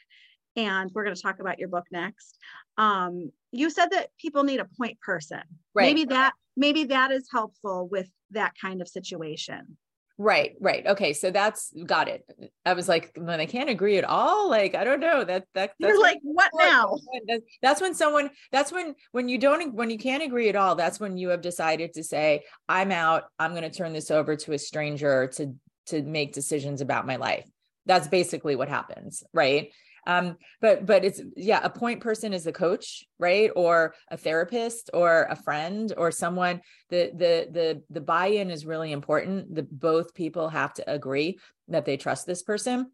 and 0.61 0.91
we're 0.95 1.05
going 1.05 1.17
to 1.17 1.23
talk 1.23 1.41
about 1.41 1.59
your 1.59 1.69
book 1.69 1.87
next. 1.91 2.37
Um, 2.77 3.31
you 3.51 3.71
said 3.71 3.91
that 3.93 4.09
people 4.19 4.45
need 4.45 4.61
a 4.61 4.67
point 4.79 5.01
person. 5.01 5.43
Right. 5.75 5.85
Maybe 5.87 6.05
that 6.07 6.33
maybe 6.57 6.85
that 6.85 7.11
is 7.11 7.29
helpful 7.33 7.89
with 7.89 8.09
that 8.33 8.53
kind 8.61 8.81
of 8.83 8.89
situation. 8.89 9.77
Right, 10.19 10.55
right. 10.61 10.87
Okay, 10.87 11.15
so 11.15 11.31
that's 11.31 11.73
got 11.87 12.07
it. 12.07 12.31
I 12.67 12.75
was 12.75 12.89
like, 12.91 13.11
when 13.17 13.41
I 13.41 13.47
can't 13.47 13.71
agree 13.71 13.97
at 13.97 14.05
all, 14.05 14.51
like 14.51 14.75
I 14.75 14.85
don't 14.85 15.01
know. 15.01 15.25
That 15.25 15.47
that 15.55 15.73
that's 15.79 15.79
you're 15.79 16.01
like, 16.01 16.19
what 16.23 16.51
now? 16.59 16.99
That's 17.63 17.81
when 17.81 17.95
someone. 17.95 18.29
That's 18.53 18.71
when 18.71 18.95
when 19.13 19.31
you 19.31 19.39
don't 19.39 19.73
when 19.73 19.89
you 19.89 19.97
can't 19.97 20.23
agree 20.23 20.51
at 20.51 20.57
all. 20.57 20.75
That's 20.75 21.01
when 21.01 21.17
you 21.17 21.31
have 21.31 21.41
decided 21.41 21.95
to 21.95 22.05
say, 22.05 22.45
I'm 22.69 22.93
out. 22.93 23.25
I'm 23.39 23.53
going 23.53 23.63
to 23.63 23.71
turn 23.71 23.95
this 23.95 24.11
over 24.11 24.37
to 24.37 24.53
a 24.53 24.59
stranger 24.59 25.27
to 25.37 25.55
to 25.87 26.03
make 26.03 26.35
decisions 26.35 26.83
about 26.83 27.07
my 27.07 27.17
life. 27.17 27.49
That's 27.87 28.09
basically 28.09 28.57
what 28.57 28.69
happens, 28.69 29.25
right? 29.33 29.73
Um 30.07 30.37
but 30.61 30.87
but 30.87 31.05
it's 31.05 31.21
yeah 31.37 31.61
a 31.63 31.71
point 31.71 32.01
person 32.01 32.33
is 32.33 32.47
a 32.47 32.53
coach 32.53 33.05
right? 33.19 33.51
Or 33.55 33.95
a 34.11 34.17
therapist 34.17 34.91
or 34.95 35.27
a 35.31 35.37
friend 35.37 35.93
or 35.97 36.11
someone. 36.11 36.61
The 36.89 37.13
the 37.15 37.49
the 37.51 37.83
the 37.91 38.01
buy-in 38.01 38.51
is 38.51 38.67
really 38.67 38.93
important 38.93 39.55
the 39.55 39.63
both 39.63 40.15
people 40.15 40.49
have 40.49 40.73
to 40.75 40.91
agree 40.91 41.39
that 41.69 41.85
they 41.85 41.97
trust 41.97 42.27
this 42.27 42.43
person 42.43 42.91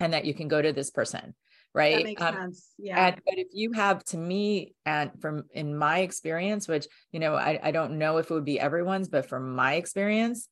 and 0.00 0.12
that 0.12 0.24
you 0.24 0.34
can 0.34 0.48
go 0.48 0.62
to 0.62 0.72
this 0.72 0.90
person 0.90 1.34
right? 1.74 1.96
That 1.96 2.04
makes 2.04 2.22
um, 2.22 2.34
sense. 2.34 2.70
Yeah. 2.78 3.06
and, 3.08 3.20
but 3.26 3.38
if 3.38 3.48
you 3.52 3.72
have 3.72 4.02
to 4.04 4.16
me 4.16 4.74
and 4.86 5.10
from 5.20 5.44
in 5.50 5.76
my 5.76 5.98
experience 5.98 6.66
which 6.66 6.86
you 7.12 7.20
know 7.20 7.34
I, 7.34 7.60
I 7.62 7.70
don't 7.70 7.98
know 7.98 8.16
if 8.16 8.30
it 8.30 8.34
would 8.34 8.46
be 8.46 8.58
everyone's 8.58 9.08
but 9.08 9.28
from 9.28 9.54
my 9.54 9.74
experience 9.74 10.48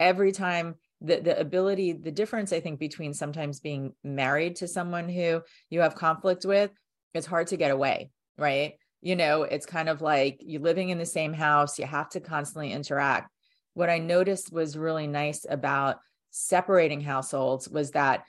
every 0.00 0.32
time 0.32 0.76
the 1.02 1.20
the 1.20 1.38
ability 1.38 1.92
the 1.92 2.10
difference 2.10 2.52
i 2.52 2.60
think 2.60 2.78
between 2.78 3.12
sometimes 3.12 3.60
being 3.60 3.92
married 4.04 4.56
to 4.56 4.68
someone 4.68 5.08
who 5.08 5.42
you 5.70 5.80
have 5.80 5.94
conflict 5.94 6.44
with 6.44 6.70
it's 7.14 7.26
hard 7.26 7.46
to 7.46 7.56
get 7.56 7.70
away 7.70 8.10
right? 8.38 8.74
You 9.00 9.16
know 9.16 9.42
it's 9.42 9.66
kind 9.66 9.88
of 9.88 10.00
like 10.00 10.38
you're 10.40 10.62
living 10.62 10.90
in 10.90 10.98
the 10.98 11.06
same 11.06 11.32
house 11.32 11.78
you 11.78 11.86
have 11.86 12.08
to 12.10 12.20
constantly 12.20 12.72
interact. 12.72 13.30
What 13.74 13.90
i 13.90 13.98
noticed 13.98 14.52
was 14.52 14.76
really 14.76 15.06
nice 15.06 15.44
about 15.48 15.96
separating 16.30 17.00
households 17.00 17.68
was 17.68 17.90
that 17.92 18.24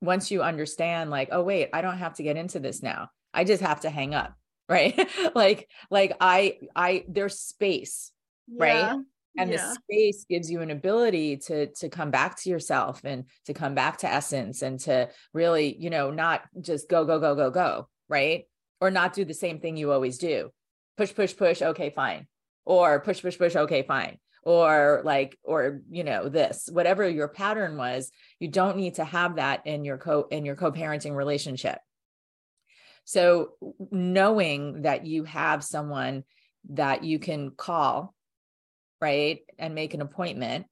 once 0.00 0.30
you 0.30 0.42
understand 0.42 1.10
like 1.10 1.28
oh 1.32 1.42
wait 1.42 1.70
i 1.72 1.80
don't 1.82 1.98
have 1.98 2.14
to 2.14 2.22
get 2.22 2.36
into 2.36 2.58
this 2.58 2.82
now. 2.82 3.10
I 3.32 3.44
just 3.44 3.62
have 3.62 3.80
to 3.82 3.90
hang 3.90 4.14
up 4.14 4.34
right? 4.68 5.08
Like 5.34 5.70
like 5.90 6.16
i 6.20 6.58
i 6.74 7.04
there's 7.08 7.38
space 7.38 8.10
yeah. 8.48 8.64
right 8.64 8.96
and 9.38 9.50
yeah. 9.50 9.56
the 9.56 9.74
space 9.74 10.26
gives 10.28 10.50
you 10.50 10.60
an 10.60 10.70
ability 10.70 11.36
to 11.36 11.66
to 11.66 11.88
come 11.88 12.10
back 12.10 12.40
to 12.42 12.50
yourself 12.50 13.00
and 13.04 13.24
to 13.46 13.54
come 13.54 13.74
back 13.74 13.98
to 13.98 14.08
essence 14.08 14.62
and 14.62 14.80
to 14.80 15.08
really 15.32 15.76
you 15.78 15.90
know 15.90 16.10
not 16.10 16.42
just 16.60 16.88
go 16.88 17.04
go 17.04 17.18
go 17.18 17.34
go 17.34 17.50
go 17.50 17.88
right? 18.08 18.44
Or 18.80 18.90
not 18.90 19.12
do 19.12 19.24
the 19.24 19.34
same 19.34 19.60
thing 19.60 19.76
you 19.76 19.92
always 19.92 20.18
do. 20.18 20.50
Push 20.96 21.14
push 21.14 21.36
push 21.36 21.62
okay 21.62 21.90
fine. 21.90 22.26
Or 22.64 23.00
push 23.00 23.22
push 23.22 23.38
push 23.38 23.54
okay 23.54 23.82
fine. 23.82 24.18
Or 24.42 25.02
like 25.04 25.38
or 25.42 25.82
you 25.90 26.04
know 26.04 26.28
this 26.28 26.68
whatever 26.72 27.08
your 27.08 27.28
pattern 27.28 27.76
was 27.76 28.10
you 28.38 28.48
don't 28.48 28.76
need 28.76 28.94
to 28.94 29.04
have 29.04 29.36
that 29.36 29.66
in 29.66 29.84
your 29.84 29.98
co 29.98 30.26
in 30.30 30.44
your 30.44 30.56
co-parenting 30.56 31.14
relationship. 31.14 31.78
So 33.04 33.52
knowing 33.90 34.82
that 34.82 35.06
you 35.06 35.24
have 35.24 35.64
someone 35.64 36.24
that 36.70 37.04
you 37.04 37.18
can 37.18 37.50
call 37.50 38.14
right? 39.00 39.40
And 39.58 39.74
make 39.74 39.94
an 39.94 40.00
appointment 40.00 40.66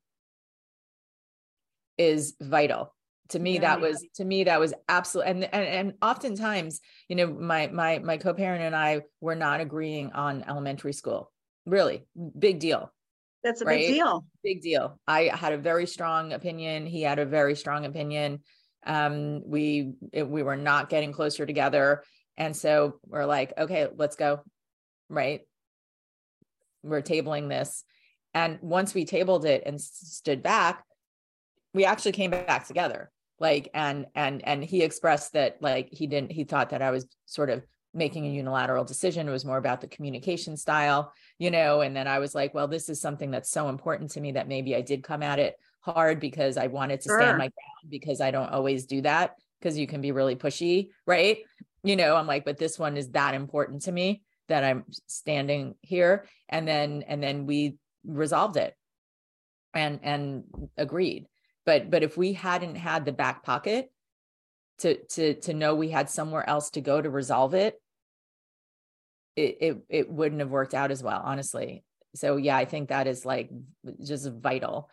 is 1.98 2.34
vital. 2.40 2.92
To 3.30 3.40
me 3.40 3.58
that 3.58 3.80
was 3.80 4.06
to 4.16 4.24
me 4.24 4.44
that 4.44 4.60
was 4.60 4.72
absolute 4.88 5.24
and, 5.24 5.42
and 5.42 5.66
and 5.66 5.94
oftentimes 6.00 6.80
you 7.08 7.16
know 7.16 7.26
my 7.26 7.66
my 7.66 7.98
my 7.98 8.18
co-parent 8.18 8.62
and 8.62 8.76
i 8.76 9.00
were 9.20 9.34
not 9.34 9.60
agreeing 9.60 10.12
on 10.12 10.44
elementary 10.46 10.92
school. 10.92 11.32
Really 11.66 12.06
big 12.38 12.60
deal 12.60 12.92
that's 13.46 13.60
a 13.60 13.64
right? 13.64 13.78
big 13.78 13.94
deal. 13.94 14.26
Big 14.42 14.60
deal. 14.60 14.98
I 15.06 15.30
had 15.32 15.52
a 15.52 15.58
very 15.58 15.86
strong 15.86 16.32
opinion. 16.32 16.84
He 16.84 17.02
had 17.02 17.20
a 17.20 17.24
very 17.24 17.54
strong 17.54 17.84
opinion. 17.84 18.40
Um 18.84 19.42
we 19.48 19.92
it, 20.12 20.28
we 20.28 20.42
were 20.42 20.56
not 20.56 20.88
getting 20.88 21.12
closer 21.12 21.46
together. 21.46 22.02
And 22.36 22.56
so 22.56 22.98
we're 23.06 23.24
like 23.24 23.52
okay 23.56 23.86
let's 23.94 24.16
go 24.16 24.40
right? 25.08 25.42
We're 26.82 27.02
tabling 27.02 27.48
this 27.48 27.84
and 28.36 28.58
once 28.60 28.92
we 28.92 29.06
tabled 29.06 29.46
it 29.46 29.62
and 29.64 29.80
stood 29.80 30.42
back, 30.42 30.84
we 31.72 31.86
actually 31.86 32.12
came 32.12 32.30
back 32.30 32.66
together. 32.66 33.10
Like, 33.40 33.70
and, 33.72 34.04
and, 34.14 34.46
and 34.46 34.62
he 34.62 34.82
expressed 34.82 35.32
that 35.32 35.56
like 35.62 35.88
he 35.90 36.06
didn't, 36.06 36.32
he 36.32 36.44
thought 36.44 36.68
that 36.70 36.82
I 36.82 36.90
was 36.90 37.06
sort 37.24 37.48
of 37.48 37.64
making 37.94 38.26
a 38.26 38.30
unilateral 38.30 38.84
decision. 38.84 39.26
It 39.26 39.32
was 39.32 39.46
more 39.46 39.56
about 39.56 39.80
the 39.80 39.86
communication 39.86 40.58
style, 40.58 41.14
you 41.38 41.50
know, 41.50 41.80
and 41.80 41.96
then 41.96 42.06
I 42.06 42.18
was 42.18 42.34
like, 42.34 42.52
well, 42.52 42.68
this 42.68 42.90
is 42.90 43.00
something 43.00 43.30
that's 43.30 43.50
so 43.50 43.70
important 43.70 44.10
to 44.10 44.20
me 44.20 44.32
that 44.32 44.48
maybe 44.48 44.76
I 44.76 44.82
did 44.82 45.02
come 45.02 45.22
at 45.22 45.38
it 45.38 45.56
hard 45.80 46.20
because 46.20 46.58
I 46.58 46.66
wanted 46.66 47.00
to 47.00 47.08
sure. 47.08 47.18
stand 47.18 47.38
my 47.38 47.44
ground 47.44 47.90
because 47.90 48.20
I 48.20 48.32
don't 48.32 48.52
always 48.52 48.84
do 48.84 49.00
that 49.00 49.36
because 49.60 49.78
you 49.78 49.86
can 49.86 50.02
be 50.02 50.12
really 50.12 50.36
pushy, 50.36 50.90
right? 51.06 51.38
You 51.82 51.96
know, 51.96 52.14
I'm 52.14 52.26
like, 52.26 52.44
but 52.44 52.58
this 52.58 52.78
one 52.78 52.98
is 52.98 53.08
that 53.12 53.32
important 53.32 53.82
to 53.82 53.92
me 53.92 54.20
that 54.48 54.62
I'm 54.62 54.84
standing 55.06 55.74
here. 55.80 56.26
And 56.50 56.68
then, 56.68 57.02
and 57.08 57.22
then 57.22 57.46
we 57.46 57.76
resolved 58.06 58.56
it 58.56 58.74
and 59.74 60.00
and 60.02 60.44
agreed. 60.76 61.26
But 61.64 61.90
but 61.90 62.02
if 62.02 62.16
we 62.16 62.32
hadn't 62.32 62.76
had 62.76 63.04
the 63.04 63.12
back 63.12 63.42
pocket 63.42 63.90
to 64.78 64.96
to 65.08 65.34
to 65.34 65.54
know 65.54 65.74
we 65.74 65.90
had 65.90 66.10
somewhere 66.10 66.48
else 66.48 66.70
to 66.70 66.80
go 66.80 67.00
to 67.00 67.10
resolve 67.10 67.54
it 67.54 67.80
it 69.34 69.58
it, 69.60 69.78
it 69.88 70.10
wouldn't 70.10 70.40
have 70.40 70.50
worked 70.50 70.74
out 70.74 70.90
as 70.90 71.02
well 71.02 71.20
honestly. 71.24 71.84
So 72.14 72.36
yeah 72.36 72.56
i 72.56 72.64
think 72.64 72.88
that 72.88 73.06
is 73.06 73.24
like 73.24 73.50
just 74.04 74.30
vital. 74.30 74.88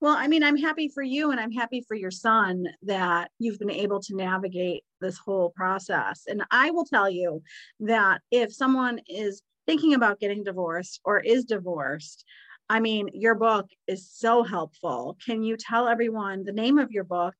Well 0.00 0.14
i 0.14 0.28
mean 0.28 0.42
i'm 0.42 0.58
happy 0.58 0.88
for 0.88 1.02
you 1.02 1.30
and 1.30 1.40
i'm 1.40 1.52
happy 1.52 1.82
for 1.88 1.94
your 1.94 2.10
son 2.10 2.66
that 2.82 3.30
you've 3.38 3.58
been 3.58 3.70
able 3.70 4.00
to 4.00 4.14
navigate 4.14 4.84
this 5.00 5.18
whole 5.18 5.50
process. 5.50 6.24
And 6.28 6.44
i 6.50 6.70
will 6.70 6.84
tell 6.84 7.08
you 7.08 7.42
that 7.80 8.20
if 8.30 8.52
someone 8.52 9.00
is 9.08 9.42
thinking 9.66 9.94
about 9.94 10.20
getting 10.20 10.44
divorced 10.44 11.00
or 11.04 11.20
is 11.20 11.44
divorced, 11.44 12.24
I 12.68 12.80
mean, 12.80 13.10
your 13.12 13.34
book 13.34 13.68
is 13.86 14.10
so 14.10 14.42
helpful. 14.42 15.16
Can 15.24 15.42
you 15.42 15.56
tell 15.56 15.86
everyone 15.86 16.44
the 16.44 16.52
name 16.52 16.78
of 16.78 16.90
your 16.90 17.04
book, 17.04 17.34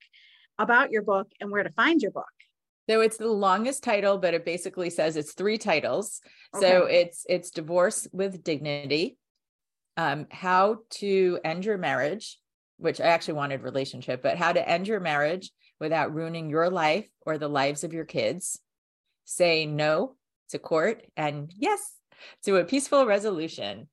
about 0.58 0.90
your 0.90 1.02
book, 1.02 1.28
and 1.40 1.50
where 1.50 1.62
to 1.62 1.70
find 1.70 2.00
your 2.00 2.12
book? 2.12 2.24
So 2.88 3.00
it's 3.00 3.16
the 3.16 3.26
longest 3.26 3.82
title, 3.82 4.18
but 4.18 4.34
it 4.34 4.44
basically 4.44 4.90
says 4.90 5.16
it's 5.16 5.32
three 5.32 5.58
titles. 5.58 6.20
Okay. 6.54 6.66
So 6.66 6.84
it's 6.84 7.26
it's 7.28 7.50
divorce 7.50 8.06
with 8.12 8.44
dignity, 8.44 9.18
um, 9.96 10.26
how 10.30 10.78
to 10.90 11.40
end 11.44 11.64
your 11.64 11.78
marriage, 11.78 12.38
which 12.76 13.00
I 13.00 13.06
actually 13.06 13.34
wanted 13.34 13.62
relationship, 13.62 14.22
but 14.22 14.36
how 14.36 14.52
to 14.52 14.68
end 14.68 14.86
your 14.86 15.00
marriage 15.00 15.50
without 15.80 16.14
ruining 16.14 16.48
your 16.48 16.70
life 16.70 17.08
or 17.22 17.38
the 17.38 17.48
lives 17.48 17.82
of 17.82 17.92
your 17.92 18.04
kids. 18.04 18.60
Say 19.24 19.66
no 19.66 20.14
to 20.50 20.60
court 20.60 21.04
and 21.16 21.52
yes 21.56 21.96
to 22.44 22.56
a 22.56 22.64
peaceful 22.64 23.06
resolution. 23.06 23.88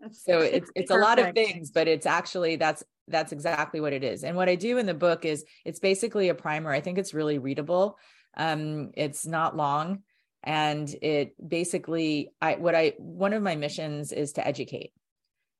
That's 0.00 0.24
so 0.24 0.38
it's 0.38 0.70
it's 0.74 0.90
a 0.90 0.96
lot 0.96 1.18
of 1.18 1.34
things, 1.34 1.70
but 1.70 1.88
it's 1.88 2.06
actually 2.06 2.56
that's 2.56 2.82
that's 3.08 3.32
exactly 3.32 3.80
what 3.80 3.92
it 3.92 4.04
is. 4.04 4.24
And 4.24 4.36
what 4.36 4.48
I 4.48 4.54
do 4.54 4.78
in 4.78 4.86
the 4.86 4.94
book 4.94 5.24
is 5.24 5.44
it's 5.64 5.78
basically 5.78 6.28
a 6.28 6.34
primer. 6.34 6.70
I 6.72 6.80
think 6.80 6.98
it's 6.98 7.14
really 7.14 7.38
readable. 7.38 7.98
Um, 8.36 8.90
it's 8.94 9.26
not 9.26 9.56
long, 9.56 10.02
and 10.42 10.88
it 11.02 11.34
basically 11.46 12.30
I 12.40 12.56
what 12.56 12.74
I 12.74 12.94
one 12.98 13.32
of 13.32 13.42
my 13.42 13.56
missions 13.56 14.12
is 14.12 14.32
to 14.34 14.46
educate. 14.46 14.92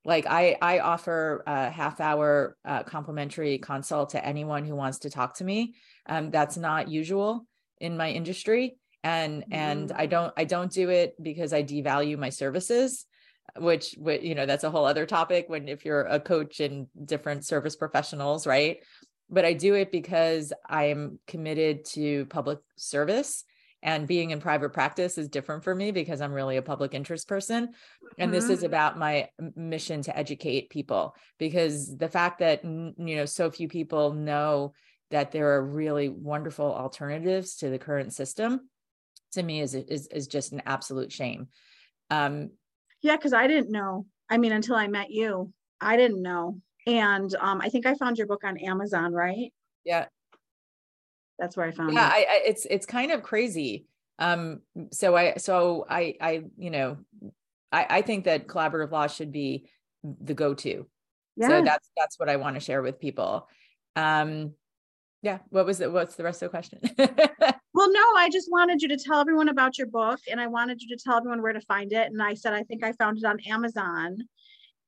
Like 0.05 0.27
I 0.27 0.57
I 0.61 0.81
offer 0.81 1.43
a 1.47 1.71
half 1.71 2.01
hour 2.01 2.57
uh, 2.65 2.83
complimentary 2.83 3.59
consult 3.59 4.11
to 4.11 4.25
anyone 4.25 4.65
who 4.65 4.75
wants 4.77 5.01
to 5.01 5.11
talk 5.11 5.37
to 5.37 5.45
me. 5.45 5.75
Um, 6.07 6.31
that's 6.31 6.57
not 6.57 6.89
usual 6.89 7.47
in 7.81 7.97
my 7.97 8.11
industry 8.11 8.77
and 9.05 9.45
and 9.53 9.93
i 9.93 10.07
mm. 10.07 10.11
don't 10.11 10.33
i 10.37 10.45
don't 10.45 10.73
do 10.73 10.89
it 10.89 11.15
because 11.23 11.53
i 11.53 11.63
devalue 11.63 12.19
my 12.19 12.31
services 12.31 13.07
which, 13.57 13.95
you 13.97 14.35
know 14.35 14.47
that's 14.47 14.65
a 14.65 14.71
whole 14.71 14.87
other 14.87 15.07
topic 15.07 15.45
when 15.49 15.69
if 15.69 15.85
you're 15.85 16.03
a 16.07 16.19
coach 16.19 16.59
and 16.59 16.89
different 17.05 17.45
service 17.45 17.77
professionals 17.77 18.47
right 18.47 18.79
but 19.31 19.45
i 19.45 19.53
do 19.53 19.75
it 19.75 19.93
because 19.93 20.53
i 20.69 20.85
am 20.85 21.21
committed 21.29 21.85
to 21.85 22.27
public 22.27 22.59
service 22.77 23.45
and 23.83 24.09
being 24.09 24.31
in 24.31 24.41
private 24.41 24.73
practice 24.73 25.19
is 25.19 25.29
different 25.29 25.63
for 25.63 25.75
me 25.75 25.93
because 25.93 26.21
i'm 26.21 26.33
really 26.33 26.57
a 26.57 26.63
public 26.63 26.95
interest 26.95 27.29
person 27.29 27.69
and 28.17 28.33
this 28.33 28.49
is 28.49 28.63
Mhm. 28.63 28.67
about 28.67 28.99
my 28.99 29.29
mission 29.55 30.03
to 30.03 30.17
educate 30.17 30.71
people 30.71 31.15
because 31.39 31.95
the 31.97 32.09
fact 32.09 32.39
that 32.39 32.65
you 32.65 32.95
know 33.17 33.27
so 33.27 33.51
few 33.51 33.69
people 33.69 34.15
know 34.15 34.73
that 35.11 35.31
there 35.33 35.53
are 35.55 35.65
really 35.65 36.09
wonderful 36.09 36.73
alternatives 36.75 37.57
to 37.57 37.69
the 37.69 37.79
current 37.79 38.13
system 38.13 38.69
to 39.35 39.43
me 39.43 39.61
is 39.61 39.75
is 39.75 40.07
is 40.09 40.27
just 40.27 40.53
an 40.53 40.63
absolute 40.67 41.13
shame 41.13 41.49
um 42.11 42.51
Yeah, 43.03 43.17
because 43.17 43.33
I 43.33 43.47
didn't 43.47 43.71
know. 43.71 44.07
I 44.31 44.39
mean, 44.39 44.53
until 44.53 44.77
I 44.77 44.87
met 44.89 45.11
you, 45.11 45.53
I 45.81 45.97
didn't 45.97 46.23
know. 46.23 46.61
And 46.87 47.35
um, 47.41 47.61
I 47.61 47.69
think 47.69 47.87
I 47.87 47.95
found 47.95 48.19
your 48.19 48.27
book 48.27 48.45
on 48.45 48.59
Amazon, 48.59 49.13
right? 49.13 49.53
yeah 49.85 50.07
That's 51.39 51.57
where 51.57 51.67
I 51.67 51.73
found 51.73 51.95
yeah 51.95 52.09
it. 52.09 52.13
I, 52.13 52.19
I 52.19 52.43
it's 52.47 52.67
it's 52.69 52.87
kind 52.87 53.13
of 53.13 53.23
crazy 53.23 53.87
um 54.19 54.61
so 54.93 55.17
i 55.17 55.35
so 55.37 55.85
i 55.89 56.15
i 56.21 56.45
you 56.57 56.71
know 56.71 56.99
i 57.73 57.87
i 57.91 58.03
think 58.03 58.25
that 58.25 58.47
collaborative 58.47 58.93
law 58.93 59.09
should 59.09 59.33
be 59.33 59.69
the 60.03 60.35
go-to 60.35 60.87
yeah. 61.37 61.49
so 61.49 61.63
that's 61.63 61.91
that's 61.97 62.19
what 62.19 62.29
i 62.29 62.37
want 62.37 62.55
to 62.55 62.61
share 62.61 62.81
with 62.81 63.01
people 63.01 63.49
um 63.97 64.53
yeah 65.23 65.39
what 65.49 65.67
was 65.67 65.81
it 65.81 65.91
what's 65.91 66.15
the 66.15 66.23
rest 66.23 66.43
of 66.43 66.51
the 66.51 66.57
question 66.57 66.81
well, 67.85 67.93
no, 67.93 68.19
I 68.19 68.31
just 68.31 68.51
wanted 68.51 68.81
you 68.81 68.89
to 68.89 68.97
tell 68.97 69.21
everyone 69.21 69.49
about 69.49 69.77
your 69.77 69.87
book 69.87 70.21
and 70.31 70.41
I 70.41 70.47
wanted 70.47 70.81
you 70.81 70.97
to 70.97 71.03
tell 71.03 71.17
everyone 71.17 71.43
where 71.43 71.53
to 71.53 71.61
find 71.61 71.93
it. 71.93 72.11
And 72.11 72.23
I 72.23 72.35
said, 72.35 72.55
I 72.55 72.63
think 72.63 72.83
I 72.83 72.93
found 72.93 73.19
it 73.19 73.25
on 73.25 73.39
Amazon. 73.41 74.19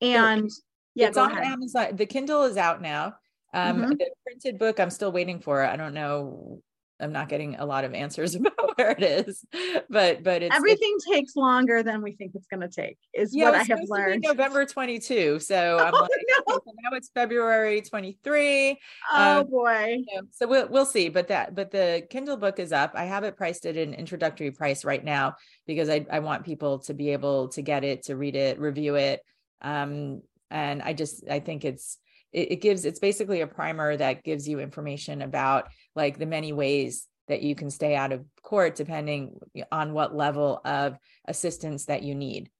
And 0.00 0.50
yeah, 0.94 1.08
it's 1.08 1.18
on 1.18 1.30
ahead. 1.30 1.44
amazon 1.44 1.96
the 1.96 2.06
kindle 2.06 2.44
is 2.44 2.56
out 2.56 2.80
now 2.80 3.16
um 3.52 3.82
Mhm. 3.82 3.98
the 3.98 4.10
printed 4.24 4.58
book 4.58 4.80
i'm 4.80 4.88
still 4.88 5.12
waiting 5.12 5.40
for 5.40 5.62
i 5.62 5.76
don't 5.76 5.92
know 5.92 6.62
i'm 7.00 7.12
not 7.12 7.28
getting 7.28 7.56
a 7.56 7.66
lot 7.66 7.84
of 7.84 7.94
answers 7.94 8.34
about 8.36 8.76
where 8.78 8.90
it 8.90 9.02
is 9.02 9.44
but 9.88 10.22
but 10.22 10.42
it's 10.42 10.54
it's- 10.54 10.56
Everything 10.56 10.96
takes 11.10 11.36
longer 11.36 11.82
than 11.82 12.02
we 12.02 12.12
think 12.12 12.32
it's 12.34 12.46
going 12.46 12.60
to 12.60 12.68
take, 12.68 12.98
is 13.14 13.34
yeah, 13.34 13.44
what 13.46 13.54
I 13.54 13.58
have 13.58 13.66
supposed 13.66 13.82
to 13.82 13.86
be 13.86 13.92
learned. 14.00 14.22
November 14.26 14.64
22. 14.66 15.38
So 15.38 15.78
I'm 15.78 15.94
Oh, 15.94 16.00
like, 16.00 16.10
no. 16.48 16.54
okay, 16.56 16.64
so 16.66 16.72
now 16.82 16.96
it's 16.96 17.08
February 17.10 17.80
23. 17.80 18.78
Oh, 19.12 19.40
um, 19.40 19.46
boy. 19.50 19.96
you 20.06 20.16
know, 20.16 20.22
so 20.32 20.46
we'll 20.46 20.68
we'll 20.68 20.84
see. 20.86 21.08
But 21.08 21.28
that 21.28 21.54
but 21.54 21.70
the 21.70 22.06
Kindle 22.10 22.36
book 22.36 22.58
is 22.58 22.72
up. 22.72 22.92
I 22.94 23.04
have 23.04 23.24
it 23.24 23.36
priced 23.36 23.66
at 23.66 23.76
an 23.76 23.94
introductory 23.94 24.50
price 24.50 24.84
right 24.84 25.04
now 25.04 25.34
because 25.66 25.88
I, 25.88 26.04
I 26.10 26.18
want 26.20 26.44
people 26.44 26.80
to 26.80 26.94
be 26.94 27.10
able 27.10 27.48
to 27.50 27.62
get 27.62 27.84
it, 27.84 28.04
to 28.04 28.16
read 28.16 28.36
it, 28.36 28.58
review 28.58 28.96
it. 28.96 29.20
Um, 29.62 30.22
and 30.50 30.82
I 30.82 30.92
just 30.92 31.24
I 31.30 31.40
think 31.40 31.64
it's 31.64 31.98
it, 32.32 32.52
it 32.52 32.56
gives 32.60 32.84
it's 32.84 33.00
basically 33.00 33.40
a 33.40 33.46
primer 33.46 33.96
that 33.96 34.22
gives 34.24 34.48
you 34.48 34.60
information 34.60 35.22
about 35.22 35.68
like 35.96 36.18
the 36.18 36.26
many 36.26 36.52
ways 36.52 37.08
that 37.26 37.42
you 37.42 37.56
can 37.56 37.70
stay 37.70 37.96
out 37.96 38.12
of 38.12 38.24
court 38.42 38.76
depending 38.76 39.36
on 39.72 39.92
what 39.92 40.14
level 40.14 40.60
of 40.64 40.96
assistance 41.26 41.86
that 41.86 42.04
you 42.04 42.14
need 42.14 42.50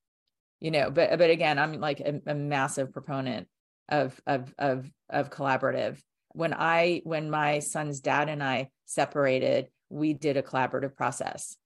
you 0.61 0.71
know? 0.71 0.91
But 0.91 1.19
but 1.19 1.31
again 1.31 1.59
i'm 1.59 1.81
like 1.81 2.01
a, 2.01 2.21
a 2.27 2.35
massive 2.35 2.93
proponent 2.93 3.49
of 3.89 4.21
of 4.27 4.53
of 4.59 4.91
of 5.09 5.31
collaborative. 5.31 6.01
When 6.33 6.55
i 6.55 7.03
when 7.05 7.31
my 7.31 7.61
son's 7.61 8.01
dad 8.01 8.29
and 8.29 8.43
i 8.43 8.71
separated 8.85 9.69
we 9.89 10.15
did 10.15 10.37
a 10.37 10.43
collaborative 10.43 10.97
process. 10.97 11.57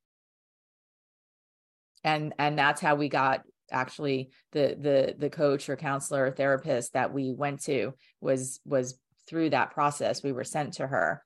And 2.04 2.34
and 2.38 2.58
that's 2.58 2.80
how 2.80 2.94
we 2.94 3.08
got 3.08 3.42
actually 3.70 4.30
the 4.52 4.76
the 4.78 5.14
the 5.16 5.30
coach 5.30 5.68
or 5.68 5.76
counselor 5.76 6.26
or 6.26 6.30
therapist 6.30 6.94
that 6.94 7.12
we 7.12 7.32
went 7.32 7.62
to 7.64 7.94
was 8.20 8.60
was 8.64 8.98
through 9.28 9.50
that 9.50 9.70
process. 9.70 10.22
We 10.22 10.32
were 10.32 10.44
sent 10.44 10.74
to 10.74 10.86
her 10.86 11.22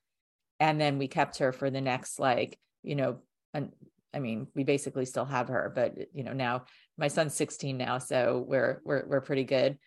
and 0.65 0.81
then 0.81 0.97
we 0.97 1.09
kept 1.09 1.39
her 1.39 1.53
for 1.53 1.69
the 1.69 1.81
next 1.83 2.19
like 2.19 2.59
you 2.83 2.95
know 2.95 3.19
an, 3.53 3.71
i 4.15 4.19
mean 4.19 4.47
we 4.55 4.65
basically 4.65 5.05
still 5.05 5.27
have 5.27 5.49
her 5.49 5.71
but 5.75 5.95
you 6.15 6.25
know 6.25 6.33
now 6.33 6.65
my 6.97 7.09
son's 7.09 7.35
16 7.35 7.77
now 7.77 7.99
so 7.99 8.43
we're 8.49 8.81
we're 8.85 9.05
we're 9.07 9.21
pretty 9.21 9.45
good 9.45 9.79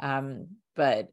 um 0.00 0.48
but 0.74 1.08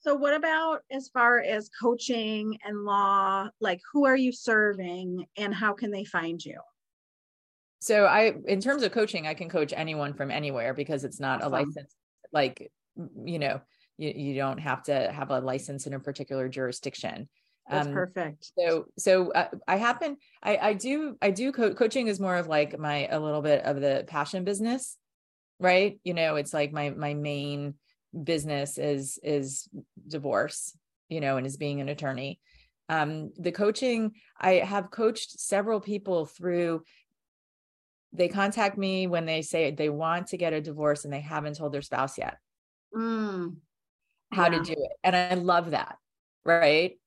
So 0.00 0.16
what 0.16 0.34
about 0.34 0.80
as 0.90 1.08
far 1.10 1.38
as 1.38 1.68
coaching 1.80 2.58
and 2.64 2.84
law? 2.84 3.48
Like 3.60 3.80
who 3.92 4.04
are 4.04 4.16
you 4.16 4.32
serving 4.32 5.26
and 5.36 5.54
how 5.54 5.74
can 5.74 5.92
they 5.92 6.04
find 6.04 6.44
you? 6.44 6.58
so 7.80 8.04
i 8.06 8.32
in 8.46 8.60
terms 8.60 8.82
of 8.84 8.92
coaching 8.92 9.26
i 9.26 9.34
can 9.34 9.48
coach 9.48 9.72
anyone 9.76 10.14
from 10.14 10.30
anywhere 10.30 10.72
because 10.72 11.02
it's 11.04 11.18
not 11.20 11.40
Awesome. 11.40 11.52
a 11.52 11.56
license 11.56 11.94
like 12.32 12.70
you 13.24 13.38
know 13.40 13.60
you, 14.02 14.12
you 14.16 14.34
don't 14.34 14.58
have 14.58 14.82
to 14.84 15.12
have 15.12 15.30
a 15.30 15.40
license 15.40 15.86
in 15.86 15.94
a 15.94 16.00
particular 16.00 16.48
jurisdiction. 16.48 17.28
That's 17.68 17.86
Um, 17.86 17.94
perfect. 17.94 18.52
so 18.58 18.86
so 18.98 19.32
uh, 19.32 19.48
i 19.68 19.76
happen 19.76 20.16
i 20.42 20.56
i 20.56 20.72
do 20.74 21.16
i 21.22 21.30
do 21.30 21.52
co- 21.52 21.74
coaching 21.74 22.08
is 22.08 22.18
more 22.18 22.36
of 22.36 22.48
like 22.48 22.78
my 22.78 23.06
a 23.06 23.18
little 23.20 23.40
bit 23.40 23.64
of 23.64 23.80
the 23.80 24.04
passion 24.06 24.44
business 24.44 24.98
right? 25.60 26.00
You 26.02 26.14
know 26.14 26.34
it's 26.36 26.52
like 26.52 26.72
my 26.72 26.90
my 26.90 27.14
main 27.14 27.74
business 28.24 28.78
is 28.78 29.18
is 29.22 29.68
divorce 30.08 30.76
you 31.08 31.20
know 31.20 31.36
and 31.36 31.46
is 31.46 31.56
being 31.56 31.80
an 31.80 31.88
attorney. 31.88 32.40
Um 32.88 33.30
the 33.38 33.52
coaching 33.52 34.12
i 34.40 34.54
have 34.54 34.90
coached 34.90 35.38
several 35.40 35.80
people 35.80 36.26
through 36.26 36.82
they 38.12 38.28
contact 38.28 38.76
me 38.76 39.06
when 39.06 39.24
they 39.24 39.40
say 39.42 39.70
they 39.70 39.88
want 39.88 40.26
to 40.28 40.36
get 40.36 40.52
a 40.52 40.60
divorce 40.60 41.04
and 41.04 41.12
they 41.12 41.20
haven't 41.20 41.56
told 41.56 41.72
their 41.72 41.82
spouse 41.82 42.18
yet. 42.18 42.36
Mm, 42.94 43.56
how 44.32 44.48
Yeah. 44.48 44.58
to 44.58 44.64
do 44.64 44.72
it. 44.72 44.92
And 45.04 45.14
i 45.16 45.34
love 45.34 45.70
that 45.70 45.96
right? 46.44 46.98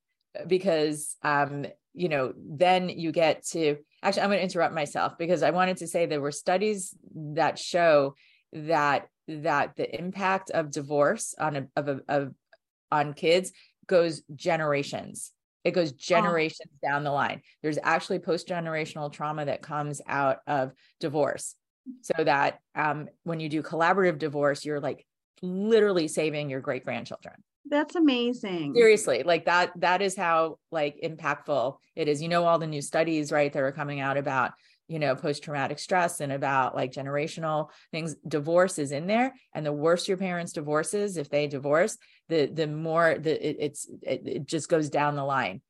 Because 0.47 1.15
um 1.23 1.65
you 1.93 2.09
know 2.09 2.33
then 2.37 2.89
you 2.89 3.11
get 3.11 3.45
to 3.47 3.77
actually 4.03 4.21
i'm 4.21 4.29
going 4.29 4.39
to 4.39 4.43
interrupt 4.43 4.75
myself 4.75 5.17
because 5.17 5.43
i 5.43 5.51
wanted 5.51 5.77
to 5.77 5.87
say 5.87 6.05
there 6.05 6.19
were 6.19 6.31
studies 6.31 6.93
that 7.15 7.57
show 7.57 8.15
that 8.51 9.07
that 9.29 9.75
the 9.77 9.97
impact 9.97 10.51
of 10.51 10.71
divorce 10.71 11.33
on 11.39 11.55
a 11.55 11.67
of 11.75 11.87
a 11.87 12.01
of 12.09 12.33
on 12.91 13.13
kids 13.13 13.51
goes 13.87 14.21
generations. 14.35 15.31
It 15.63 15.71
goes 15.71 15.93
generations 15.93 16.71
down 16.83 17.03
the 17.03 17.11
line. 17.11 17.41
There's 17.63 17.79
actually 17.81 18.19
post 18.19 18.47
generational 18.47 19.11
trauma 19.11 19.45
that 19.45 19.61
comes 19.63 20.01
out 20.07 20.39
of 20.47 20.73
divorce. 20.99 21.55
So 22.01 22.23
that 22.23 22.59
um 22.75 23.07
when 23.23 23.39
you 23.39 23.49
do 23.49 23.61
collaborative 23.63 24.17
divorce 24.17 24.65
you're 24.65 24.79
like 24.79 25.05
literally 25.41 26.07
saving 26.07 26.49
your 26.49 26.61
great 26.61 26.83
grandchildren 26.83 27.35
that's 27.69 27.95
amazing. 27.95 28.73
seriously 28.75 29.23
like 29.23 29.45
that 29.45 29.71
that 29.77 30.01
is 30.01 30.15
how 30.15 30.57
like 30.71 30.99
impactful 31.03 31.77
it 31.95 32.07
is. 32.07 32.21
You 32.21 32.29
know 32.29 32.45
all 32.45 32.59
the 32.59 32.67
new 32.67 32.81
studies 32.81 33.31
right 33.31 33.51
that 33.51 33.61
are 33.61 33.71
coming 33.71 33.99
out 33.99 34.17
about 34.17 34.51
you 34.87 34.99
know 34.99 35.15
post 35.15 35.43
traumatic 35.43 35.79
stress 35.79 36.21
and 36.21 36.31
about 36.31 36.75
like 36.75 36.91
generational 36.91 37.69
things 37.91 38.15
divorce 38.27 38.77
is 38.77 38.91
in 38.91 39.07
there. 39.07 39.33
And 39.53 39.65
the 39.65 39.73
worse 39.73 40.07
your 40.07 40.17
parents 40.17 40.53
divorces 40.53 41.17
if 41.17 41.29
they 41.29 41.47
divorce 41.47 41.97
the 42.29 42.45
the 42.45 42.67
more 42.67 43.17
the 43.17 43.49
it, 43.49 43.57
it's 43.59 43.89
it, 44.03 44.21
it 44.25 44.45
just 44.45 44.69
goes 44.69 44.89
down 44.89 45.15
the 45.15 45.25
line 45.25 45.61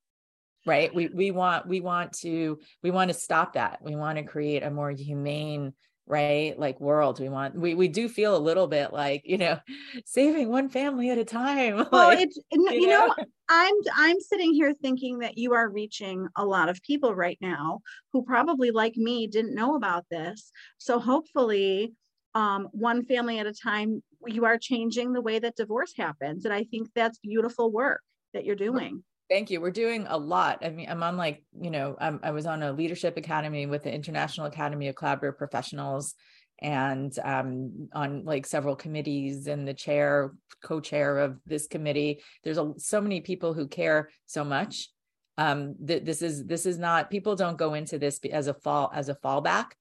right? 0.66 0.94
We 0.94 1.08
we 1.08 1.30
want 1.30 1.68
we 1.68 1.80
want 1.80 2.14
to 2.20 2.60
we 2.82 2.92
want 2.92 3.10
to 3.10 3.14
stop 3.14 3.54
that. 3.54 3.80
We 3.84 3.96
want 3.96 4.18
to 4.18 4.24
create 4.24 4.64
a 4.64 4.72
more 4.72 4.90
humane 4.90 5.74
right 6.08 6.58
like 6.60 6.80
world 6.80 7.20
we 7.20 7.30
want 7.30 7.56
we 7.56 7.74
we 7.74 7.88
do 7.88 8.08
feel 8.08 8.36
a 8.36 8.38
little 8.38 8.68
bit 8.68 8.94
like 8.94 9.24
you 9.26 9.38
know 9.38 9.60
saving 10.06 10.50
one 10.50 10.70
family 10.70 11.10
at 11.10 11.18
a 11.18 11.26
time 11.26 11.78
Well, 11.92 12.10
like, 12.10 12.20
it's 12.20 12.38
you 12.52 12.72
you 12.72 12.88
know, 12.88 13.08
know? 13.08 13.16
I'm 13.50 13.74
I'm 13.96 14.20
sitting 14.20 14.54
here 14.54 14.74
thinking 14.74 15.20
that 15.20 15.38
you 15.38 15.54
are 15.54 15.70
reaching 15.70 16.28
a 16.36 16.46
lot 16.46 16.70
of 16.70 16.82
people 16.84 17.16
right 17.16 17.38
now 17.42 17.82
who 18.14 18.24
probably 18.24 18.72
like 18.72 18.96
me 18.98 19.28
didn't 19.28 19.56
know 19.56 19.76
about 19.76 20.06
this. 20.12 20.52
So 20.78 21.00
hopefully 21.00 21.94
um, 22.34 22.68
one 22.72 23.04
family 23.04 23.40
at 23.40 23.48
a 23.48 23.54
time 23.54 24.04
you 24.28 24.46
are 24.46 24.58
changing 24.58 25.14
the 25.14 25.22
way 25.22 25.40
that 25.40 25.56
divorce 25.56 25.94
happens 25.96 26.46
and 26.46 26.54
I 26.54 26.66
think 26.66 26.90
that's 26.94 27.20
beautiful 27.20 27.72
work 27.72 28.02
that 28.34 28.46
you're 28.46 28.56
doing. 28.56 29.04
Thank 29.30 29.50
you. 29.50 29.60
We're 29.60 29.72
doing 29.72 30.06
a 30.08 30.18
lot. 30.18 30.60
I 30.64 30.70
mean, 30.70 30.88
I'm 30.88 31.02
on 31.02 31.18
like, 31.18 31.44
you 31.60 31.72
know, 31.72 31.96
I'm, 32.00 32.20
I 32.22 32.32
was 32.32 32.46
on 32.46 32.62
a 32.62 32.72
leadership 32.72 33.18
academy 33.18 33.66
with 33.66 33.84
the 33.84 33.94
International 33.94 34.46
Academy 34.46 34.88
of 34.88 34.96
Collaborative 34.96 35.38
Professionals 35.38 36.14
and 36.60 37.18
um, 37.24 37.90
on 37.94 38.24
like 38.24 38.46
several 38.46 38.76
committees 38.76 39.48
and 39.48 39.68
the 39.68 39.74
chair, 39.74 40.34
co-chair 40.64 41.18
of 41.18 41.40
this 41.46 41.68
committee. 41.68 42.22
There's 42.44 42.60
a, 42.60 42.74
so 42.78 43.02
many 43.02 43.22
people 43.22 43.54
who 43.54 43.68
care 43.68 44.10
so 44.28 44.44
much. 44.44 44.90
Um, 45.38 45.76
th- 45.86 46.06
this 46.06 46.22
is 46.22 46.46
this 46.46 46.66
is 46.66 46.78
not 46.78 47.10
people 47.10 47.36
don't 47.36 47.58
go 47.58 47.74
into 47.74 48.00
this 48.00 48.20
as 48.32 48.48
a 48.48 48.54
fall 48.54 48.90
as 48.94 49.10
a 49.10 49.16
fallback, 49.16 49.72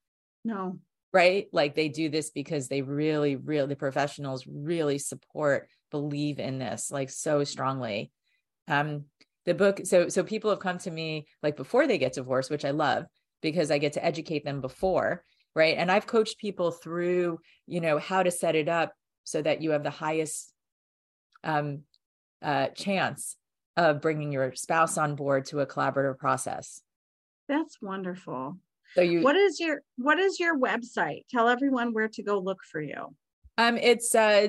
No. 0.45 0.80
right? 1.12 1.47
Like 1.53 1.76
they 1.76 1.88
do 1.88 2.09
this 2.09 2.30
because 2.30 2.66
they 2.66 2.82
really, 2.82 3.36
really 3.36 3.68
the 3.68 3.76
professionals 3.76 4.47
really 4.49 4.99
support, 4.99 5.68
believe 5.92 6.40
in 6.40 6.59
this 6.59 6.90
like 6.90 7.11
so 7.11 7.45
strongly. 7.45 8.11
Um, 8.66 9.05
the 9.47 9.55
book 9.55 9.80
so 9.84 10.09
so 10.09 10.22
people 10.22 10.51
have 10.51 10.59
come 10.61 10.78
to 10.78 10.90
me 10.90 11.26
like 11.42 11.57
before 11.57 11.86
they 11.86 11.99
get 11.99 12.12
divorced 12.14 12.51
which 12.51 12.64
i 12.64 12.70
love 12.70 13.05
because 13.42 13.70
i 13.70 13.78
get 13.78 13.92
to 13.95 14.05
educate 14.05 14.45
them 14.45 14.61
before 14.61 15.22
right 15.55 15.76
and 15.78 15.90
i've 15.90 16.07
coached 16.07 16.38
people 16.38 16.70
through 16.70 17.38
you 17.66 17.80
know 17.80 17.99
how 17.99 18.22
to 18.22 18.30
set 18.30 18.55
it 18.55 18.68
up 18.68 18.92
so 19.24 19.40
that 19.42 19.61
you 19.62 19.70
have 19.70 19.82
the 19.82 19.90
highest 19.90 20.53
um, 21.45 21.82
uh, 22.42 22.68
chance 22.68 23.36
of 23.76 24.01
bringing 24.01 24.32
your 24.32 24.55
spouse 24.55 24.97
on 24.99 25.14
board 25.14 25.45
to 25.47 25.61
a 25.61 25.66
collaborative 25.66 26.16
process 26.18 26.80
That's 27.49 27.76
wonderful. 27.82 28.59
so 28.95 29.01
you 29.03 29.20
What 29.22 29.36
is 29.36 29.61
your 29.61 29.80
what 29.97 30.18
is 30.18 30.38
your 30.40 30.59
website? 30.59 31.24
Tell 31.30 31.49
everyone 31.49 31.92
where 31.92 32.09
to 32.09 32.22
go 32.22 32.38
look 32.38 32.61
for 32.70 32.80
you. 32.80 33.14
um 33.59 33.76
it's 33.76 34.14
uh 34.14 34.49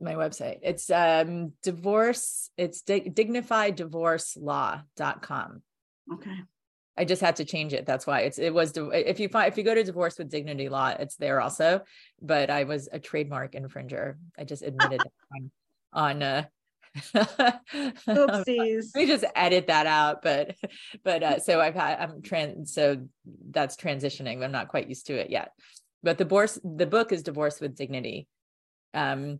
my 0.00 0.14
website 0.14 0.58
it's 0.62 0.90
um 0.90 1.52
divorce 1.62 2.50
it's 2.56 2.82
dig- 2.82 3.14
dignifieddivorcelaw.com 3.14 5.62
Okay. 6.12 6.36
I 6.96 7.04
just 7.04 7.22
had 7.22 7.36
to 7.36 7.44
change 7.44 7.74
it. 7.74 7.86
That's 7.86 8.08
why 8.08 8.22
it's 8.22 8.40
it 8.40 8.52
was 8.52 8.72
if 8.76 9.20
you 9.20 9.28
find 9.28 9.52
if 9.52 9.56
you 9.56 9.62
go 9.62 9.74
to 9.74 9.84
divorce 9.84 10.18
with 10.18 10.30
dignity 10.30 10.68
law, 10.68 10.88
it's 10.88 11.14
there 11.14 11.40
also. 11.40 11.82
But 12.20 12.50
I 12.50 12.64
was 12.64 12.88
a 12.90 12.98
trademark 12.98 13.52
infringer. 13.52 14.16
I 14.36 14.42
just 14.42 14.62
admitted 14.62 15.02
on 15.32 15.50
on 15.92 16.22
uh 16.22 16.44
Oopsies. 17.14 18.86
we 18.96 19.06
just 19.06 19.24
edit 19.36 19.68
that 19.68 19.86
out. 19.86 20.22
But 20.22 20.56
but 21.04 21.22
uh 21.22 21.38
so 21.38 21.60
I've 21.60 21.76
had 21.76 22.00
I'm 22.00 22.20
trans 22.22 22.74
so 22.74 23.06
that's 23.50 23.76
transitioning. 23.76 24.42
I'm 24.42 24.50
not 24.50 24.66
quite 24.68 24.88
used 24.88 25.06
to 25.06 25.14
it 25.14 25.30
yet. 25.30 25.52
But 26.02 26.18
the 26.18 26.24
divorce 26.24 26.58
the 26.64 26.86
book 26.86 27.12
is 27.12 27.22
divorce 27.22 27.60
with 27.60 27.76
dignity. 27.76 28.26
Um 28.92 29.38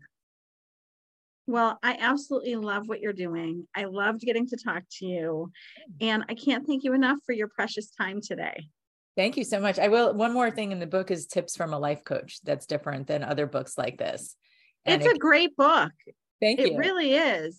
Well, 1.48 1.78
I 1.82 1.96
absolutely 1.98 2.56
love 2.56 2.88
what 2.88 3.00
you're 3.00 3.14
doing. 3.14 3.66
I 3.74 3.84
loved 3.84 4.20
getting 4.20 4.46
to 4.48 4.56
talk 4.56 4.82
to 4.98 5.06
you. 5.06 5.50
And 5.98 6.22
I 6.28 6.34
can't 6.34 6.66
thank 6.66 6.84
you 6.84 6.92
enough 6.92 7.18
for 7.24 7.32
your 7.32 7.48
precious 7.48 7.88
time 7.90 8.20
today. 8.20 8.68
Thank 9.16 9.38
you 9.38 9.44
so 9.44 9.58
much. 9.58 9.78
I 9.78 9.88
will. 9.88 10.12
One 10.12 10.34
more 10.34 10.50
thing 10.50 10.72
in 10.72 10.78
the 10.78 10.86
book 10.86 11.10
is 11.10 11.26
tips 11.26 11.56
from 11.56 11.72
a 11.72 11.78
life 11.78 12.04
coach. 12.04 12.38
That's 12.44 12.66
different 12.66 13.06
than 13.06 13.24
other 13.24 13.46
books 13.46 13.78
like 13.78 13.96
this. 13.96 14.36
And 14.84 15.02
It's 15.02 15.10
a 15.10 15.18
great 15.18 15.56
book. 15.56 15.90
thank 16.38 16.60
It 16.60 16.68
you. 16.68 16.74
It 16.74 16.78
really 16.78 17.14
is. 17.14 17.58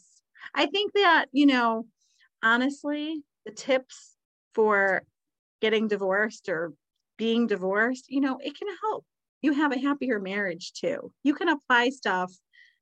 I 0.54 0.68
think 0.68 0.94
that, 0.94 1.26
you 1.32 1.48
know, 1.48 1.88
honestly, 2.44 3.24
the 3.48 3.52
tips 3.52 4.16
for 4.54 5.02
getting 5.62 5.88
divorced 5.88 6.48
or 6.48 6.74
being 7.18 7.48
divorced, 7.48 8.06
you 8.08 8.22
know, 8.22 8.38
it 8.38 8.56
can 8.56 8.68
help 8.84 9.04
you 9.42 9.54
have 9.54 9.72
a 9.72 9.80
happier 9.80 10.20
marriage 10.20 10.74
too. 10.74 11.12
You 11.24 11.34
can 11.34 11.50
apply 11.50 11.90
stuff 11.90 12.32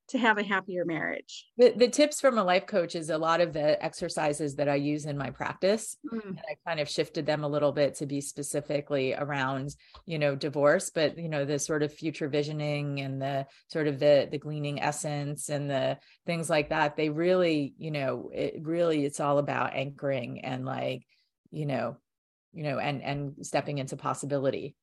to 0.10 0.18
have 0.18 0.38
a 0.38 0.44
happier 0.44 0.86
marriage. 0.86 1.46
the, 1.58 1.74
the 1.76 1.88
tips 1.90 2.22
from 2.22 2.38
a 2.38 2.44
life 2.44 2.66
coach 2.66 2.96
is 2.96 3.10
a 3.10 3.18
lot 3.18 3.42
of 3.42 3.54
the 3.54 3.84
exercises 3.84 4.56
that 4.56 4.70
I 4.70 4.76
use 4.76 5.06
in 5.06 5.18
my 5.18 5.30
practice. 5.32 5.98
Mm, 6.12 6.26
And 6.26 6.40
I 6.50 6.56
kind 6.66 6.80
of 6.80 6.90
shifted 6.90 7.26
them 7.26 7.44
a 7.44 7.48
little 7.48 7.72
bit 7.72 7.96
to 7.96 8.06
be 8.06 8.22
specifically 8.22 9.14
around, 9.14 9.76
you 10.06 10.18
know, 10.18 10.36
divorce, 10.36 10.90
but 10.90 11.18
you 11.18 11.30
know, 11.30 11.46
the 11.46 11.60
sort 11.60 11.84
of 11.84 11.94
future 11.94 12.30
visioning 12.30 13.02
and 13.02 13.22
the 13.22 13.46
sort 13.68 13.88
of 13.88 14.00
the 14.00 14.28
the 14.32 14.38
gleaning 14.38 14.82
essence 14.82 15.50
and 15.50 15.70
the 15.70 15.98
things 16.26 16.50
like 16.50 16.70
that. 16.70 16.96
They 16.96 17.10
really, 17.10 17.74
you 17.78 17.92
know, 17.92 18.32
it 18.34 18.62
really 18.62 19.06
it's 19.06 19.20
all 19.20 19.38
about 19.38 19.76
anchoring 19.76 20.46
and 20.46 20.66
like, 20.66 21.04
you 21.52 21.66
know, 21.66 21.98
you 22.54 22.64
know, 22.64 22.80
and 22.80 23.02
and 23.04 23.36
stepping 23.46 23.78
into 23.78 23.98
possibility. 23.98 24.76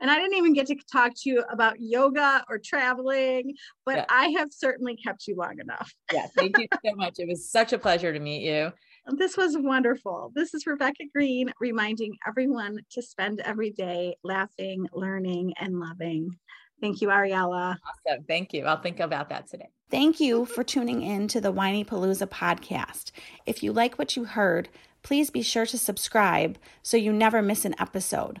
And 0.00 0.10
I 0.10 0.16
didn't 0.16 0.34
even 0.34 0.52
get 0.52 0.66
to 0.66 0.76
talk 0.92 1.12
to 1.22 1.30
you 1.30 1.42
about 1.50 1.76
yoga 1.80 2.44
or 2.48 2.58
traveling, 2.58 3.54
but 3.84 3.96
Yeah. 3.96 4.04
I 4.10 4.28
have 4.38 4.48
certainly 4.52 4.96
kept 4.96 5.26
you 5.26 5.36
long 5.36 5.58
enough. 5.60 5.92
Yeah, 6.12 6.26
thank 6.36 6.58
you 6.58 6.66
so 6.84 6.94
much. 6.96 7.14
It 7.18 7.28
was 7.28 7.50
such 7.50 7.72
a 7.72 7.78
pleasure 7.78 8.12
to 8.12 8.18
meet 8.20 8.42
you. 8.42 8.72
This 9.16 9.36
was 9.36 9.56
wonderful. 9.56 10.32
This 10.34 10.52
is 10.52 10.66
Rebecca 10.66 11.04
Green 11.14 11.52
reminding 11.60 12.16
everyone 12.26 12.80
to 12.90 13.02
spend 13.02 13.40
every 13.40 13.70
day 13.70 14.16
laughing, 14.24 14.86
learning, 14.92 15.54
and 15.60 15.78
loving. 15.78 16.36
Thank 16.80 17.00
you, 17.00 17.08
Ariella. 17.08 17.76
Awesome. 18.08 18.24
Thank 18.28 18.52
you. 18.52 18.64
I'll 18.64 18.82
think 18.82 19.00
about 19.00 19.28
that 19.30 19.46
today. 19.48 19.68
Thank 19.90 20.18
you 20.18 20.44
for 20.44 20.64
tuning 20.64 21.02
in 21.02 21.28
to 21.28 21.40
the 21.40 21.52
Whinypaluza 21.52 22.26
podcast. 22.28 23.12
If 23.46 23.62
you 23.62 23.72
like 23.72 23.94
what 23.96 24.16
you 24.16 24.24
heard, 24.24 24.68
please 25.04 25.30
be 25.30 25.40
sure 25.40 25.66
to 25.66 25.78
subscribe 25.78 26.58
so 26.82 26.96
you 26.96 27.12
never 27.12 27.40
miss 27.40 27.64
an 27.64 27.76
episode. 27.78 28.40